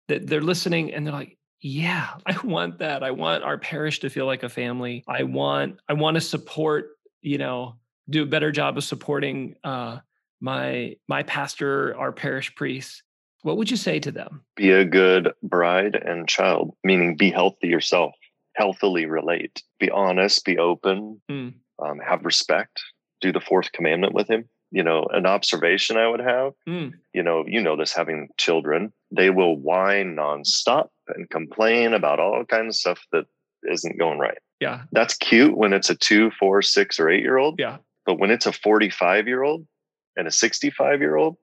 that 0.07 0.27
they're 0.27 0.41
listening 0.41 0.93
and 0.93 1.05
they're 1.05 1.13
like, 1.13 1.37
yeah, 1.61 2.15
I 2.25 2.37
want 2.43 2.79
that. 2.79 3.03
I 3.03 3.11
want 3.11 3.43
our 3.43 3.57
parish 3.57 3.99
to 3.99 4.09
feel 4.09 4.25
like 4.25 4.43
a 4.43 4.49
family. 4.49 5.03
I 5.07 5.23
want 5.23 5.79
I 5.89 5.93
want 5.93 6.15
to 6.15 6.21
support, 6.21 6.97
you 7.21 7.37
know, 7.37 7.75
do 8.09 8.23
a 8.23 8.27
better 8.27 8.51
job 8.51 8.77
of 8.77 8.83
supporting 8.83 9.55
uh 9.63 9.99
my 10.41 10.95
my 11.07 11.23
pastor, 11.23 11.95
our 11.97 12.11
parish 12.11 12.53
priest. 12.55 13.03
What 13.45 13.57
would 13.57 13.69
you 13.69 13.77
say 13.77 13.99
to 13.99 14.11
them? 14.11 14.41
Be 14.55 14.71
a 14.71 14.83
good 14.83 15.31
bride 15.43 15.95
and 15.95 16.27
child, 16.27 16.75
meaning 16.83 17.15
be 17.15 17.29
healthy 17.29 17.67
yourself, 17.67 18.15
healthily 18.55 19.05
relate, 19.05 19.61
be 19.79 19.91
honest, 19.91 20.43
be 20.45 20.57
open, 20.57 21.21
mm. 21.29 21.53
um, 21.77 21.99
have 21.99 22.25
respect, 22.25 22.81
do 23.21 23.31
the 23.31 23.39
fourth 23.39 23.71
commandment 23.71 24.13
with 24.13 24.27
him 24.27 24.49
you 24.71 24.83
know 24.83 25.07
an 25.11 25.25
observation 25.25 25.95
i 25.95 26.07
would 26.07 26.19
have 26.19 26.53
mm. 26.67 26.91
you 27.13 27.21
know 27.21 27.43
you 27.47 27.61
know 27.61 27.77
this 27.77 27.93
having 27.93 28.29
children 28.37 28.91
they 29.11 29.29
will 29.29 29.55
whine 29.55 30.15
nonstop 30.15 30.89
and 31.07 31.29
complain 31.29 31.93
about 31.93 32.19
all 32.19 32.43
kinds 32.45 32.75
of 32.75 32.79
stuff 32.79 32.99
that 33.11 33.25
isn't 33.71 33.99
going 33.99 34.17
right 34.17 34.39
yeah 34.59 34.81
that's 34.91 35.15
cute 35.15 35.55
when 35.55 35.71
it's 35.71 35.89
a 35.89 35.95
two 35.95 36.31
four 36.39 36.61
six 36.61 36.99
or 36.99 37.09
eight 37.09 37.21
year 37.21 37.37
old 37.37 37.59
yeah 37.59 37.77
but 38.05 38.19
when 38.19 38.31
it's 38.31 38.45
a 38.45 38.51
45 38.51 39.27
year 39.27 39.43
old 39.43 39.65
and 40.15 40.27
a 40.27 40.31
65 40.31 40.99
year 40.99 41.15
old 41.15 41.37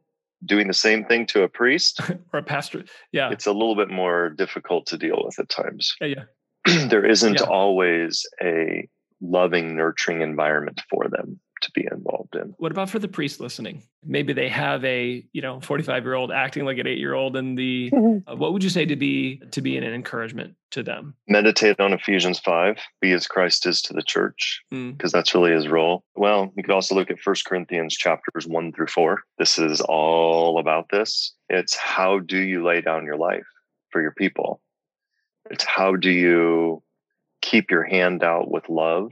doing 0.45 0.67
the 0.67 0.75
same 0.75 1.05
thing 1.05 1.27
to 1.27 1.43
a 1.43 1.49
priest 1.49 2.01
or 2.33 2.41
a 2.41 2.43
pastor 2.43 2.85
yeah 3.13 3.31
it's 3.31 3.47
a 3.47 3.53
little 3.53 3.77
bit 3.77 3.91
more 3.91 4.31
difficult 4.31 4.87
to 4.87 4.97
deal 4.97 5.23
with 5.25 5.39
at 5.39 5.49
times 5.49 5.95
yeah, 6.01 6.25
yeah. 6.67 6.87
there 6.89 7.05
isn't 7.05 7.41
yeah. 7.41 7.47
always 7.47 8.27
a 8.43 8.89
loving 9.21 9.77
nurturing 9.77 10.21
environment 10.21 10.83
for 10.91 11.09
them 11.09 11.39
to 11.61 11.71
be 11.73 11.87
involved 12.35 12.49
in. 12.51 12.55
What 12.59 12.73
about 12.73 12.91
for 12.91 12.99
the 12.99 13.09
priest 13.09 13.41
listening? 13.41 13.83
Maybe 14.05 14.33
they 14.33 14.49
have 14.49 14.85
a, 14.85 15.25
you 15.33 15.43
know, 15.43 15.61
45 15.61 16.05
year 16.05 16.15
old 16.15 16.33
acting 16.33 16.65
like 16.65 16.79
an 16.79 16.87
eight 16.87 16.99
year 16.99 17.15
old 17.15 17.37
and 17.37 17.57
the, 17.57 17.91
mm-hmm. 17.91 18.31
uh, 18.31 18.37
what 18.37 18.53
would 18.53 18.65
you 18.65 18.71
say 18.71 18.85
to 18.87 18.97
be, 18.97 19.41
to 19.51 19.61
be 19.61 19.77
an 19.77 19.85
encouragement 19.85 20.55
to 20.73 20.83
them? 20.83 21.15
Meditate 21.29 21.81
on 21.81 21.93
Ephesians 21.93 22.39
5, 22.41 22.79
be 23.01 23.13
as 23.13 23.27
Christ 23.27 23.67
is 23.67 23.83
to 23.83 23.93
the 23.93 24.03
church, 24.03 24.63
because 24.71 25.11
mm. 25.11 25.13
that's 25.13 25.35
really 25.35 25.53
his 25.53 25.69
role. 25.69 26.05
Well, 26.15 26.53
you 26.57 26.63
could 26.63 26.75
also 26.75 26.95
look 26.95 27.11
at 27.11 27.21
First 27.21 27.45
Corinthians 27.45 27.97
chapters 27.97 28.47
one 28.47 28.73
through 28.73 28.89
four. 28.89 29.23
This 29.39 29.59
is 29.59 29.81
all 29.81 30.59
about 30.59 30.87
this. 30.91 31.33
It's 31.49 31.77
how 31.77 32.19
do 32.19 32.39
you 32.39 32.65
lay 32.65 32.81
down 32.81 33.05
your 33.05 33.17
life 33.17 33.47
for 33.91 34.01
your 34.01 34.13
people? 34.13 34.61
It's 35.51 35.65
how 35.65 35.97
do 35.97 36.11
you 36.11 36.83
keep 37.43 37.71
your 37.71 37.83
hand 37.83 38.23
out 38.23 38.51
with 38.51 38.69
love 38.69 39.11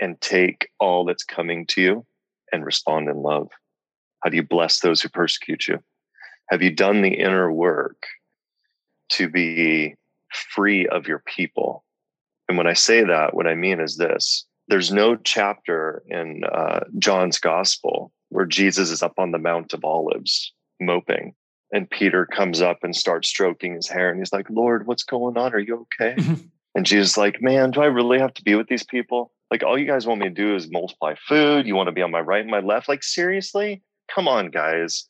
and 0.00 0.20
take 0.20 0.68
all 0.78 1.04
that's 1.04 1.24
coming 1.24 1.66
to 1.66 1.80
you 1.80 2.06
and 2.54 2.64
respond 2.64 3.08
in 3.08 3.16
love? 3.16 3.48
How 4.22 4.30
do 4.30 4.36
you 4.36 4.42
bless 4.42 4.80
those 4.80 5.02
who 5.02 5.08
persecute 5.08 5.66
you? 5.66 5.80
Have 6.50 6.62
you 6.62 6.70
done 6.70 7.02
the 7.02 7.14
inner 7.14 7.52
work 7.52 8.06
to 9.10 9.28
be 9.28 9.94
free 10.54 10.86
of 10.86 11.06
your 11.06 11.22
people? 11.26 11.84
And 12.48 12.56
when 12.56 12.66
I 12.66 12.74
say 12.74 13.04
that, 13.04 13.34
what 13.34 13.46
I 13.46 13.54
mean 13.54 13.80
is 13.80 13.96
this 13.96 14.46
there's 14.68 14.92
no 14.92 15.16
chapter 15.16 16.02
in 16.08 16.42
uh, 16.44 16.80
John's 16.98 17.38
gospel 17.38 18.12
where 18.30 18.46
Jesus 18.46 18.90
is 18.90 19.02
up 19.02 19.14
on 19.18 19.30
the 19.30 19.38
Mount 19.38 19.74
of 19.74 19.84
Olives 19.84 20.52
moping. 20.80 21.34
And 21.72 21.90
Peter 21.90 22.24
comes 22.24 22.62
up 22.62 22.78
and 22.82 22.94
starts 22.94 23.28
stroking 23.28 23.74
his 23.74 23.88
hair. 23.88 24.10
And 24.10 24.18
he's 24.18 24.32
like, 24.32 24.48
Lord, 24.48 24.86
what's 24.86 25.02
going 25.02 25.36
on? 25.36 25.52
Are 25.52 25.58
you 25.58 25.86
okay? 26.00 26.16
and 26.74 26.86
Jesus 26.86 27.12
is 27.12 27.18
like, 27.18 27.40
Man, 27.40 27.70
do 27.70 27.82
I 27.82 27.86
really 27.86 28.18
have 28.18 28.34
to 28.34 28.42
be 28.42 28.54
with 28.54 28.68
these 28.68 28.84
people? 28.84 29.32
Like, 29.50 29.62
all 29.62 29.78
you 29.78 29.86
guys 29.86 30.06
want 30.06 30.20
me 30.20 30.28
to 30.28 30.34
do 30.34 30.56
is 30.56 30.70
multiply 30.70 31.14
food. 31.28 31.66
You 31.66 31.76
want 31.76 31.88
to 31.88 31.92
be 31.92 32.02
on 32.02 32.10
my 32.10 32.20
right 32.20 32.40
and 32.40 32.50
my 32.50 32.60
left. 32.60 32.88
Like, 32.88 33.02
seriously? 33.02 33.82
Come 34.12 34.26
on, 34.26 34.50
guys. 34.50 35.08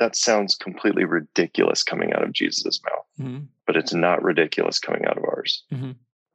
That 0.00 0.16
sounds 0.16 0.56
completely 0.56 1.04
ridiculous 1.04 1.84
coming 1.84 2.12
out 2.12 2.24
of 2.24 2.32
Jesus' 2.32 2.80
mouth, 2.82 3.06
mm-hmm. 3.20 3.44
but 3.66 3.76
it's 3.76 3.94
not 3.94 4.24
ridiculous 4.24 4.80
coming 4.80 5.04
out 5.06 5.16
of 5.16 5.24
ours. 5.24 5.62
Mm-hmm. 5.72 5.92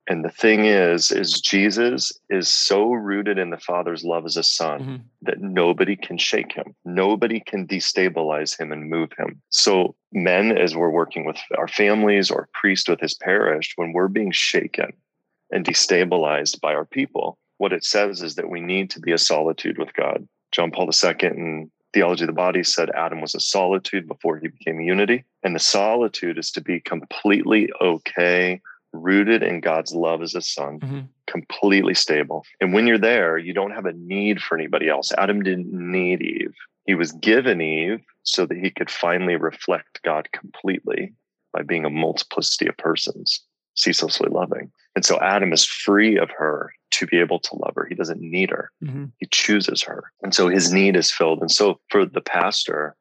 And 0.10 0.26
the 0.26 0.32
thing 0.32 0.66
is, 0.66 1.12
is 1.12 1.40
Jesus 1.40 2.12
is 2.30 2.52
so 2.52 2.92
rooted 2.92 3.38
in 3.38 3.52
the 3.52 3.58
Father's 3.58 4.04
love 4.04 4.26
as 4.26 4.36
a 4.36 4.44
son 4.44 4.80
mm-hmm. 4.80 4.96
that 5.22 5.40
nobody 5.40 5.96
can 5.96 6.18
shake 6.18 6.52
him. 6.52 6.76
Nobody 6.84 7.40
can 7.40 7.68
destabilize 7.68 8.60
him 8.60 8.72
and 8.72 8.90
move 8.90 9.12
him. 9.18 9.42
So 9.50 9.96
men, 10.12 10.58
as 10.58 10.76
we're 10.76 10.90
working 10.90 11.26
with 11.26 11.38
our 11.58 11.68
families 11.68 12.32
or 12.32 12.50
priest 12.54 12.90
with 12.90 13.00
his 13.00 13.14
parish, 13.14 13.74
when 13.76 13.94
we're 13.94 14.08
being 14.08 14.32
shaken, 14.32 14.94
and 15.52 15.66
destabilized 15.66 16.60
by 16.62 16.74
our 16.74 16.86
people. 16.86 17.38
What 17.58 17.74
it 17.74 17.84
says 17.84 18.22
is 18.22 18.36
that 18.36 18.50
we 18.50 18.62
need 18.62 18.90
to 18.92 19.00
be 19.00 19.12
a 19.12 19.18
solitude 19.18 19.78
with 19.78 19.94
God. 19.94 20.28
John 20.52 20.72
Paul 20.72 20.90
II 20.90 21.16
in 21.24 21.72
Theology 21.94 22.24
of 22.24 22.28
the 22.28 22.34
Body 22.34 22.64
said 22.64 22.90
Adam 22.92 23.20
was 23.20 23.36
a 23.36 23.40
solitude 23.40 24.08
before 24.08 24.38
he 24.38 24.48
became 24.48 24.80
unity. 24.80 25.26
And 25.44 25.56
the 25.56 25.60
solitude 25.60 26.38
is 26.38 26.52
to 26.52 26.62
be 26.62 26.80
completely 26.80 27.70
okay, 27.82 28.62
rooted 28.94 29.44
in 29.44 29.62
God's 29.62 29.94
love 29.94 30.22
as 30.22 30.36
a 30.36 30.42
son, 30.42 30.80
mm-hmm. 30.80 31.00
completely 31.28 31.94
stable. 31.94 32.44
And 32.60 32.74
when 32.74 32.88
you're 32.88 32.98
there, 32.98 33.38
you 33.38 33.54
don't 33.54 33.72
have 33.72 33.86
a 33.86 33.94
need 33.94 34.42
for 34.42 34.58
anybody 34.58 34.90
else. 34.90 35.12
Adam 35.18 35.44
didn't 35.44 35.72
need 35.72 36.22
Eve. 36.22 36.54
He 36.86 36.96
was 36.96 37.12
given 37.14 37.62
Eve 37.62 38.02
so 38.24 38.46
that 38.46 38.58
he 38.58 38.72
could 38.72 38.90
finally 38.90 39.36
reflect 39.36 40.02
God 40.04 40.30
completely 40.34 41.14
by 41.54 41.62
being 41.62 41.86
a 41.86 41.90
multiplicity 41.90 42.68
of 42.68 42.78
persons 42.78 43.44
ceaselessly 43.76 44.30
loving. 44.30 44.72
And 44.96 45.06
so 45.06 45.20
Adam 45.20 45.54
is 45.54 45.64
free 45.66 46.18
of 46.18 46.30
her 46.32 46.74
to 46.92 47.06
be 47.08 47.20
able 47.20 47.40
to 47.40 47.56
love 47.56 47.74
her. 47.76 47.86
He 47.86 47.96
doesn't 47.96 48.20
need 48.20 48.50
her, 48.50 48.72
mm-hmm. 48.84 49.06
he 49.18 49.28
chooses 49.32 49.82
her. 49.84 50.12
And 50.22 50.34
so 50.34 50.50
his 50.50 50.74
need 50.74 50.96
is 50.96 51.12
filled. 51.12 51.40
And 51.40 51.52
so 51.52 51.80
for 51.90 52.06
the 52.06 52.22
pastor, 52.22 52.96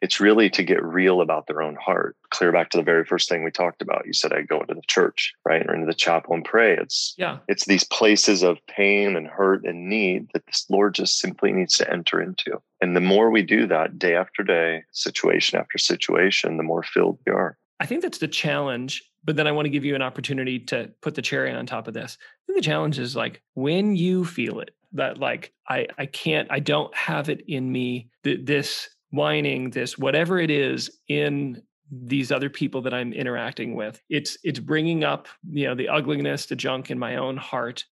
it's 0.00 0.20
really 0.20 0.48
to 0.50 0.62
get 0.62 0.82
real 0.82 1.20
about 1.20 1.46
their 1.46 1.62
own 1.62 1.76
heart. 1.76 2.16
Clear 2.30 2.52
back 2.52 2.70
to 2.70 2.78
the 2.78 2.84
very 2.84 3.04
first 3.04 3.28
thing 3.28 3.44
we 3.44 3.50
talked 3.50 3.82
about. 3.82 4.06
You 4.06 4.12
said 4.12 4.32
I 4.32 4.42
go 4.42 4.60
into 4.60 4.74
the 4.74 4.82
church, 4.86 5.34
right, 5.44 5.66
or 5.66 5.74
into 5.74 5.86
the 5.86 5.94
chapel 5.94 6.34
and 6.34 6.44
pray. 6.44 6.76
It's 6.76 7.14
yeah, 7.18 7.38
it's 7.48 7.66
these 7.66 7.84
places 7.84 8.42
of 8.42 8.58
pain 8.66 9.16
and 9.16 9.26
hurt 9.26 9.64
and 9.64 9.88
need 9.88 10.28
that 10.34 10.46
this 10.46 10.66
Lord 10.68 10.94
just 10.94 11.18
simply 11.18 11.52
needs 11.52 11.76
to 11.78 11.90
enter 11.90 12.20
into. 12.20 12.60
And 12.80 12.96
the 12.96 13.00
more 13.00 13.30
we 13.30 13.42
do 13.42 13.66
that 13.66 13.98
day 13.98 14.14
after 14.14 14.42
day, 14.42 14.84
situation 14.92 15.58
after 15.58 15.78
situation, 15.78 16.56
the 16.56 16.62
more 16.62 16.82
filled 16.82 17.18
we 17.26 17.32
are. 17.32 17.58
I 17.80 17.86
think 17.86 18.02
that's 18.02 18.18
the 18.18 18.28
challenge 18.28 19.04
but 19.24 19.36
then 19.36 19.46
I 19.46 19.52
want 19.52 19.66
to 19.66 19.70
give 19.70 19.84
you 19.84 19.94
an 19.94 20.00
opportunity 20.00 20.58
to 20.60 20.90
put 21.02 21.14
the 21.14 21.20
cherry 21.20 21.52
on 21.52 21.66
top 21.66 21.86
of 21.86 21.92
this. 21.92 22.16
I 22.20 22.46
think 22.46 22.58
the 22.58 22.66
challenge 22.66 22.98
is 22.98 23.14
like 23.14 23.42
when 23.52 23.94
you 23.94 24.24
feel 24.24 24.60
it, 24.60 24.70
that 24.92 25.18
like 25.18 25.52
I 25.68 25.86
I 25.98 26.06
can't, 26.06 26.48
I 26.50 26.60
don't 26.60 26.94
have 26.96 27.28
it 27.28 27.42
in 27.46 27.70
me. 27.70 28.08
That 28.24 28.46
this 28.46 28.88
whining, 29.10 29.70
this 29.70 29.98
whatever 29.98 30.38
it 30.38 30.50
is 30.50 30.90
in 31.08 31.62
these 31.90 32.30
other 32.30 32.50
people 32.50 32.82
that 32.82 32.92
I'm 32.92 33.12
interacting 33.12 33.74
with, 33.74 34.00
it's 34.10 34.36
it's 34.44 34.58
bringing 34.58 35.04
up 35.04 35.28
you 35.50 35.66
know 35.66 35.74
the 35.74 35.88
ugliness, 35.88 36.46
the 36.46 36.56
junk 36.56 36.90
in 36.90 36.98
my 36.98 37.16
own 37.16 37.36
heart. 37.36 37.84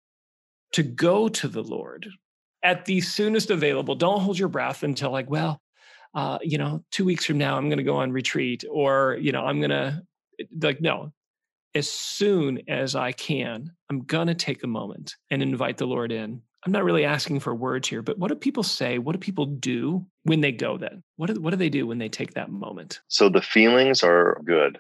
To 0.74 0.84
go 0.84 1.30
to 1.30 1.48
the 1.48 1.64
Lord 1.64 2.08
at 2.62 2.84
the 2.84 3.00
soonest 3.00 3.50
available. 3.50 3.96
Don't 3.96 4.20
hold 4.20 4.38
your 4.38 4.50
breath 4.50 4.84
until 4.84 5.10
like, 5.12 5.30
well, 5.30 5.62
uh, 6.14 6.40
you 6.42 6.58
know, 6.58 6.84
two 6.92 7.06
weeks 7.06 7.26
from 7.26 7.38
now 7.38 7.56
I'm 7.56 7.70
going 7.70 7.78
to 7.78 7.84
go 7.84 7.96
on 7.98 8.12
retreat, 8.12 8.66
or 8.70 9.18
you 9.22 9.32
know, 9.32 9.46
I'm 9.46 9.60
going 9.60 9.70
to 9.70 10.02
like 10.62 10.82
no 10.82 11.14
as 11.76 11.90
soon 11.90 12.62
as 12.70 12.96
I 12.96 13.12
can, 13.12 13.72
I'm 13.90 14.00
going 14.06 14.28
to 14.28 14.34
take 14.34 14.64
a 14.64 14.68
moment 14.68 15.16
and 15.30 15.44
invite 15.44 15.78
the 15.78 15.86
Lord 15.86 16.12
in. 16.12 16.42
I'm 16.66 16.72
not 16.72 16.84
really 16.84 17.06
asking 17.06 17.40
for 17.42 17.54
words 17.54 17.88
here, 17.88 18.02
but 18.02 18.18
what 18.18 18.30
do 18.30 18.36
people 18.36 18.64
say? 18.64 18.98
What 18.98 19.14
do 19.14 19.20
people 19.20 19.46
do 19.46 20.06
when 20.24 20.42
they 20.42 20.52
go 20.52 20.78
then? 20.78 21.04
What 21.18 21.34
do, 21.34 21.40
what 21.40 21.52
do 21.52 21.58
they 21.58 21.70
do 21.70 21.86
when 21.86 22.00
they 22.00 22.10
take 22.10 22.34
that 22.34 22.50
moment? 22.50 23.02
So 23.08 23.30
the 23.30 23.42
feelings 23.42 24.04
are 24.04 24.42
good 24.46 24.80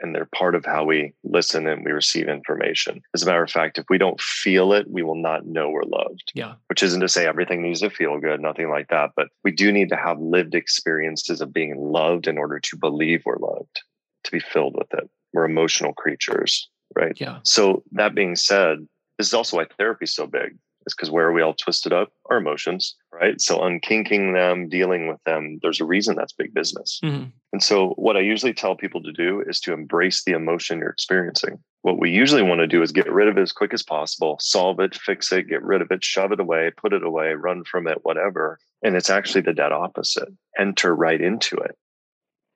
and 0.00 0.14
they're 0.14 0.28
part 0.34 0.54
of 0.54 0.66
how 0.66 0.84
we 0.84 1.14
listen 1.22 1.66
and 1.66 1.84
we 1.84 1.92
receive 1.92 2.28
information. 2.28 3.00
As 3.14 3.22
a 3.22 3.26
matter 3.26 3.42
of 3.42 3.50
fact, 3.50 3.78
if 3.78 3.86
we 3.88 3.96
don't 3.96 4.20
feel 4.20 4.72
it, 4.72 4.90
we 4.90 5.02
will 5.02 5.14
not 5.14 5.46
know 5.46 5.70
we're 5.70 5.84
loved. 5.84 6.32
Yeah. 6.34 6.54
Which 6.68 6.82
isn't 6.82 7.00
to 7.00 7.08
say 7.08 7.26
everything 7.26 7.62
needs 7.62 7.80
to 7.80 7.90
feel 7.90 8.18
good, 8.18 8.40
nothing 8.40 8.68
like 8.68 8.88
that, 8.88 9.12
but 9.16 9.28
we 9.44 9.52
do 9.52 9.72
need 9.72 9.88
to 9.90 9.96
have 9.96 10.20
lived 10.20 10.54
experiences 10.54 11.40
of 11.40 11.54
being 11.54 11.76
loved 11.76 12.26
in 12.26 12.36
order 12.36 12.60
to 12.60 12.76
believe 12.76 13.22
we're 13.24 13.38
loved, 13.38 13.82
to 14.24 14.30
be 14.30 14.40
filled 14.40 14.76
with 14.76 14.92
it 14.92 15.08
we're 15.34 15.44
emotional 15.44 15.92
creatures, 15.92 16.70
right? 16.96 17.20
Yeah. 17.20 17.40
So 17.42 17.82
that 17.92 18.14
being 18.14 18.36
said, 18.36 18.86
this 19.18 19.26
is 19.26 19.34
also 19.34 19.58
why 19.58 19.66
therapy 19.76 20.04
is 20.04 20.14
so 20.14 20.26
big. 20.26 20.56
Is 20.86 20.94
because 20.94 21.10
where 21.10 21.26
are 21.26 21.32
we 21.32 21.42
all 21.42 21.54
twisted 21.54 21.92
up? 21.92 22.12
Our 22.30 22.38
emotions, 22.38 22.94
right? 23.12 23.40
So 23.40 23.58
unkinking 23.58 24.34
them, 24.34 24.68
dealing 24.68 25.08
with 25.08 25.22
them, 25.24 25.58
there's 25.62 25.80
a 25.80 25.84
reason 25.84 26.16
that's 26.16 26.32
big 26.32 26.54
business. 26.54 27.00
Mm-hmm. 27.04 27.24
And 27.52 27.62
so 27.62 27.90
what 27.96 28.16
I 28.16 28.20
usually 28.20 28.52
tell 28.52 28.76
people 28.76 29.02
to 29.02 29.12
do 29.12 29.42
is 29.46 29.60
to 29.60 29.72
embrace 29.72 30.24
the 30.24 30.32
emotion 30.32 30.78
you're 30.78 30.90
experiencing. 30.90 31.58
What 31.82 32.00
we 32.00 32.10
usually 32.10 32.42
want 32.42 32.60
to 32.60 32.66
do 32.66 32.82
is 32.82 32.92
get 32.92 33.12
rid 33.12 33.28
of 33.28 33.36
it 33.36 33.42
as 33.42 33.52
quick 33.52 33.74
as 33.74 33.82
possible, 33.82 34.38
solve 34.40 34.80
it, 34.80 34.94
fix 34.94 35.30
it, 35.32 35.48
get 35.48 35.62
rid 35.62 35.82
of 35.82 35.90
it, 35.90 36.02
shove 36.02 36.32
it 36.32 36.40
away, 36.40 36.70
put 36.76 36.92
it 36.92 37.04
away, 37.04 37.34
run 37.34 37.62
from 37.64 37.86
it, 37.86 37.98
whatever. 38.02 38.58
And 38.82 38.96
it's 38.96 39.10
actually 39.10 39.42
the 39.42 39.52
dead 39.52 39.72
opposite. 39.72 40.28
Enter 40.58 40.94
right 40.94 41.20
into 41.20 41.56
it. 41.56 41.76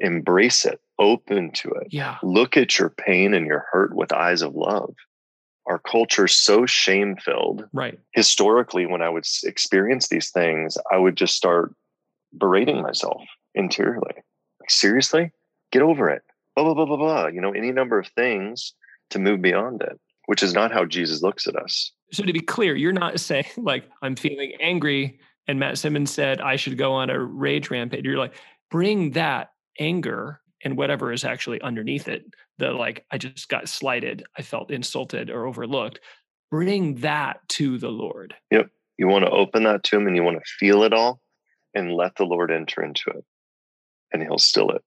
Embrace 0.00 0.64
it, 0.64 0.80
open 0.98 1.50
to 1.52 1.70
it. 1.70 1.88
Yeah. 1.90 2.16
Look 2.22 2.56
at 2.56 2.78
your 2.78 2.88
pain 2.88 3.34
and 3.34 3.46
your 3.46 3.66
hurt 3.70 3.94
with 3.94 4.12
eyes 4.12 4.42
of 4.42 4.54
love 4.54 4.94
our 5.68 5.78
culture 5.78 6.26
so 6.26 6.66
shame 6.66 7.16
filled. 7.16 7.64
Right. 7.72 7.98
Historically, 8.12 8.86
when 8.86 9.02
I 9.02 9.08
would 9.08 9.26
experience 9.44 10.08
these 10.08 10.30
things, 10.30 10.76
I 10.90 10.96
would 10.96 11.16
just 11.16 11.36
start 11.36 11.74
berating 12.36 12.82
myself 12.82 13.22
interiorly. 13.54 14.14
Like, 14.60 14.70
seriously? 14.70 15.30
Get 15.70 15.82
over 15.82 16.08
it. 16.08 16.22
Blah, 16.56 16.64
blah, 16.64 16.74
blah, 16.74 16.86
blah, 16.86 16.96
blah. 16.96 17.26
You 17.26 17.40
know, 17.40 17.52
any 17.52 17.70
number 17.70 17.98
of 17.98 18.08
things 18.08 18.74
to 19.10 19.18
move 19.18 19.42
beyond 19.42 19.82
it, 19.82 19.98
which 20.26 20.42
is 20.42 20.54
not 20.54 20.72
how 20.72 20.84
Jesus 20.84 21.22
looks 21.22 21.46
at 21.46 21.56
us. 21.56 21.92
So, 22.12 22.22
to 22.22 22.32
be 22.32 22.40
clear, 22.40 22.74
you're 22.74 22.92
not 22.92 23.20
saying, 23.20 23.46
like, 23.58 23.84
I'm 24.02 24.16
feeling 24.16 24.52
angry 24.60 25.20
and 25.48 25.58
Matt 25.58 25.78
Simmons 25.78 26.10
said 26.10 26.40
I 26.40 26.56
should 26.56 26.76
go 26.76 26.92
on 26.92 27.10
a 27.10 27.18
rage 27.18 27.70
rampage. 27.70 28.04
You're 28.04 28.18
like, 28.18 28.34
bring 28.70 29.12
that 29.12 29.52
anger 29.78 30.40
and 30.64 30.76
whatever 30.76 31.12
is 31.12 31.24
actually 31.24 31.60
underneath 31.62 32.08
it 32.08 32.24
the 32.58 32.70
like 32.70 33.04
i 33.10 33.18
just 33.18 33.48
got 33.48 33.68
slighted 33.68 34.24
i 34.36 34.42
felt 34.42 34.70
insulted 34.70 35.30
or 35.30 35.46
overlooked 35.46 36.00
bring 36.50 36.96
that 36.96 37.46
to 37.48 37.78
the 37.78 37.88
lord. 37.88 38.34
Yep. 38.50 38.70
You 38.96 39.06
want 39.06 39.24
to 39.24 39.30
open 39.30 39.64
that 39.64 39.84
to 39.84 39.96
him 39.96 40.06
and 40.06 40.16
you 40.16 40.22
want 40.22 40.38
to 40.38 40.52
feel 40.58 40.82
it 40.82 40.92
all 40.92 41.20
and 41.74 41.92
let 41.92 42.16
the 42.16 42.24
lord 42.24 42.50
enter 42.50 42.82
into 42.82 43.10
it 43.10 43.24
and 44.12 44.22
he'll 44.22 44.38
still 44.38 44.70
it. 44.70 44.82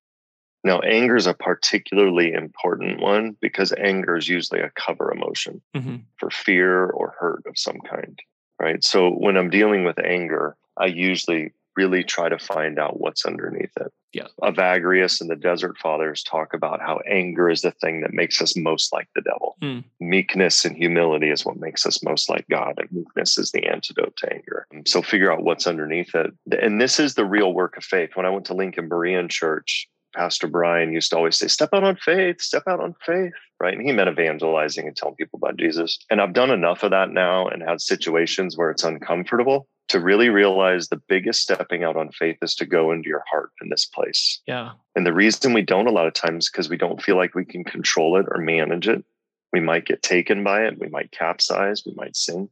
Now 0.63 0.79
anger 0.79 1.15
is 1.15 1.27
a 1.27 1.33
particularly 1.33 2.33
important 2.33 2.99
one 2.99 3.35
because 3.41 3.73
anger 3.73 4.15
is 4.17 4.27
usually 4.27 4.59
a 4.59 4.71
cover 4.75 5.11
emotion 5.11 5.61
mm-hmm. 5.75 5.97
for 6.17 6.29
fear 6.29 6.89
or 6.89 7.15
hurt 7.19 7.43
of 7.47 7.57
some 7.57 7.79
kind 7.81 8.19
right? 8.59 8.83
So 8.83 9.09
when 9.09 9.37
i'm 9.37 9.49
dealing 9.49 9.83
with 9.85 9.99
anger 10.03 10.55
i 10.77 10.85
usually 10.85 11.51
really 11.75 12.03
try 12.03 12.29
to 12.29 12.37
find 12.37 12.79
out 12.79 12.99
what's 12.99 13.25
underneath 13.25 13.71
it. 13.79 13.91
Yeah. 14.13 14.27
Evagrius 14.41 15.21
and 15.21 15.29
the 15.29 15.37
Desert 15.37 15.77
Fathers 15.77 16.21
talk 16.21 16.53
about 16.53 16.81
how 16.81 16.99
anger 17.07 17.49
is 17.49 17.61
the 17.61 17.71
thing 17.71 18.01
that 18.01 18.13
makes 18.13 18.41
us 18.41 18.57
most 18.57 18.91
like 18.91 19.07
the 19.15 19.21
devil. 19.21 19.55
Mm. 19.61 19.85
Meekness 20.01 20.65
and 20.65 20.75
humility 20.75 21.29
is 21.29 21.45
what 21.45 21.57
makes 21.57 21.85
us 21.85 22.03
most 22.03 22.29
like 22.29 22.45
God, 22.49 22.73
and 22.77 22.91
meekness 22.91 23.37
is 23.37 23.51
the 23.51 23.65
antidote 23.65 24.15
to 24.17 24.33
anger. 24.33 24.67
So 24.85 25.01
figure 25.01 25.31
out 25.31 25.43
what's 25.43 25.65
underneath 25.65 26.13
it. 26.13 26.33
And 26.61 26.81
this 26.81 26.99
is 26.99 27.15
the 27.15 27.25
real 27.25 27.53
work 27.53 27.77
of 27.77 27.85
faith. 27.85 28.11
When 28.15 28.25
I 28.25 28.29
went 28.29 28.45
to 28.47 28.53
Lincoln 28.53 28.89
Berean 28.89 29.29
Church, 29.29 29.87
Pastor 30.13 30.47
Brian 30.47 30.91
used 30.91 31.11
to 31.11 31.17
always 31.17 31.37
say, 31.37 31.47
Step 31.47 31.69
out 31.73 31.85
on 31.85 31.95
faith, 31.95 32.41
step 32.41 32.63
out 32.67 32.81
on 32.81 32.95
faith. 33.05 33.31
Right. 33.61 33.73
And 33.73 33.85
he 33.85 33.93
meant 33.93 34.09
evangelizing 34.09 34.87
and 34.87 34.95
telling 34.95 35.15
people 35.15 35.39
about 35.41 35.57
Jesus. 35.57 35.99
And 36.09 36.19
I've 36.19 36.33
done 36.33 36.49
enough 36.49 36.83
of 36.83 36.91
that 36.91 37.11
now 37.11 37.47
and 37.47 37.61
had 37.61 37.79
situations 37.79 38.57
where 38.57 38.71
it's 38.71 38.83
uncomfortable 38.83 39.67
to 39.89 39.99
really 39.99 40.29
realize 40.29 40.87
the 40.87 41.01
biggest 41.07 41.41
stepping 41.41 41.83
out 41.83 41.97
on 41.97 42.11
faith 42.11 42.37
is 42.41 42.55
to 42.55 42.65
go 42.65 42.91
into 42.91 43.09
your 43.09 43.23
heart 43.29 43.51
in 43.61 43.69
this 43.69 43.85
place. 43.85 44.39
Yeah. 44.47 44.71
And 44.95 45.05
the 45.05 45.13
reason 45.13 45.53
we 45.53 45.61
don't 45.61 45.87
a 45.87 45.91
lot 45.91 46.07
of 46.07 46.13
times 46.13 46.49
because 46.49 46.69
we 46.69 46.77
don't 46.77 47.01
feel 47.01 47.17
like 47.17 47.35
we 47.35 47.45
can 47.45 47.63
control 47.63 48.17
it 48.17 48.25
or 48.29 48.37
manage 48.37 48.87
it. 48.87 49.03
We 49.51 49.59
might 49.59 49.85
get 49.85 50.01
taken 50.01 50.43
by 50.43 50.63
it. 50.63 50.79
We 50.79 50.87
might 50.87 51.11
capsize. 51.11 51.83
We 51.85 51.93
might 51.95 52.15
sink. 52.15 52.51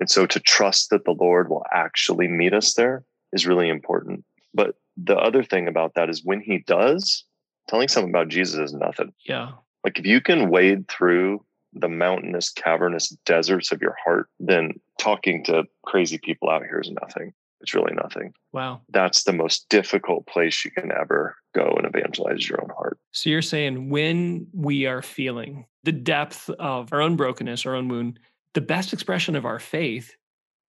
And 0.00 0.10
so 0.10 0.24
to 0.26 0.40
trust 0.40 0.90
that 0.90 1.04
the 1.04 1.12
Lord 1.12 1.50
will 1.50 1.64
actually 1.72 2.28
meet 2.28 2.54
us 2.54 2.74
there 2.74 3.04
is 3.32 3.46
really 3.46 3.68
important. 3.68 4.24
But 4.54 4.76
the 4.96 5.16
other 5.16 5.42
thing 5.42 5.68
about 5.68 5.94
that 5.94 6.08
is 6.08 6.24
when 6.24 6.40
he 6.40 6.58
does, 6.66 7.24
telling 7.68 7.88
someone 7.88 8.10
about 8.10 8.28
Jesus 8.28 8.70
is 8.70 8.74
nothing. 8.74 9.12
Yeah. 9.26 9.52
Like 9.84 9.98
if 9.98 10.06
you 10.06 10.20
can 10.20 10.50
wade 10.50 10.88
through 10.88 11.44
the 11.72 11.88
mountainous, 11.88 12.50
cavernous 12.50 13.08
deserts 13.24 13.72
of 13.72 13.82
your 13.82 13.96
heart, 14.04 14.28
then 14.40 14.72
talking 14.98 15.44
to 15.44 15.64
crazy 15.84 16.18
people 16.18 16.50
out 16.50 16.62
here 16.62 16.80
is 16.80 16.90
nothing. 16.90 17.32
It's 17.60 17.74
really 17.74 17.94
nothing. 17.94 18.32
Wow. 18.52 18.82
That's 18.88 19.24
the 19.24 19.32
most 19.32 19.68
difficult 19.68 20.26
place 20.26 20.64
you 20.64 20.70
can 20.70 20.92
ever 20.92 21.36
go 21.54 21.74
and 21.76 21.86
evangelize 21.86 22.48
your 22.48 22.60
own 22.62 22.70
heart. 22.70 22.98
So 23.12 23.30
you're 23.30 23.42
saying 23.42 23.90
when 23.90 24.46
we 24.52 24.86
are 24.86 25.02
feeling 25.02 25.66
the 25.82 25.92
depth 25.92 26.48
of 26.50 26.92
our 26.92 27.00
own 27.00 27.16
brokenness, 27.16 27.66
our 27.66 27.74
own 27.74 27.88
wound, 27.88 28.20
the 28.54 28.60
best 28.60 28.92
expression 28.92 29.34
of 29.34 29.44
our 29.44 29.58
faith 29.58 30.14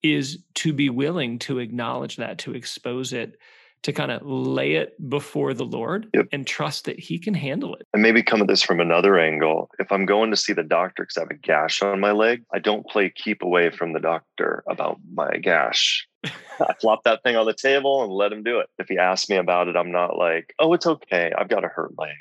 is 0.01 0.43
to 0.55 0.73
be 0.73 0.89
willing 0.89 1.39
to 1.39 1.59
acknowledge 1.59 2.15
that, 2.15 2.39
to 2.39 2.55
expose 2.55 3.13
it, 3.13 3.37
to 3.83 3.93
kind 3.93 4.11
of 4.11 4.21
lay 4.23 4.73
it 4.73 4.95
before 5.09 5.53
the 5.53 5.65
Lord 5.65 6.09
yep. 6.13 6.27
and 6.31 6.45
trust 6.45 6.85
that 6.85 6.99
He 6.99 7.17
can 7.17 7.33
handle 7.33 7.75
it. 7.75 7.87
And 7.93 8.01
maybe 8.01 8.21
come 8.21 8.41
at 8.41 8.47
this 8.47 8.61
from 8.61 8.79
another 8.79 9.17
angle. 9.17 9.69
If 9.79 9.91
I'm 9.91 10.05
going 10.05 10.31
to 10.31 10.37
see 10.37 10.53
the 10.53 10.63
doctor 10.63 11.03
because 11.03 11.17
I 11.17 11.21
have 11.21 11.31
a 11.31 11.35
gash 11.35 11.81
on 11.81 11.99
my 11.99 12.11
leg, 12.11 12.43
I 12.53 12.59
don't 12.59 12.85
play 12.85 13.09
keep 13.09 13.41
away 13.41 13.69
from 13.69 13.93
the 13.93 13.99
doctor 13.99 14.63
about 14.69 14.97
my 15.13 15.37
gash. 15.37 16.07
I 16.23 16.73
flop 16.81 17.03
that 17.05 17.23
thing 17.23 17.37
on 17.37 17.45
the 17.45 17.53
table 17.53 18.03
and 18.03 18.11
let 18.11 18.33
him 18.33 18.43
do 18.43 18.59
it. 18.59 18.69
If 18.77 18.89
he 18.89 18.97
asks 18.97 19.29
me 19.29 19.37
about 19.37 19.69
it, 19.69 19.75
I'm 19.75 19.91
not 19.91 20.17
like, 20.17 20.53
oh, 20.59 20.73
it's 20.73 20.85
okay. 20.85 21.31
I've 21.37 21.49
got 21.49 21.63
a 21.63 21.69
hurt 21.69 21.97
leg. 21.97 22.15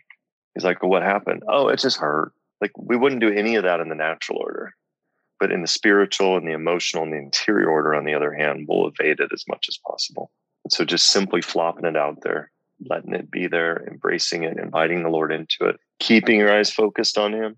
He's 0.55 0.65
like, 0.65 0.83
well, 0.83 0.91
what 0.91 1.03
happened? 1.03 1.43
Oh, 1.49 1.69
it 1.69 1.81
just 1.81 1.99
hurt. 1.99 2.33
Like 2.61 2.73
we 2.77 2.97
wouldn't 2.97 3.21
do 3.21 3.33
any 3.33 3.57
of 3.57 3.65
that 3.65 3.81
in 3.81 3.89
the 3.89 3.95
natural 3.95 4.39
order. 4.39 4.75
But 5.41 5.53
in 5.53 5.63
the 5.63 5.69
spiritual 5.69 6.37
and 6.37 6.47
the 6.47 6.53
emotional 6.53 7.05
and 7.05 7.13
the 7.13 7.19
interior 7.19 7.69
order, 7.69 7.95
on 7.95 8.05
the 8.05 8.15
other 8.15 8.33
hand, 8.33 8.67
we'll 8.69 8.89
evade 8.89 9.21
it 9.21 9.31
as 9.33 9.45
much 9.49 9.67
as 9.69 9.79
possible. 9.87 10.33
So 10.71 10.85
just 10.85 11.07
simply 11.07 11.43
flopping 11.43 11.85
it 11.85 11.97
out 11.97 12.19
there, 12.23 12.51
letting 12.89 13.15
it 13.15 13.31
be 13.31 13.47
there, 13.47 13.85
embracing 13.91 14.45
it, 14.45 14.59
inviting 14.59 15.03
the 15.03 15.11
Lord 15.11 15.33
into 15.33 15.67
it, 15.67 15.77
keeping 15.99 16.39
your 16.39 16.53
eyes 16.53 16.71
focused 16.71 17.19
on 17.19 17.33
Him. 17.33 17.57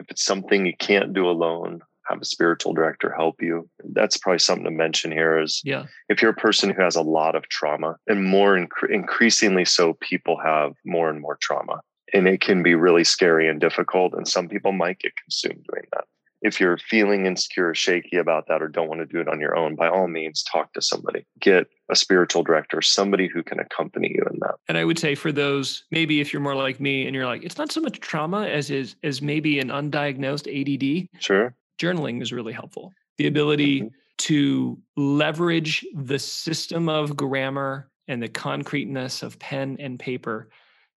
If 0.00 0.10
it's 0.10 0.24
something 0.24 0.66
you 0.66 0.76
can't 0.76 1.12
do 1.12 1.28
alone, 1.28 1.80
have 2.08 2.20
a 2.20 2.24
spiritual 2.24 2.72
director 2.72 3.12
help 3.12 3.40
you. 3.40 3.68
That's 3.92 4.16
probably 4.16 4.40
something 4.40 4.64
to 4.64 4.70
mention 4.70 5.12
here 5.12 5.38
is 5.40 5.60
yeah. 5.64 5.84
if 6.08 6.20
you're 6.20 6.32
a 6.32 6.34
person 6.34 6.70
who 6.70 6.82
has 6.82 6.96
a 6.96 7.02
lot 7.02 7.34
of 7.34 7.48
trauma 7.48 7.96
and 8.06 8.24
more 8.24 8.56
inc- 8.56 8.90
increasingly 8.90 9.64
so 9.64 9.94
people 9.94 10.38
have 10.42 10.74
more 10.84 11.10
and 11.10 11.20
more 11.20 11.38
trauma 11.40 11.80
and 12.12 12.28
it 12.28 12.40
can 12.40 12.62
be 12.62 12.74
really 12.74 13.04
scary 13.04 13.48
and 13.48 13.60
difficult 13.60 14.12
and 14.14 14.28
some 14.28 14.48
people 14.48 14.72
might 14.72 14.98
get 14.98 15.16
consumed 15.16 15.64
doing 15.70 15.84
that 15.92 16.04
if 16.42 16.60
you're 16.60 16.76
feeling 16.76 17.26
insecure 17.26 17.68
or 17.68 17.74
shaky 17.74 18.16
about 18.16 18.48
that 18.48 18.60
or 18.60 18.68
don't 18.68 18.88
want 18.88 19.00
to 19.00 19.06
do 19.06 19.20
it 19.20 19.28
on 19.28 19.40
your 19.40 19.56
own, 19.56 19.76
by 19.76 19.88
all 19.88 20.08
means, 20.08 20.42
talk 20.42 20.72
to 20.72 20.82
somebody. 20.82 21.24
Get 21.40 21.68
a 21.88 21.94
spiritual 21.94 22.42
director, 22.42 22.82
somebody 22.82 23.28
who 23.28 23.44
can 23.44 23.60
accompany 23.60 24.08
you 24.08 24.24
in 24.30 24.40
that. 24.40 24.56
And 24.68 24.76
I 24.76 24.84
would 24.84 24.98
say 24.98 25.14
for 25.14 25.30
those, 25.30 25.84
maybe 25.92 26.20
if 26.20 26.32
you're 26.32 26.42
more 26.42 26.56
like 26.56 26.80
me 26.80 27.06
and 27.06 27.14
you're 27.14 27.26
like, 27.26 27.44
it's 27.44 27.58
not 27.58 27.70
so 27.70 27.80
much 27.80 28.00
trauma 28.00 28.46
as 28.48 28.70
is 28.70 28.96
as 29.04 29.22
maybe 29.22 29.60
an 29.60 29.68
undiagnosed 29.68 30.48
ADD. 30.50 31.08
Sure. 31.22 31.54
Journaling 31.80 32.20
is 32.20 32.32
really 32.32 32.52
helpful. 32.52 32.92
The 33.18 33.28
ability 33.28 33.82
mm-hmm. 33.82 33.88
to 34.18 34.78
leverage 34.96 35.86
the 35.94 36.18
system 36.18 36.88
of 36.88 37.16
grammar 37.16 37.88
and 38.08 38.20
the 38.20 38.28
concreteness 38.28 39.22
of 39.22 39.38
pen 39.38 39.76
and 39.78 39.98
paper 39.98 40.48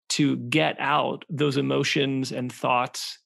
to 0.07 0.37
get 0.37 0.75
out 0.79 1.23
those 1.29 1.57
emotions 1.57 2.31
and 2.31 2.51
thoughts 2.51 3.19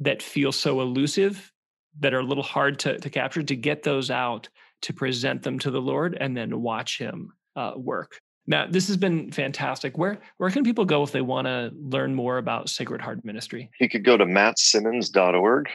that 0.00 0.22
feel 0.22 0.52
so 0.52 0.80
elusive 0.80 1.52
that 2.00 2.14
are 2.14 2.20
a 2.20 2.24
little 2.24 2.42
hard 2.42 2.78
to, 2.80 2.98
to 2.98 3.10
capture 3.10 3.42
to 3.42 3.56
get 3.56 3.82
those 3.82 4.10
out 4.10 4.48
to 4.82 4.92
present 4.92 5.42
them 5.42 5.58
to 5.58 5.70
the 5.70 5.80
lord 5.80 6.16
and 6.20 6.36
then 6.36 6.60
watch 6.60 6.98
him 6.98 7.32
uh, 7.56 7.72
work 7.76 8.20
Matt, 8.46 8.72
this 8.72 8.88
has 8.88 8.96
been 8.96 9.30
fantastic. 9.30 9.96
Where 9.96 10.18
where 10.36 10.50
can 10.50 10.64
people 10.64 10.84
go 10.84 11.02
if 11.02 11.12
they 11.12 11.22
want 11.22 11.46
to 11.46 11.70
learn 11.74 12.14
more 12.14 12.38
about 12.38 12.68
Sacred 12.68 13.00
Heart 13.00 13.24
Ministry? 13.24 13.70
You 13.80 13.88
could 13.88 14.04
go 14.04 14.16
to 14.16 14.26
mattsimmons.org. 14.26 15.70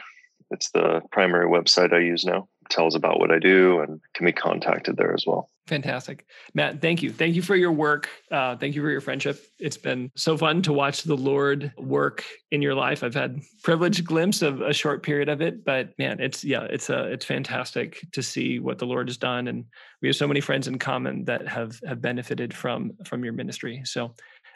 It's 0.52 0.70
the 0.70 1.00
primary 1.10 1.46
website 1.46 1.92
I 1.92 1.98
use 1.98 2.24
now. 2.24 2.48
It 2.62 2.70
tells 2.70 2.94
about 2.94 3.18
what 3.18 3.32
I 3.32 3.38
do 3.38 3.80
and 3.80 4.00
can 4.14 4.26
be 4.26 4.32
contacted 4.32 4.96
there 4.96 5.12
as 5.14 5.24
well. 5.26 5.50
Fantastic. 5.66 6.26
Matt, 6.54 6.80
thank 6.80 7.02
you. 7.02 7.12
Thank 7.12 7.36
you 7.36 7.42
for 7.42 7.54
your 7.54 7.70
work. 7.70 8.08
Uh, 8.30 8.56
thank 8.56 8.74
you 8.74 8.82
for 8.82 8.90
your 8.90 9.00
friendship. 9.00 9.40
It's 9.58 9.76
been 9.76 10.10
so 10.16 10.36
fun 10.36 10.62
to 10.62 10.72
watch 10.72 11.04
the 11.04 11.16
Lord 11.16 11.72
work 11.78 12.24
in 12.50 12.60
your 12.60 12.74
life. 12.74 13.04
I've 13.04 13.14
had 13.14 13.40
privileged 13.62 14.04
glimpse 14.04 14.42
of 14.42 14.62
a 14.62 14.72
short 14.72 15.02
period 15.04 15.28
of 15.28 15.40
it, 15.40 15.64
but 15.64 15.96
man, 15.96 16.18
it's 16.18 16.42
yeah, 16.42 16.64
it's 16.64 16.90
a 16.90 17.04
it's 17.12 17.24
fantastic 17.24 18.04
to 18.12 18.22
see 18.22 18.58
what 18.58 18.78
the 18.78 18.86
Lord 18.86 19.08
has 19.08 19.16
done. 19.16 19.46
And 19.46 19.64
we 20.02 20.08
have 20.08 20.16
so 20.16 20.26
many 20.26 20.40
friends 20.40 20.66
in 20.66 20.78
common 20.78 21.24
that 21.26 21.46
have 21.46 21.78
have 21.86 22.02
benefited 22.02 22.52
from 22.52 22.92
from 23.04 23.22
your 23.22 23.32
ministry. 23.32 23.82
So 23.84 24.14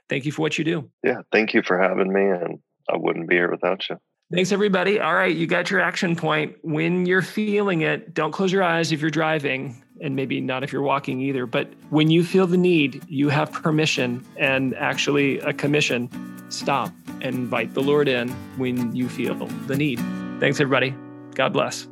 thank 0.09 0.24
you 0.24 0.32
for 0.32 0.42
what 0.42 0.59
you 0.59 0.64
do. 0.64 0.90
Yeah, 1.05 1.20
thank 1.30 1.55
you 1.55 1.62
for 1.62 1.78
having 1.78 2.12
me. 2.12 2.22
And 2.22 2.59
I 2.90 2.96
wouldn't 2.96 3.28
be 3.28 3.36
here 3.36 3.50
without 3.50 3.88
you. 3.88 3.98
Thanks, 4.33 4.53
everybody. 4.53 4.99
All 4.99 5.14
right, 5.14 5.35
you 5.35 5.47
got 5.47 5.70
your 5.70 5.81
action 5.81 6.16
point. 6.16 6.57
When 6.62 7.07
you're 7.07 7.22
feeling 7.22 7.83
it, 7.83 8.14
don't 8.14 8.33
close 8.33 8.51
your 8.51 8.62
eyes 8.62 8.91
if 8.91 9.01
you're 9.01 9.11
driving 9.11 9.83
and 10.01 10.16
maybe 10.16 10.41
not 10.41 10.64
if 10.64 10.72
you're 10.72 10.83
walking 10.83 11.20
either. 11.20 11.47
But 11.47 11.72
when 11.91 12.11
you 12.11 12.25
feel 12.25 12.47
the 12.47 12.57
need, 12.57 13.05
you 13.07 13.29
have 13.29 13.53
permission 13.53 14.25
and 14.37 14.75
actually 14.75 15.39
a 15.41 15.53
commission. 15.53 16.09
Stop 16.49 16.93
and 17.20 17.35
invite 17.35 17.75
the 17.75 17.83
Lord 17.83 18.09
in 18.09 18.29
when 18.57 18.95
you 18.95 19.09
feel 19.09 19.47
the 19.66 19.77
need. 19.77 19.99
Thanks, 20.41 20.59
everybody. 20.61 20.95
God 21.35 21.53
bless. 21.53 21.87